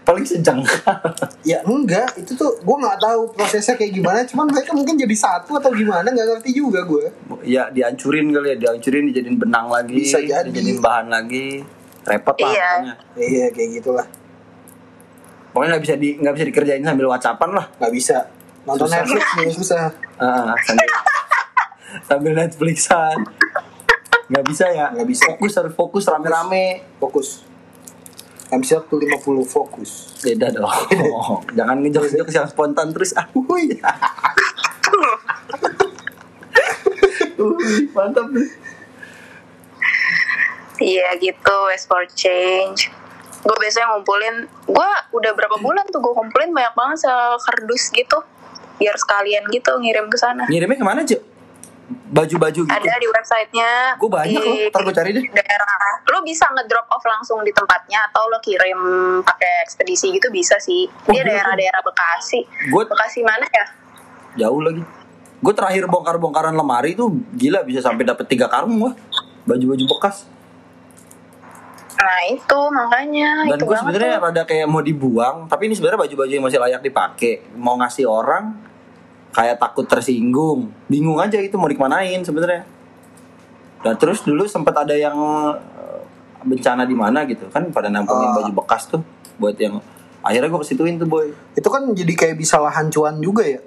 paling 0.03 0.23
sejengkal 0.23 0.99
Ya 1.43 1.63
enggak, 1.63 2.15
itu 2.17 2.33
tuh 2.33 2.55
gue 2.57 2.77
nggak 2.77 2.99
tahu 2.99 3.31
prosesnya 3.31 3.75
kayak 3.75 3.93
gimana. 3.93 4.23
Cuman 4.23 4.47
mereka 4.47 4.71
mungkin 4.71 4.95
jadi 4.95 5.11
satu 5.13 5.55
atau 5.55 5.71
gimana 5.71 6.05
nggak 6.05 6.27
ngerti 6.33 6.51
juga 6.53 6.83
gue. 6.83 7.07
ya 7.43 7.67
dihancurin 7.69 8.31
kali 8.31 8.49
ya 8.49 8.57
dihancurin 8.59 9.05
dijadiin 9.09 9.37
benang 9.37 9.67
lagi 9.67 9.95
Bisa 9.97 10.19
jadi. 10.19 10.47
dijadiin 10.47 10.79
bahan 10.79 11.07
lagi 11.09 11.63
repot 12.03 12.35
lah 12.37 12.47
Iya. 12.49 12.71
pokoknya 12.73 12.95
Iya 13.17 13.47
kayak 13.49 13.71
gitulah, 13.73 14.07
pokoknya 15.49 15.69
nggak 15.73 15.83
bisa 15.83 15.95
di 15.97 16.09
nggak 16.17 16.33
bisa 16.33 16.45
dikerjain 16.47 16.83
sambil 16.83 17.07
whatsappan 17.09 17.51
lah 17.53 17.67
nggak 17.77 17.93
bisa 17.93 18.17
nonton 18.63 18.87
Susah. 18.87 18.97
Netflix 18.97 19.25
juga 19.29 19.51
susah. 19.53 19.85
Ah, 20.17 20.55
sambil 20.61 20.89
sambil 22.09 22.33
Netflixan 22.37 23.19
nggak 24.25 24.45
bisa 24.45 24.65
ya 24.67 24.87
Nggak 24.91 25.09
bisa. 25.09 25.23
fokus 25.29 25.53
harus 25.57 25.73
fokus 25.73 26.05
rame-rame 26.07 26.65
Fokus. 26.97 27.29
Bisa 28.61 28.85
tuh 28.85 29.01
50 29.01 29.49
fokus. 29.49 30.21
beda 30.21 30.53
dong 30.53 30.69
jangan 31.59 31.81
ngejok-ngejok 31.81 32.29
yang 32.31 32.49
spontan 32.49 32.93
terus 32.93 33.17
ah 33.17 33.27
wuih. 33.33 33.81
Mantap 37.97 38.29
nih 38.31 38.49
Iya 40.83 41.15
gitu, 41.23 41.57
West 41.71 41.87
for 41.87 42.03
Change. 42.11 42.91
Gue 43.47 43.57
biasanya 43.63 43.95
ngumpulin, 43.95 44.51
gue 44.67 44.91
udah 45.15 45.31
berapa 45.31 45.55
bulan 45.63 45.87
tuh 45.87 46.03
gue 46.03 46.11
kumpulin 46.11 46.51
banyak 46.51 46.75
banget 46.75 47.07
sekardus 47.07 47.95
gitu, 47.95 48.19
biar 48.83 48.99
sekalian 48.99 49.47
gitu 49.55 49.71
ngirim 49.79 50.11
ke 50.11 50.19
sana. 50.19 50.43
ngirimnya 50.51 50.83
ke 50.83 50.87
mana 50.87 51.01
cuy 51.07 51.23
baju-baju 52.11 52.61
gitu 52.65 52.73
Ada 52.73 52.99
di 52.99 53.09
websitenya. 53.09 53.71
Gue 53.97 54.11
banyak 54.11 54.41
di 54.41 54.49
loh, 54.49 54.57
ntar 54.73 54.81
gue 54.85 54.95
cari 54.95 55.11
deh. 55.15 55.25
Daerah, 55.31 56.01
lo 56.09 56.19
bisa 56.25 56.49
ngedrop 56.53 56.87
off 56.91 57.05
langsung 57.05 57.41
di 57.45 57.53
tempatnya 57.55 58.09
atau 58.11 58.27
lo 58.29 58.41
kirim 58.43 58.81
pakai 59.23 59.65
ekspedisi 59.65 60.11
gitu 60.13 60.33
bisa 60.33 60.57
sih. 60.59 60.89
Oh, 60.89 61.13
Dia 61.13 61.23
gila, 61.23 61.31
daerah-daerah 61.33 61.81
Bekasi. 61.85 62.41
Gue 62.73 62.83
Bekasi 62.89 63.21
mana 63.23 63.45
ya? 63.47 63.83
jauh 64.37 64.61
lagi 64.65 64.83
gue 65.43 65.55
terakhir 65.55 65.85
bongkar-bongkaran 65.91 66.55
lemari 66.55 66.95
tuh 66.95 67.13
gila 67.35 67.67
bisa 67.67 67.83
sampai 67.83 68.07
dapet 68.07 68.25
tiga 68.31 68.47
karung 68.47 68.79
gua 68.79 68.93
baju-baju 69.45 69.85
bekas 69.99 70.31
Nah 72.03 72.23
itu 72.27 72.61
makanya 72.75 73.47
dan 73.47 73.59
itu 73.63 73.63
gue 73.63 73.79
sebenarnya 73.79 74.19
rada 74.19 74.43
kayak 74.43 74.67
mau 74.67 74.83
dibuang 74.83 75.47
tapi 75.47 75.71
ini 75.71 75.75
sebenarnya 75.79 76.03
baju-baju 76.03 76.33
yang 76.35 76.43
masih 76.43 76.59
layak 76.59 76.83
dipakai 76.83 77.47
mau 77.55 77.79
ngasih 77.79 78.11
orang 78.11 78.59
kayak 79.33 79.57
takut 79.57 79.85
tersinggung 79.85 80.69
bingung 80.87 81.17
aja 81.17 81.37
itu 81.37 81.57
mau 81.57 81.67
dikemanain 81.67 82.21
sebenarnya 82.21 82.63
dan 83.81 83.95
terus 83.97 84.23
dulu 84.23 84.45
sempat 84.45 84.77
ada 84.79 84.93
yang 84.93 85.17
eh, 85.57 86.01
bencana 86.43 86.85
di 86.85 86.93
mana 86.93 87.25
gitu 87.25 87.49
kan 87.49 87.67
pada 87.69 87.89
nampungin 87.89 88.29
Ah. 88.29 88.35
baju 88.39 88.53
bekas 88.55 88.87
tuh 88.87 89.01
buat 89.35 89.57
yang 89.57 89.81
akhirnya 90.21 90.47
gue 90.47 90.61
kesituin 90.61 90.97
tuh 90.97 91.07
boy 91.07 91.33
Itu 91.53 91.67
kan 91.67 91.83
jadi 91.91 92.13
kayak 92.13 92.37
bisa 92.37 92.57
lahan 92.57 92.87
cuan 92.89 93.19
juga 93.19 93.43
ya. 93.43 93.59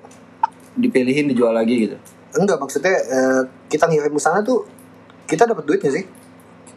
dipilihin 0.74 1.28
dijual 1.28 1.52
lagi 1.52 1.88
gitu 1.88 1.96
Enggak 2.34 2.60
maksudnya 2.60 2.92
eh, 2.92 3.42
kita 3.66 3.88
ngirim 3.88 4.12
ke 4.12 4.20
sana 4.20 4.40
tuh 4.40 4.68
kita 5.26 5.44
dapat 5.46 5.64
duitnya 5.64 5.90
sih. 5.90 6.04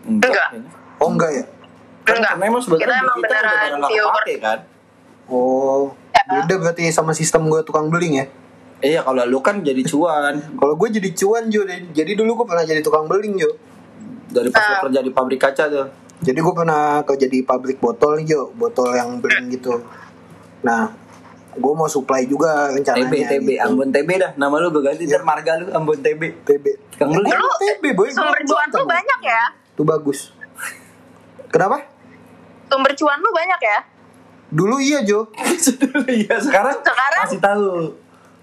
Enggak. 0.02 0.32
kayaknya. 0.32 0.70
Oh 0.96 1.10
enggak 1.10 1.30
ya? 1.32 1.44
Kan 2.02 2.16
Enggak. 2.16 2.32
karena 2.32 2.44
emang 2.46 2.62
sebenarnya 2.62 2.86
Kita 2.86 2.94
emang 2.96 3.16
kita 3.16 3.28
udah 3.28 3.42
beneran 3.44 3.90
kepake 4.08 4.34
kan 4.38 4.58
Oh, 5.28 5.92
beda 6.26 6.54
berarti 6.56 6.88
sama 6.88 7.12
sistem 7.12 7.46
gue 7.46 7.60
tukang 7.60 7.86
beling 7.86 8.14
ya. 8.16 8.26
Iya 8.78 9.02
kalau 9.02 9.22
lu 9.24 9.38
kan 9.38 9.58
jadi 9.58 9.82
cuan 9.82 10.34
Kalau 10.60 10.74
gue 10.74 10.88
jadi 10.92 11.10
cuan 11.12 11.46
Jo, 11.46 11.62
jadi 11.66 12.12
dulu 12.14 12.38
gue 12.38 12.46
pernah 12.46 12.62
jadi 12.62 12.78
tukang 12.78 13.04
beling 13.04 13.34
Jo. 13.36 13.50
dari 14.28 14.48
pas 14.48 14.60
lu 14.60 14.72
Ah. 14.72 14.80
kerja 14.84 15.00
di 15.00 15.10
pabrik 15.10 15.40
kaca 15.40 15.64
tuh. 15.66 15.86
Jadi 16.18 16.36
gue 16.36 16.52
pernah 16.52 17.00
kerja 17.02 17.26
di 17.26 17.40
pabrik 17.40 17.78
botol 17.78 18.18
nih 18.18 18.26
Jo, 18.28 18.52
botol 18.52 18.90
yang 18.92 19.18
beling 19.18 19.50
gitu. 19.50 19.82
Nah, 20.60 20.90
gue 21.50 21.72
mau 21.72 21.86
supply 21.86 22.22
juga 22.24 22.68
rencananya. 22.68 23.02
TB 23.04 23.14
TB 23.24 23.48
gitu. 23.48 23.64
Ambon 23.64 23.88
TB 23.88 24.08
dah. 24.16 24.30
Nama 24.34 24.54
lu 24.58 24.68
gue 24.68 24.82
ganti 24.84 25.06
ntar 25.06 25.22
marga 25.22 25.56
lu 25.56 25.70
Ambon 25.70 25.96
TB. 25.96 26.22
TB. 26.44 26.64
Tukang 26.92 27.10
beling. 27.12 27.30
Gue 27.30 27.54
TB 27.58 27.84
boy. 27.94 28.08
Sumber 28.10 28.42
cuan 28.44 28.68
lu 28.68 28.84
banyak 28.84 29.20
ya? 29.22 29.42
Itu 29.72 29.82
bagus. 29.82 30.30
Kenapa? 31.48 31.82
Sumber 32.66 32.92
cuan 32.92 33.18
lu 33.18 33.30
banyak 33.32 33.60
ya? 33.60 33.78
Dulu 34.50 34.76
iya 34.78 35.00
Jo. 35.02 35.26
Iya 36.06 36.36
sekarang 36.38 36.78
Sekarang? 36.78 37.24
masih 37.24 37.40
tahu. 37.40 37.68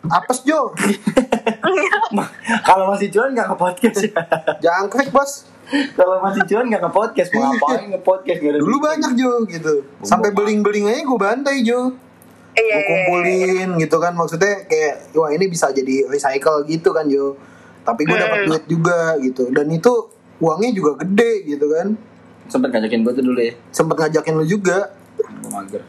Apes 0.08 0.44
Jo. 0.44 0.72
Kalau 2.68 2.86
masih 2.90 3.08
cuan 3.10 3.34
nggak 3.34 3.48
ke 3.48 3.56
podcast 3.56 3.98
ya. 4.02 4.12
Jangkrik 4.60 5.10
bos. 5.10 5.46
Kalau 5.96 6.22
masih 6.22 6.46
cuan 6.46 6.66
nggak 6.68 6.84
ke 6.84 6.92
podcast. 6.92 7.30
Mau 7.32 7.50
ngapain 7.50 7.90
nge 7.90 8.02
podcast 8.02 8.38
nggak 8.40 8.54
ada 8.54 8.60
Dulu 8.62 8.78
banyak 8.78 9.12
Jo 9.16 9.32
gitu. 9.46 9.74
Sampai 10.02 10.30
beling-beling 10.32 10.86
aja 10.86 11.02
gue 11.02 11.20
bantai 11.20 11.56
Jo. 11.62 11.94
Iya, 12.56 12.56
Gue 12.56 12.64
iya, 12.64 12.72
iya. 12.72 12.88
kumpulin 12.88 13.70
gitu 13.78 13.98
kan 14.00 14.14
maksudnya 14.16 14.64
kayak 14.64 15.12
wah 15.12 15.28
ini 15.28 15.46
bisa 15.46 15.68
jadi 15.70 16.08
recycle 16.08 16.64
gitu 16.66 16.90
kan 16.90 17.06
Jo. 17.06 17.36
Tapi 17.84 18.02
gue 18.04 18.16
dapat 18.16 18.38
Hmm. 18.42 18.48
duit 18.50 18.64
juga 18.66 19.00
gitu. 19.20 19.44
Dan 19.52 19.68
itu 19.70 19.92
uangnya 20.40 20.72
juga 20.72 21.04
gede 21.04 21.46
gitu 21.46 21.66
kan. 21.70 21.94
Sempet 22.46 22.70
ngajakin 22.72 23.02
gue 23.02 23.14
tuh 23.14 23.26
dulu 23.26 23.40
ya. 23.40 23.54
Sempet 23.70 23.98
ngajakin 23.98 24.34
lu 24.36 24.46
juga. 24.46 24.94
Gue 25.18 25.50
mager. 25.52 25.82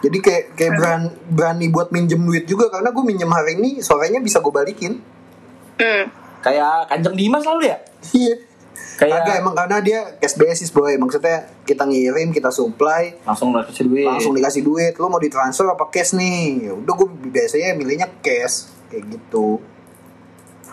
Jadi 0.00 0.18
kayak 0.24 0.44
kayak 0.56 0.72
berani, 0.80 1.08
berani 1.28 1.66
buat 1.68 1.88
minjem 1.92 2.20
duit 2.24 2.48
juga 2.48 2.72
karena 2.72 2.88
gue 2.88 3.04
minjem 3.04 3.28
hari 3.28 3.60
ini 3.60 3.84
sorenya 3.84 4.20
bisa 4.24 4.40
gue 4.40 4.52
balikin. 4.52 4.96
Hmm. 5.76 6.04
Kayak 6.40 6.88
kanjeng 6.88 7.16
Dimas 7.16 7.44
lalu 7.44 7.68
ya. 7.68 7.76
Iya. 8.16 8.36
Kayak 8.96 9.40
emang 9.40 9.56
karena 9.56 9.76
dia 9.80 10.00
cash 10.20 10.36
basis 10.36 10.72
boy. 10.72 10.96
Maksudnya 11.00 11.48
kita 11.64 11.88
ngirim, 11.88 12.32
kita 12.32 12.52
supply, 12.52 13.16
langsung 13.24 13.52
dikasih 13.52 13.84
duit. 13.88 14.06
langsung 14.08 14.32
dikasih 14.36 14.62
duit. 14.64 14.92
Lu 15.00 15.08
mau 15.08 15.20
ditransfer 15.20 15.68
apa 15.68 15.88
cash 15.88 16.16
nih? 16.16 16.68
Ya 16.68 16.72
udah 16.76 16.94
gue 16.96 17.08
biasanya 17.32 17.76
milihnya 17.76 18.08
cash 18.20 18.68
kayak 18.92 19.04
gitu. 19.08 19.60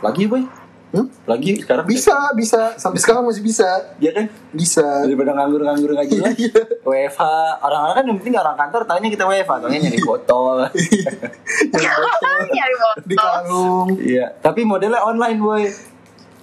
Lagi 0.03 0.27
boy. 0.27 0.43
Hmm? 0.87 1.03
Lagi 1.23 1.59
sekarang 1.59 1.83
Bisa, 1.83 2.15
bisa. 2.31 2.71
Sampai 2.73 2.95
sekarang 2.97 3.21
masih 3.21 3.41
bisa. 3.41 3.67
Iya 3.97 4.11
kan? 4.13 4.25
Bisa. 4.49 5.03
daripada 5.03 5.31
nganggur-nganggur 5.33 5.91
nggak 5.91 6.07
jelas 6.07 6.31
Iya. 6.33 6.63
WFH 6.81 7.21
orang-orang 7.59 7.93
kan 7.93 8.03
yang 8.05 8.17
penting 8.17 8.35
orang 8.35 8.55
kantor 8.55 8.81
tanya 8.83 9.07
kita 9.07 9.23
WFH 9.23 9.53
tanya 9.59 9.77
nyari 9.77 9.99
botol 9.99 10.63
Nyari 11.67 12.75
Di 13.03 13.15
botol. 13.15 13.27
kalung. 13.43 13.89
iya 13.99 14.25
tapi 14.37 14.63
modelnya 14.63 15.01
online 15.01 15.37
boy 15.37 15.63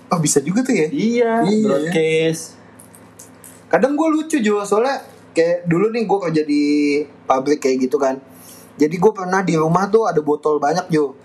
Oh 0.07 0.19
bisa 0.19 0.39
juga 0.39 0.61
tuh 0.61 0.75
ya. 0.75 0.87
iya 0.89 1.33
Iya. 1.43 1.65
broadcast 1.65 2.61
Kadang 3.67 3.97
gue 3.97 4.09
lucu 4.13 4.39
juga 4.39 4.63
soalnya 4.63 5.03
kayak 5.33 5.65
dulu 5.65 5.89
nih 5.89 6.05
gue 6.05 6.19
kerja 6.21 6.43
di 6.45 6.63
pabrik 7.25 7.59
kayak 7.59 7.77
gitu 7.83 7.97
kan. 7.97 8.21
Jadi 8.77 8.95
gue 8.95 9.11
pernah 9.11 9.41
di 9.41 9.55
rumah 9.55 9.89
tuh 9.89 10.05
ada 10.05 10.21
botol 10.21 10.59
banyak 10.59 10.87
Jo. 10.89 11.17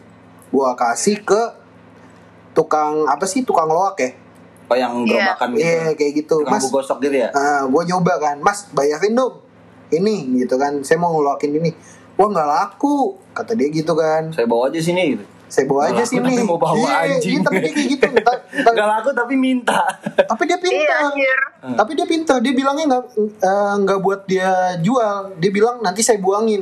Gue 0.48 0.66
kasih 0.74 1.22
ke 1.22 1.59
tukang 2.52 3.06
apa 3.06 3.24
sih 3.24 3.42
tukang 3.42 3.68
loak 3.68 3.98
ya? 3.98 4.12
oh 4.66 4.76
yang 4.76 4.94
Iya. 5.02 5.34
gerobakan 5.34 5.48
gitu 5.52 5.64
Iya 5.64 5.84
kayak 5.92 6.14
gitu. 6.16 6.36
Tukang 6.40 6.54
Mas, 6.56 6.66
gosok 6.68 6.98
gitu 7.00 7.16
ya 7.18 7.30
gue 7.66 7.84
nyoba 7.86 8.14
kan, 8.20 8.38
Mas 8.40 8.70
bayarin 8.70 9.14
dong. 9.14 9.42
Ini 9.90 10.16
gitu 10.38 10.56
kan, 10.56 10.80
saya 10.80 10.98
mau 10.98 11.10
ngeluakin 11.12 11.50
ini. 11.56 11.74
Wah 12.14 12.28
nggak 12.28 12.46
laku, 12.48 13.18
kata 13.32 13.54
dia 13.54 13.66
gitu 13.68 13.94
kan. 13.94 14.30
saya 14.30 14.46
bawa 14.46 14.68
aja 14.68 14.78
sini 14.78 15.16
gitu 15.16 15.26
saya 15.48 15.66
bawa 15.66 15.90
aja 15.90 15.94
Nggak 15.96 16.04
laku 16.04 16.12
sini 16.12 16.30
tapi 16.30 16.44
mau 16.46 16.58
bawa 16.60 16.78
Iya, 16.78 16.94
anjing. 17.10 17.42
tapi 17.42 17.58
dia 17.58 17.72
kayak 17.72 17.88
gitu 17.90 18.06
Gak 18.70 18.88
laku 18.88 19.10
tapi 19.12 19.34
minta. 19.34 19.82
tapi 20.22 20.44
dia 20.46 20.54
Iya 20.54 20.62
pintar 20.62 20.98
anjir. 21.08 21.40
tapi 21.74 21.92
dia 21.96 22.06
pintar 22.06 22.38
dia 22.38 22.54
bilangnya 22.54 22.86
nggak 22.88 23.04
eh, 23.40 23.74
nggak 23.80 24.00
buat 24.00 24.22
dia 24.26 24.52
jual 24.78 25.34
dia 25.36 25.50
bilang 25.50 25.82
nanti 25.82 26.06
saya 26.06 26.20
buangin 26.20 26.62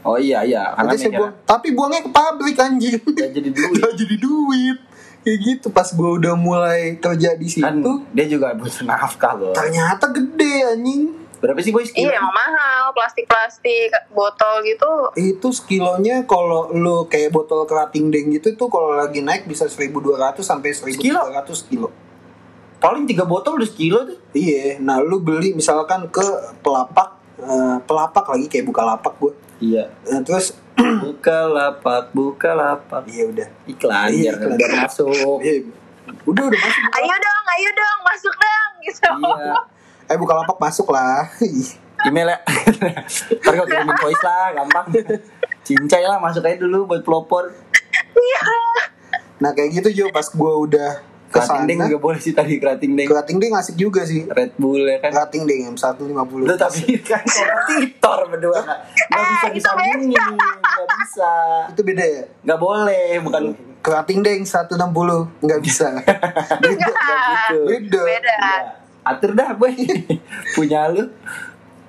Oh 0.00 0.14
iya 0.14 0.44
iya, 0.44 0.68
karena 0.70 0.84
nanti 0.86 1.00
saya 1.00 1.10
mikir 1.10 1.18
buang 1.18 1.32
tapi 1.42 1.68
buangnya 1.72 2.00
ke 2.00 2.10
pabrik 2.12 2.54
anjing 2.56 2.94
nggak 3.00 3.30
jadi 3.32 3.48
duit. 3.56 3.70
Nggak 3.74 3.92
jadi 3.96 4.16
duit 4.16 4.78
kayak 5.24 5.38
gitu 5.40 5.66
pas 5.72 5.88
gue 5.88 6.10
udah 6.20 6.36
mulai 6.36 7.00
kerja 7.00 7.32
di 7.34 7.48
situ 7.48 7.64
kan 7.64 7.80
dia 8.12 8.26
juga 8.28 8.52
butuh 8.52 8.84
nafkah 8.84 9.32
loh. 9.34 9.56
ternyata 9.56 10.12
gede 10.12 10.54
anjing 10.76 11.24
Berapa 11.44 11.60
sih 11.60 11.76
boy 11.76 11.84
sekilo? 11.84 12.08
Iya 12.08 12.24
emang 12.24 12.32
mahal 12.32 12.88
plastik-plastik 12.96 13.92
botol 14.16 14.64
gitu. 14.64 15.12
itu 15.12 15.48
sekilonya 15.52 16.24
kalau 16.24 16.72
lu 16.72 17.04
kayak 17.04 17.36
botol 17.36 17.68
kerating 17.68 18.08
deng 18.08 18.32
gitu 18.32 18.56
tuh 18.56 18.72
kalau 18.72 18.96
lagi 18.96 19.20
naik 19.20 19.44
bisa 19.44 19.68
1200 19.68 20.40
sampai 20.40 20.72
1300 20.72 21.68
kilo. 21.68 21.92
Paling 22.80 23.04
tiga 23.04 23.28
botol 23.28 23.60
udah 23.60 23.68
sekilo 23.68 24.08
tuh. 24.08 24.16
Iya, 24.32 24.80
nah 24.80 25.04
lu 25.04 25.20
beli 25.20 25.52
misalkan 25.52 26.08
ke 26.08 26.24
pelapak 26.64 27.20
eh, 27.36 27.76
pelapak 27.84 28.24
lagi 28.24 28.48
kayak 28.48 28.64
buka 28.64 28.80
lapak 28.80 29.12
gue. 29.20 29.32
Iya. 29.60 29.92
Nah, 30.08 30.24
terus 30.24 30.56
Buka 30.74 31.38
lapak, 31.46 32.10
buka 32.10 32.50
lapak. 32.52 33.06
iya 33.06 33.24
udah. 33.26 33.48
Iklan 33.64 34.10
Iya, 34.10 34.34
biar 34.34 34.34
iklan. 34.36 34.58
biar 34.58 34.72
masuk. 34.82 35.38
Iya. 35.40 35.54
Udah 36.26 36.44
udah 36.44 36.58
masuk. 36.58 36.82
Ayo 36.92 37.14
dong, 37.16 37.44
ayo 37.48 37.70
dong, 37.72 37.98
masuk 38.02 38.34
dong 38.34 38.70
gitu. 38.82 39.10
Iya. 39.22 39.54
Eh 40.04 40.16
buka 40.16 40.34
lapak 40.34 40.58
masuk 40.58 40.88
lah. 40.90 41.30
Email 42.06 42.28
ya. 42.28 42.38
Ntar 43.40 43.52
gue 43.54 43.66
kirimin 43.66 43.96
voice 43.96 44.20
lah, 44.20 44.52
gampang. 44.52 44.86
Cincai 45.62 46.04
lah, 46.04 46.18
masuk 46.18 46.42
aja 46.42 46.58
dulu 46.58 46.84
buat 46.86 47.00
pelopor. 47.00 47.54
Iya. 48.14 48.42
nah 49.34 49.50
kayak 49.50 49.70
gitu 49.74 49.88
Jo 49.92 50.04
pas 50.10 50.24
gue 50.24 50.52
udah. 50.60 51.13
Kerating 51.34 51.66
deng 51.66 51.78
juga 51.90 51.98
boleh 51.98 52.20
sih 52.22 52.30
tadi 52.30 52.62
kerating 52.62 52.94
deng. 52.94 53.06
Kerating 53.10 53.36
deng 53.42 53.52
asik 53.58 53.74
juga 53.74 54.06
sih. 54.06 54.22
Red 54.22 54.54
Bull 54.54 54.86
ya 54.86 55.02
kan. 55.02 55.10
Kerating 55.10 55.42
deng 55.44 55.60
yang 55.66 55.74
150. 55.74 56.06
Lu 56.46 56.54
tapi 56.54 56.94
kan 57.10 57.26
kompetitor 57.26 58.18
berdua 58.30 58.58
nggak 58.62 58.78
nggak 59.10 59.24
bisa 59.26 59.42
Eh, 59.42 59.50
itu 59.50 59.56
disambungin, 59.58 60.00
nggak 60.14 60.88
bisa. 61.02 61.32
itu 61.74 61.80
beda 61.82 62.04
ya? 62.06 62.22
Nggak 62.46 62.60
boleh, 62.62 63.06
bukan 63.18 63.42
Kerating 63.82 64.20
deng 64.22 64.40
160 64.46 64.78
nggak 65.42 65.60
bisa. 65.60 65.86
beda. 66.62 66.88
gitu. 67.42 67.58
Beda. 67.66 68.00
Beda. 68.06 68.34
Ya, 68.38 68.56
atur 69.02 69.30
dah 69.34 69.50
boy. 69.52 69.74
Punya 70.54 70.86
lu. 70.88 71.10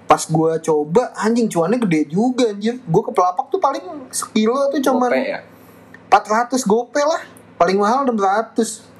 Pas 0.05 0.21
gua 0.27 0.57
coba 0.57 1.13
anjing 1.15 1.45
cuannya 1.47 1.77
gede 1.79 2.09
juga 2.09 2.49
anjir. 2.49 2.81
Gua 2.83 3.05
ke 3.05 3.13
pelapak 3.13 3.45
tuh 3.47 3.61
paling 3.61 4.09
sekilo 4.09 4.73
tuh 4.73 4.81
cuman 4.81 5.13
Gope 5.13 5.21
ya. 5.21 5.39
400 6.09 6.65
gope 6.65 6.99
lah. 6.99 7.21
Paling 7.55 7.77
mahal 7.79 8.03
600. 8.09 8.94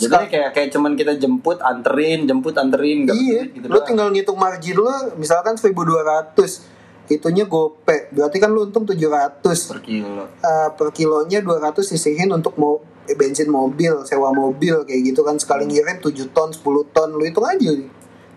Jadi 0.00 0.26
kayak 0.32 0.50
kayak 0.56 0.68
cuman 0.72 0.92
kita 0.96 1.12
jemput, 1.20 1.60
anterin, 1.60 2.24
jemput, 2.24 2.56
anterin, 2.56 3.04
nggak 3.04 3.16
iya, 3.16 3.40
gitu 3.52 3.66
lu 3.68 3.76
doang. 3.76 3.86
tinggal 3.86 4.08
ngitung 4.08 4.38
margin 4.40 4.76
lu 4.80 4.88
misalkan 5.20 5.54
1200. 5.60 6.80
Itunya 7.10 7.44
gope. 7.50 8.06
Berarti 8.14 8.38
kan 8.38 8.54
lu 8.54 8.70
untung 8.70 8.86
700. 8.86 9.42
per 9.42 9.82
kilo. 9.82 10.30
Eh, 10.30 10.68
per 10.78 10.88
kilonya 10.94 11.42
200 11.42 11.82
sisihin 11.82 12.30
untuk 12.30 12.54
mau 12.54 12.78
eh, 13.10 13.18
bensin 13.18 13.50
mobil, 13.50 14.06
sewa 14.06 14.30
mobil 14.30 14.86
kayak 14.86 15.10
gitu 15.10 15.26
kan 15.26 15.34
sekali 15.34 15.66
ngirim 15.66 15.98
7 15.98 16.30
ton, 16.30 16.54
10 16.54 16.62
ton, 16.94 17.08
lu 17.10 17.26
hitung 17.26 17.42
aja. 17.42 17.70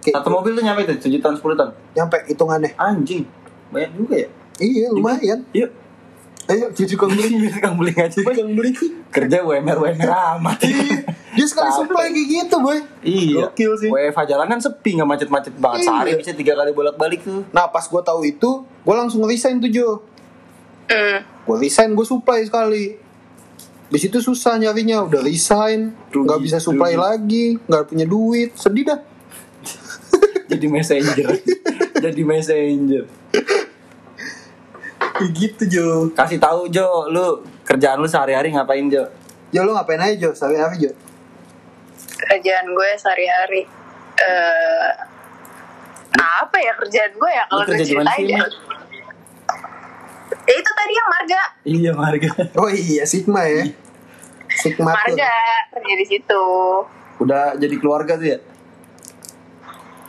Kayak 0.02 0.20
Satu 0.20 0.30
mobil 0.34 0.58
tuh 0.58 0.64
nyampe 0.66 0.90
tuh 0.90 0.98
7 0.98 1.22
ton, 1.22 1.38
10 1.38 1.54
ton. 1.54 1.70
nyampe 1.94 2.18
hitungannya. 2.26 2.74
Anjing. 2.76 3.24
Banyak 3.70 3.92
juga 3.94 4.16
ya. 4.26 4.30
Iya, 4.58 4.88
lumayan. 4.90 5.40
Yuk. 5.54 5.83
Ayo, 6.44 6.66
cuci 6.76 6.96
kong 7.00 7.16
beli. 7.16 7.48
Kang 7.64 7.80
beli 7.80 7.96
aja. 7.96 8.20
Yang 8.20 8.52
beli. 8.52 8.72
Kerja 9.08 9.48
WMR 9.48 9.80
WMR 9.80 10.12
amat. 10.36 10.60
Dia 11.34 11.46
sekali 11.50 11.70
supply 11.72 12.12
kayak 12.12 12.28
gitu, 12.28 12.56
boy. 12.60 12.78
Iya. 13.02 13.50
Gokil 13.50 13.72
sih. 13.80 13.90
WFH 13.90 14.20
jalan 14.30 14.48
kan 14.52 14.60
sepi 14.60 15.00
nggak 15.00 15.10
macet-macet 15.10 15.56
banget. 15.58 15.80
Iya. 15.82 15.88
Sehari 15.90 16.12
bisa 16.20 16.32
tiga 16.36 16.54
kali 16.54 16.72
bolak-balik 16.76 17.24
tuh. 17.24 17.42
Nah, 17.56 17.72
pas 17.72 17.88
gue 17.88 18.02
tahu 18.04 18.22
itu, 18.28 18.50
gue 18.68 18.96
langsung 18.96 19.24
resign 19.24 19.64
tuh, 19.64 19.72
Jo. 19.72 20.04
Hmm. 20.92 21.24
Gue 21.48 21.58
resign, 21.64 21.96
gue 21.96 22.06
supply 22.06 22.44
sekali. 22.46 23.00
Di 23.94 24.00
situ 24.02 24.20
susah 24.20 24.58
nyarinya, 24.58 25.06
udah 25.06 25.22
resign, 25.22 25.94
nggak 26.10 26.40
bisa 26.42 26.58
supply 26.58 26.98
rugi. 26.98 27.02
lagi, 27.02 27.46
nggak 27.70 27.84
punya 27.88 28.06
duit, 28.10 28.58
sedih 28.58 28.90
dah. 28.90 29.00
Jadi 30.52 30.66
messenger. 30.68 31.30
Jadi 32.04 32.22
messenger. 32.26 33.04
Kayak 35.14 35.30
gitu, 35.32 35.64
Jo. 35.70 35.88
Kasih 36.12 36.38
tahu 36.38 36.66
Jo, 36.68 37.06
lu 37.08 37.26
kerjaan 37.64 37.98
lu 37.98 38.08
sehari-hari 38.08 38.50
ngapain 38.50 38.86
Jo? 38.88 39.06
Jo, 39.50 39.62
lu 39.62 39.72
ngapain 39.72 40.00
aja, 40.00 40.16
Jo? 40.18 40.30
Sehari-hari, 40.32 40.76
Jo? 40.80 40.92
Kerjaan 42.20 42.66
gue 42.68 42.90
sehari-hari. 42.96 43.62
eh 44.14 44.90
apa 46.14 46.56
ya 46.56 46.74
kerjaan 46.76 47.12
gue 47.12 47.32
ya 47.32 47.44
kalau 47.44 47.62
Lu 47.62 47.68
kerja 47.68 47.84
gue 47.84 47.90
di 47.90 47.96
mana 47.96 48.10
ceritain 48.12 48.22
sih? 48.22 48.30
ya? 48.32 48.46
Ya 50.44 50.56
itu 50.56 50.72
tadi 50.74 50.94
yang 50.94 51.10
marga. 51.10 51.42
Iya 51.64 51.92
Marga. 51.94 52.30
Oh 52.56 52.70
iya, 52.70 53.04
Sigma 53.04 53.42
ya. 53.44 53.64
Sigma 54.52 54.92
tuh. 54.92 55.14
Marga 55.14 55.34
kerja 55.72 55.94
di 55.96 56.06
situ. 56.06 56.46
Udah 57.18 57.54
jadi 57.56 57.76
keluarga 57.76 58.14
tuh 58.16 58.28
ya? 58.28 58.38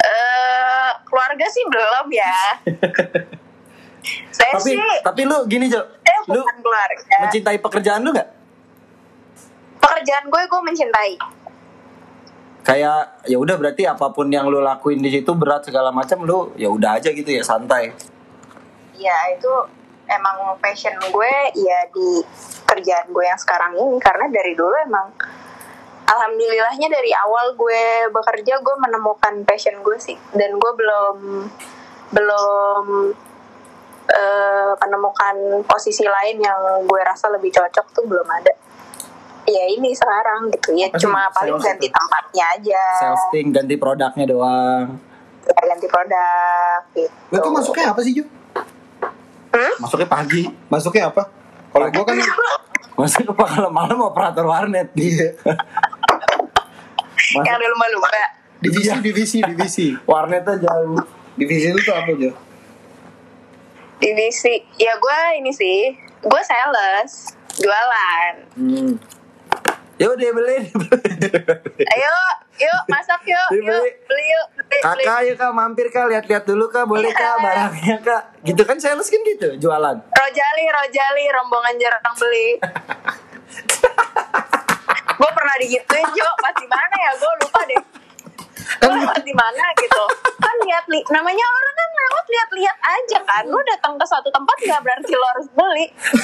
Eh 0.01 0.91
keluarga 1.05 1.47
sih 1.47 1.65
belum 1.65 2.07
ya. 2.11 2.37
Saya 4.31 4.53
tapi 4.57 4.71
sih 4.73 4.77
tapi 5.01 5.21
lu 5.25 5.39
gini 5.49 5.67
Jo, 5.69 5.81
eh 6.05 6.19
lu 6.29 6.41
keluarga. 6.45 7.17
mencintai 7.25 7.59
pekerjaan 7.61 8.01
lu 8.05 8.13
nggak? 8.13 8.29
Pekerjaan 9.81 10.25
gue 10.29 10.43
gue 10.45 10.61
mencintai. 10.61 11.13
Kayak 12.65 13.21
ya 13.29 13.37
udah 13.37 13.57
berarti 13.61 13.85
apa 13.85 14.09
pun 14.13 14.33
yang 14.33 14.49
lu 14.49 14.65
lakuin 14.65 15.01
di 15.01 15.13
situ 15.13 15.37
berat 15.37 15.69
segala 15.69 15.93
macam 15.93 16.25
lu 16.25 16.53
ya 16.57 16.73
udah 16.73 16.97
aja 16.97 17.13
gitu 17.13 17.29
ya 17.29 17.45
santai. 17.45 17.93
Ya 18.97 19.17
itu 19.37 19.53
emang 20.09 20.57
passion 20.61 20.97
gue 21.01 21.35
ya 21.57 21.79
di 21.93 22.25
kerjaan 22.65 23.09
gue 23.13 23.25
yang 23.25 23.41
sekarang 23.41 23.73
ini 23.77 23.97
karena 24.01 24.29
dari 24.33 24.53
dulu 24.57 24.73
emang 24.85 25.13
alhamdulillahnya 26.05 26.89
dari 26.93 27.13
awal 27.17 27.57
gue 27.57 28.13
bekerja 28.13 28.61
gue 28.61 28.77
menemukan 28.81 29.45
passion 29.49 29.81
gue 29.81 29.97
sih 29.97 30.17
dan 30.37 30.57
gue 30.57 30.73
belum 30.77 31.17
belum 32.13 32.85
eh, 34.07 34.73
menemukan 34.77 35.35
posisi 35.65 36.03
lain 36.03 36.37
yang 36.39 36.59
gue 36.83 37.01
rasa 37.01 37.29
lebih 37.29 37.49
cocok 37.51 37.87
tuh 37.91 38.05
belum 38.05 38.27
ada 38.27 38.53
ya 39.45 39.65
ini 39.69 39.93
sekarang 39.93 40.49
gitu 40.51 40.73
ya 40.73 40.89
Apa 40.89 40.97
sih 40.97 41.05
cuma 41.05 41.29
paling 41.31 41.53
sales 41.55 41.65
ganti 41.67 41.87
itu? 41.87 41.93
tempatnya 41.93 42.45
aja 42.51 42.83
Sales 42.97 43.25
thing 43.29 43.47
ganti 43.51 43.75
produknya 43.77 44.25
doang. 44.25 44.87
ya, 45.45 45.63
ganti 45.67 45.87
produk 45.87 46.81
gitu 46.93 47.13
Lu 47.29 47.37
tuh 47.39 47.53
masuknya 47.53 47.93
apa 47.93 48.01
sih, 48.01 48.17
Jo? 48.17 48.25
Hmm? 49.53 49.75
Masuknya 49.79 50.09
pagi. 50.09 50.49
Masuknya 50.67 51.13
apa? 51.13 51.29
Kalau 51.71 51.87
gua 51.93 52.05
kan 52.05 52.17
Masuk 52.95 53.27
ke 53.27 53.35
kalau 53.35 53.69
malam 53.69 53.99
operator 54.01 54.43
warnet. 54.43 54.89
iya. 54.95 55.35
Masuk 57.35 57.43
yang 57.43 57.57
ada 57.59 57.67
lumba-lumba 57.67 58.09
Divisi, 58.63 58.89
Iya. 58.89 58.97
divisi, 58.99 59.39
divisi. 59.43 59.87
warnetnya 60.05 60.57
jauh. 60.57 60.97
Divisi 61.37 61.69
itu 61.69 61.79
tuh 61.83 61.93
apa, 61.93 62.11
Jo? 62.15 62.31
Divisi 64.05 64.55
ya 64.77 64.93
gue 64.95 65.19
ini 65.35 65.49
sih 65.51 65.97
gue 66.21 66.43
sales 66.43 67.33
jualan 67.57 68.35
Hmm. 68.53 69.01
Yuk 69.95 70.19
dia 70.19 70.31
beli. 70.31 70.59
ayo 71.87 72.15
yuk 72.57 72.81
masak 72.89 73.23
yuk 73.25 73.47
Beli, 73.49 73.63
yuk 73.63 73.79
beli. 74.11 74.27
yuk 74.27 74.47
beli, 74.59 74.79
beli. 74.83 74.83
Kakak 74.83 75.21
yuk 75.23 75.37
kak 75.37 75.53
mampir 75.53 75.87
kak 75.89 76.11
lihat-lihat 76.11 76.45
dulu 76.45 76.67
kak 76.67 76.83
boleh 76.85 77.09
kak 77.09 77.39
barangnya 77.39 77.97
kak. 78.01 78.23
Gitu 78.43 78.59
kan 78.61 78.75
sales 78.77 79.07
kan 79.07 79.21
gitu 79.25 79.55
jualan. 79.57 79.97
rojali 80.05 80.65
rojali 80.69 81.25
rombongan 81.31 81.75
jarang 81.79 82.03
beli 82.13 82.49
gue 85.15 85.31
pernah 85.31 85.55
digituin 85.57 86.09
Jo 86.11 86.29
pas 86.37 86.55
di 86.55 86.67
mana 86.67 86.95
ya 87.01 87.13
gue 87.15 87.33
lupa 87.39 87.61
deh 87.65 87.81
pas 88.81 89.21
di 89.23 89.35
mana 89.35 89.65
gitu? 89.79 90.05
Kan 90.41 90.55
lihat 90.67 90.85
li 90.89 91.01
namanya 91.13 91.47
orang 91.47 91.75
kan 91.75 91.89
lewat 91.95 92.25
lihat-lihat 92.31 92.79
aja 92.81 93.19
kan. 93.25 93.43
Lu 93.49 93.59
datang 93.65 93.95
ke 93.97 94.05
suatu 94.09 94.29
tempat 94.33 94.57
nggak 94.61 94.81
berarti 94.83 95.13
lo 95.15 95.27
harus 95.37 95.47
beli 95.53 95.87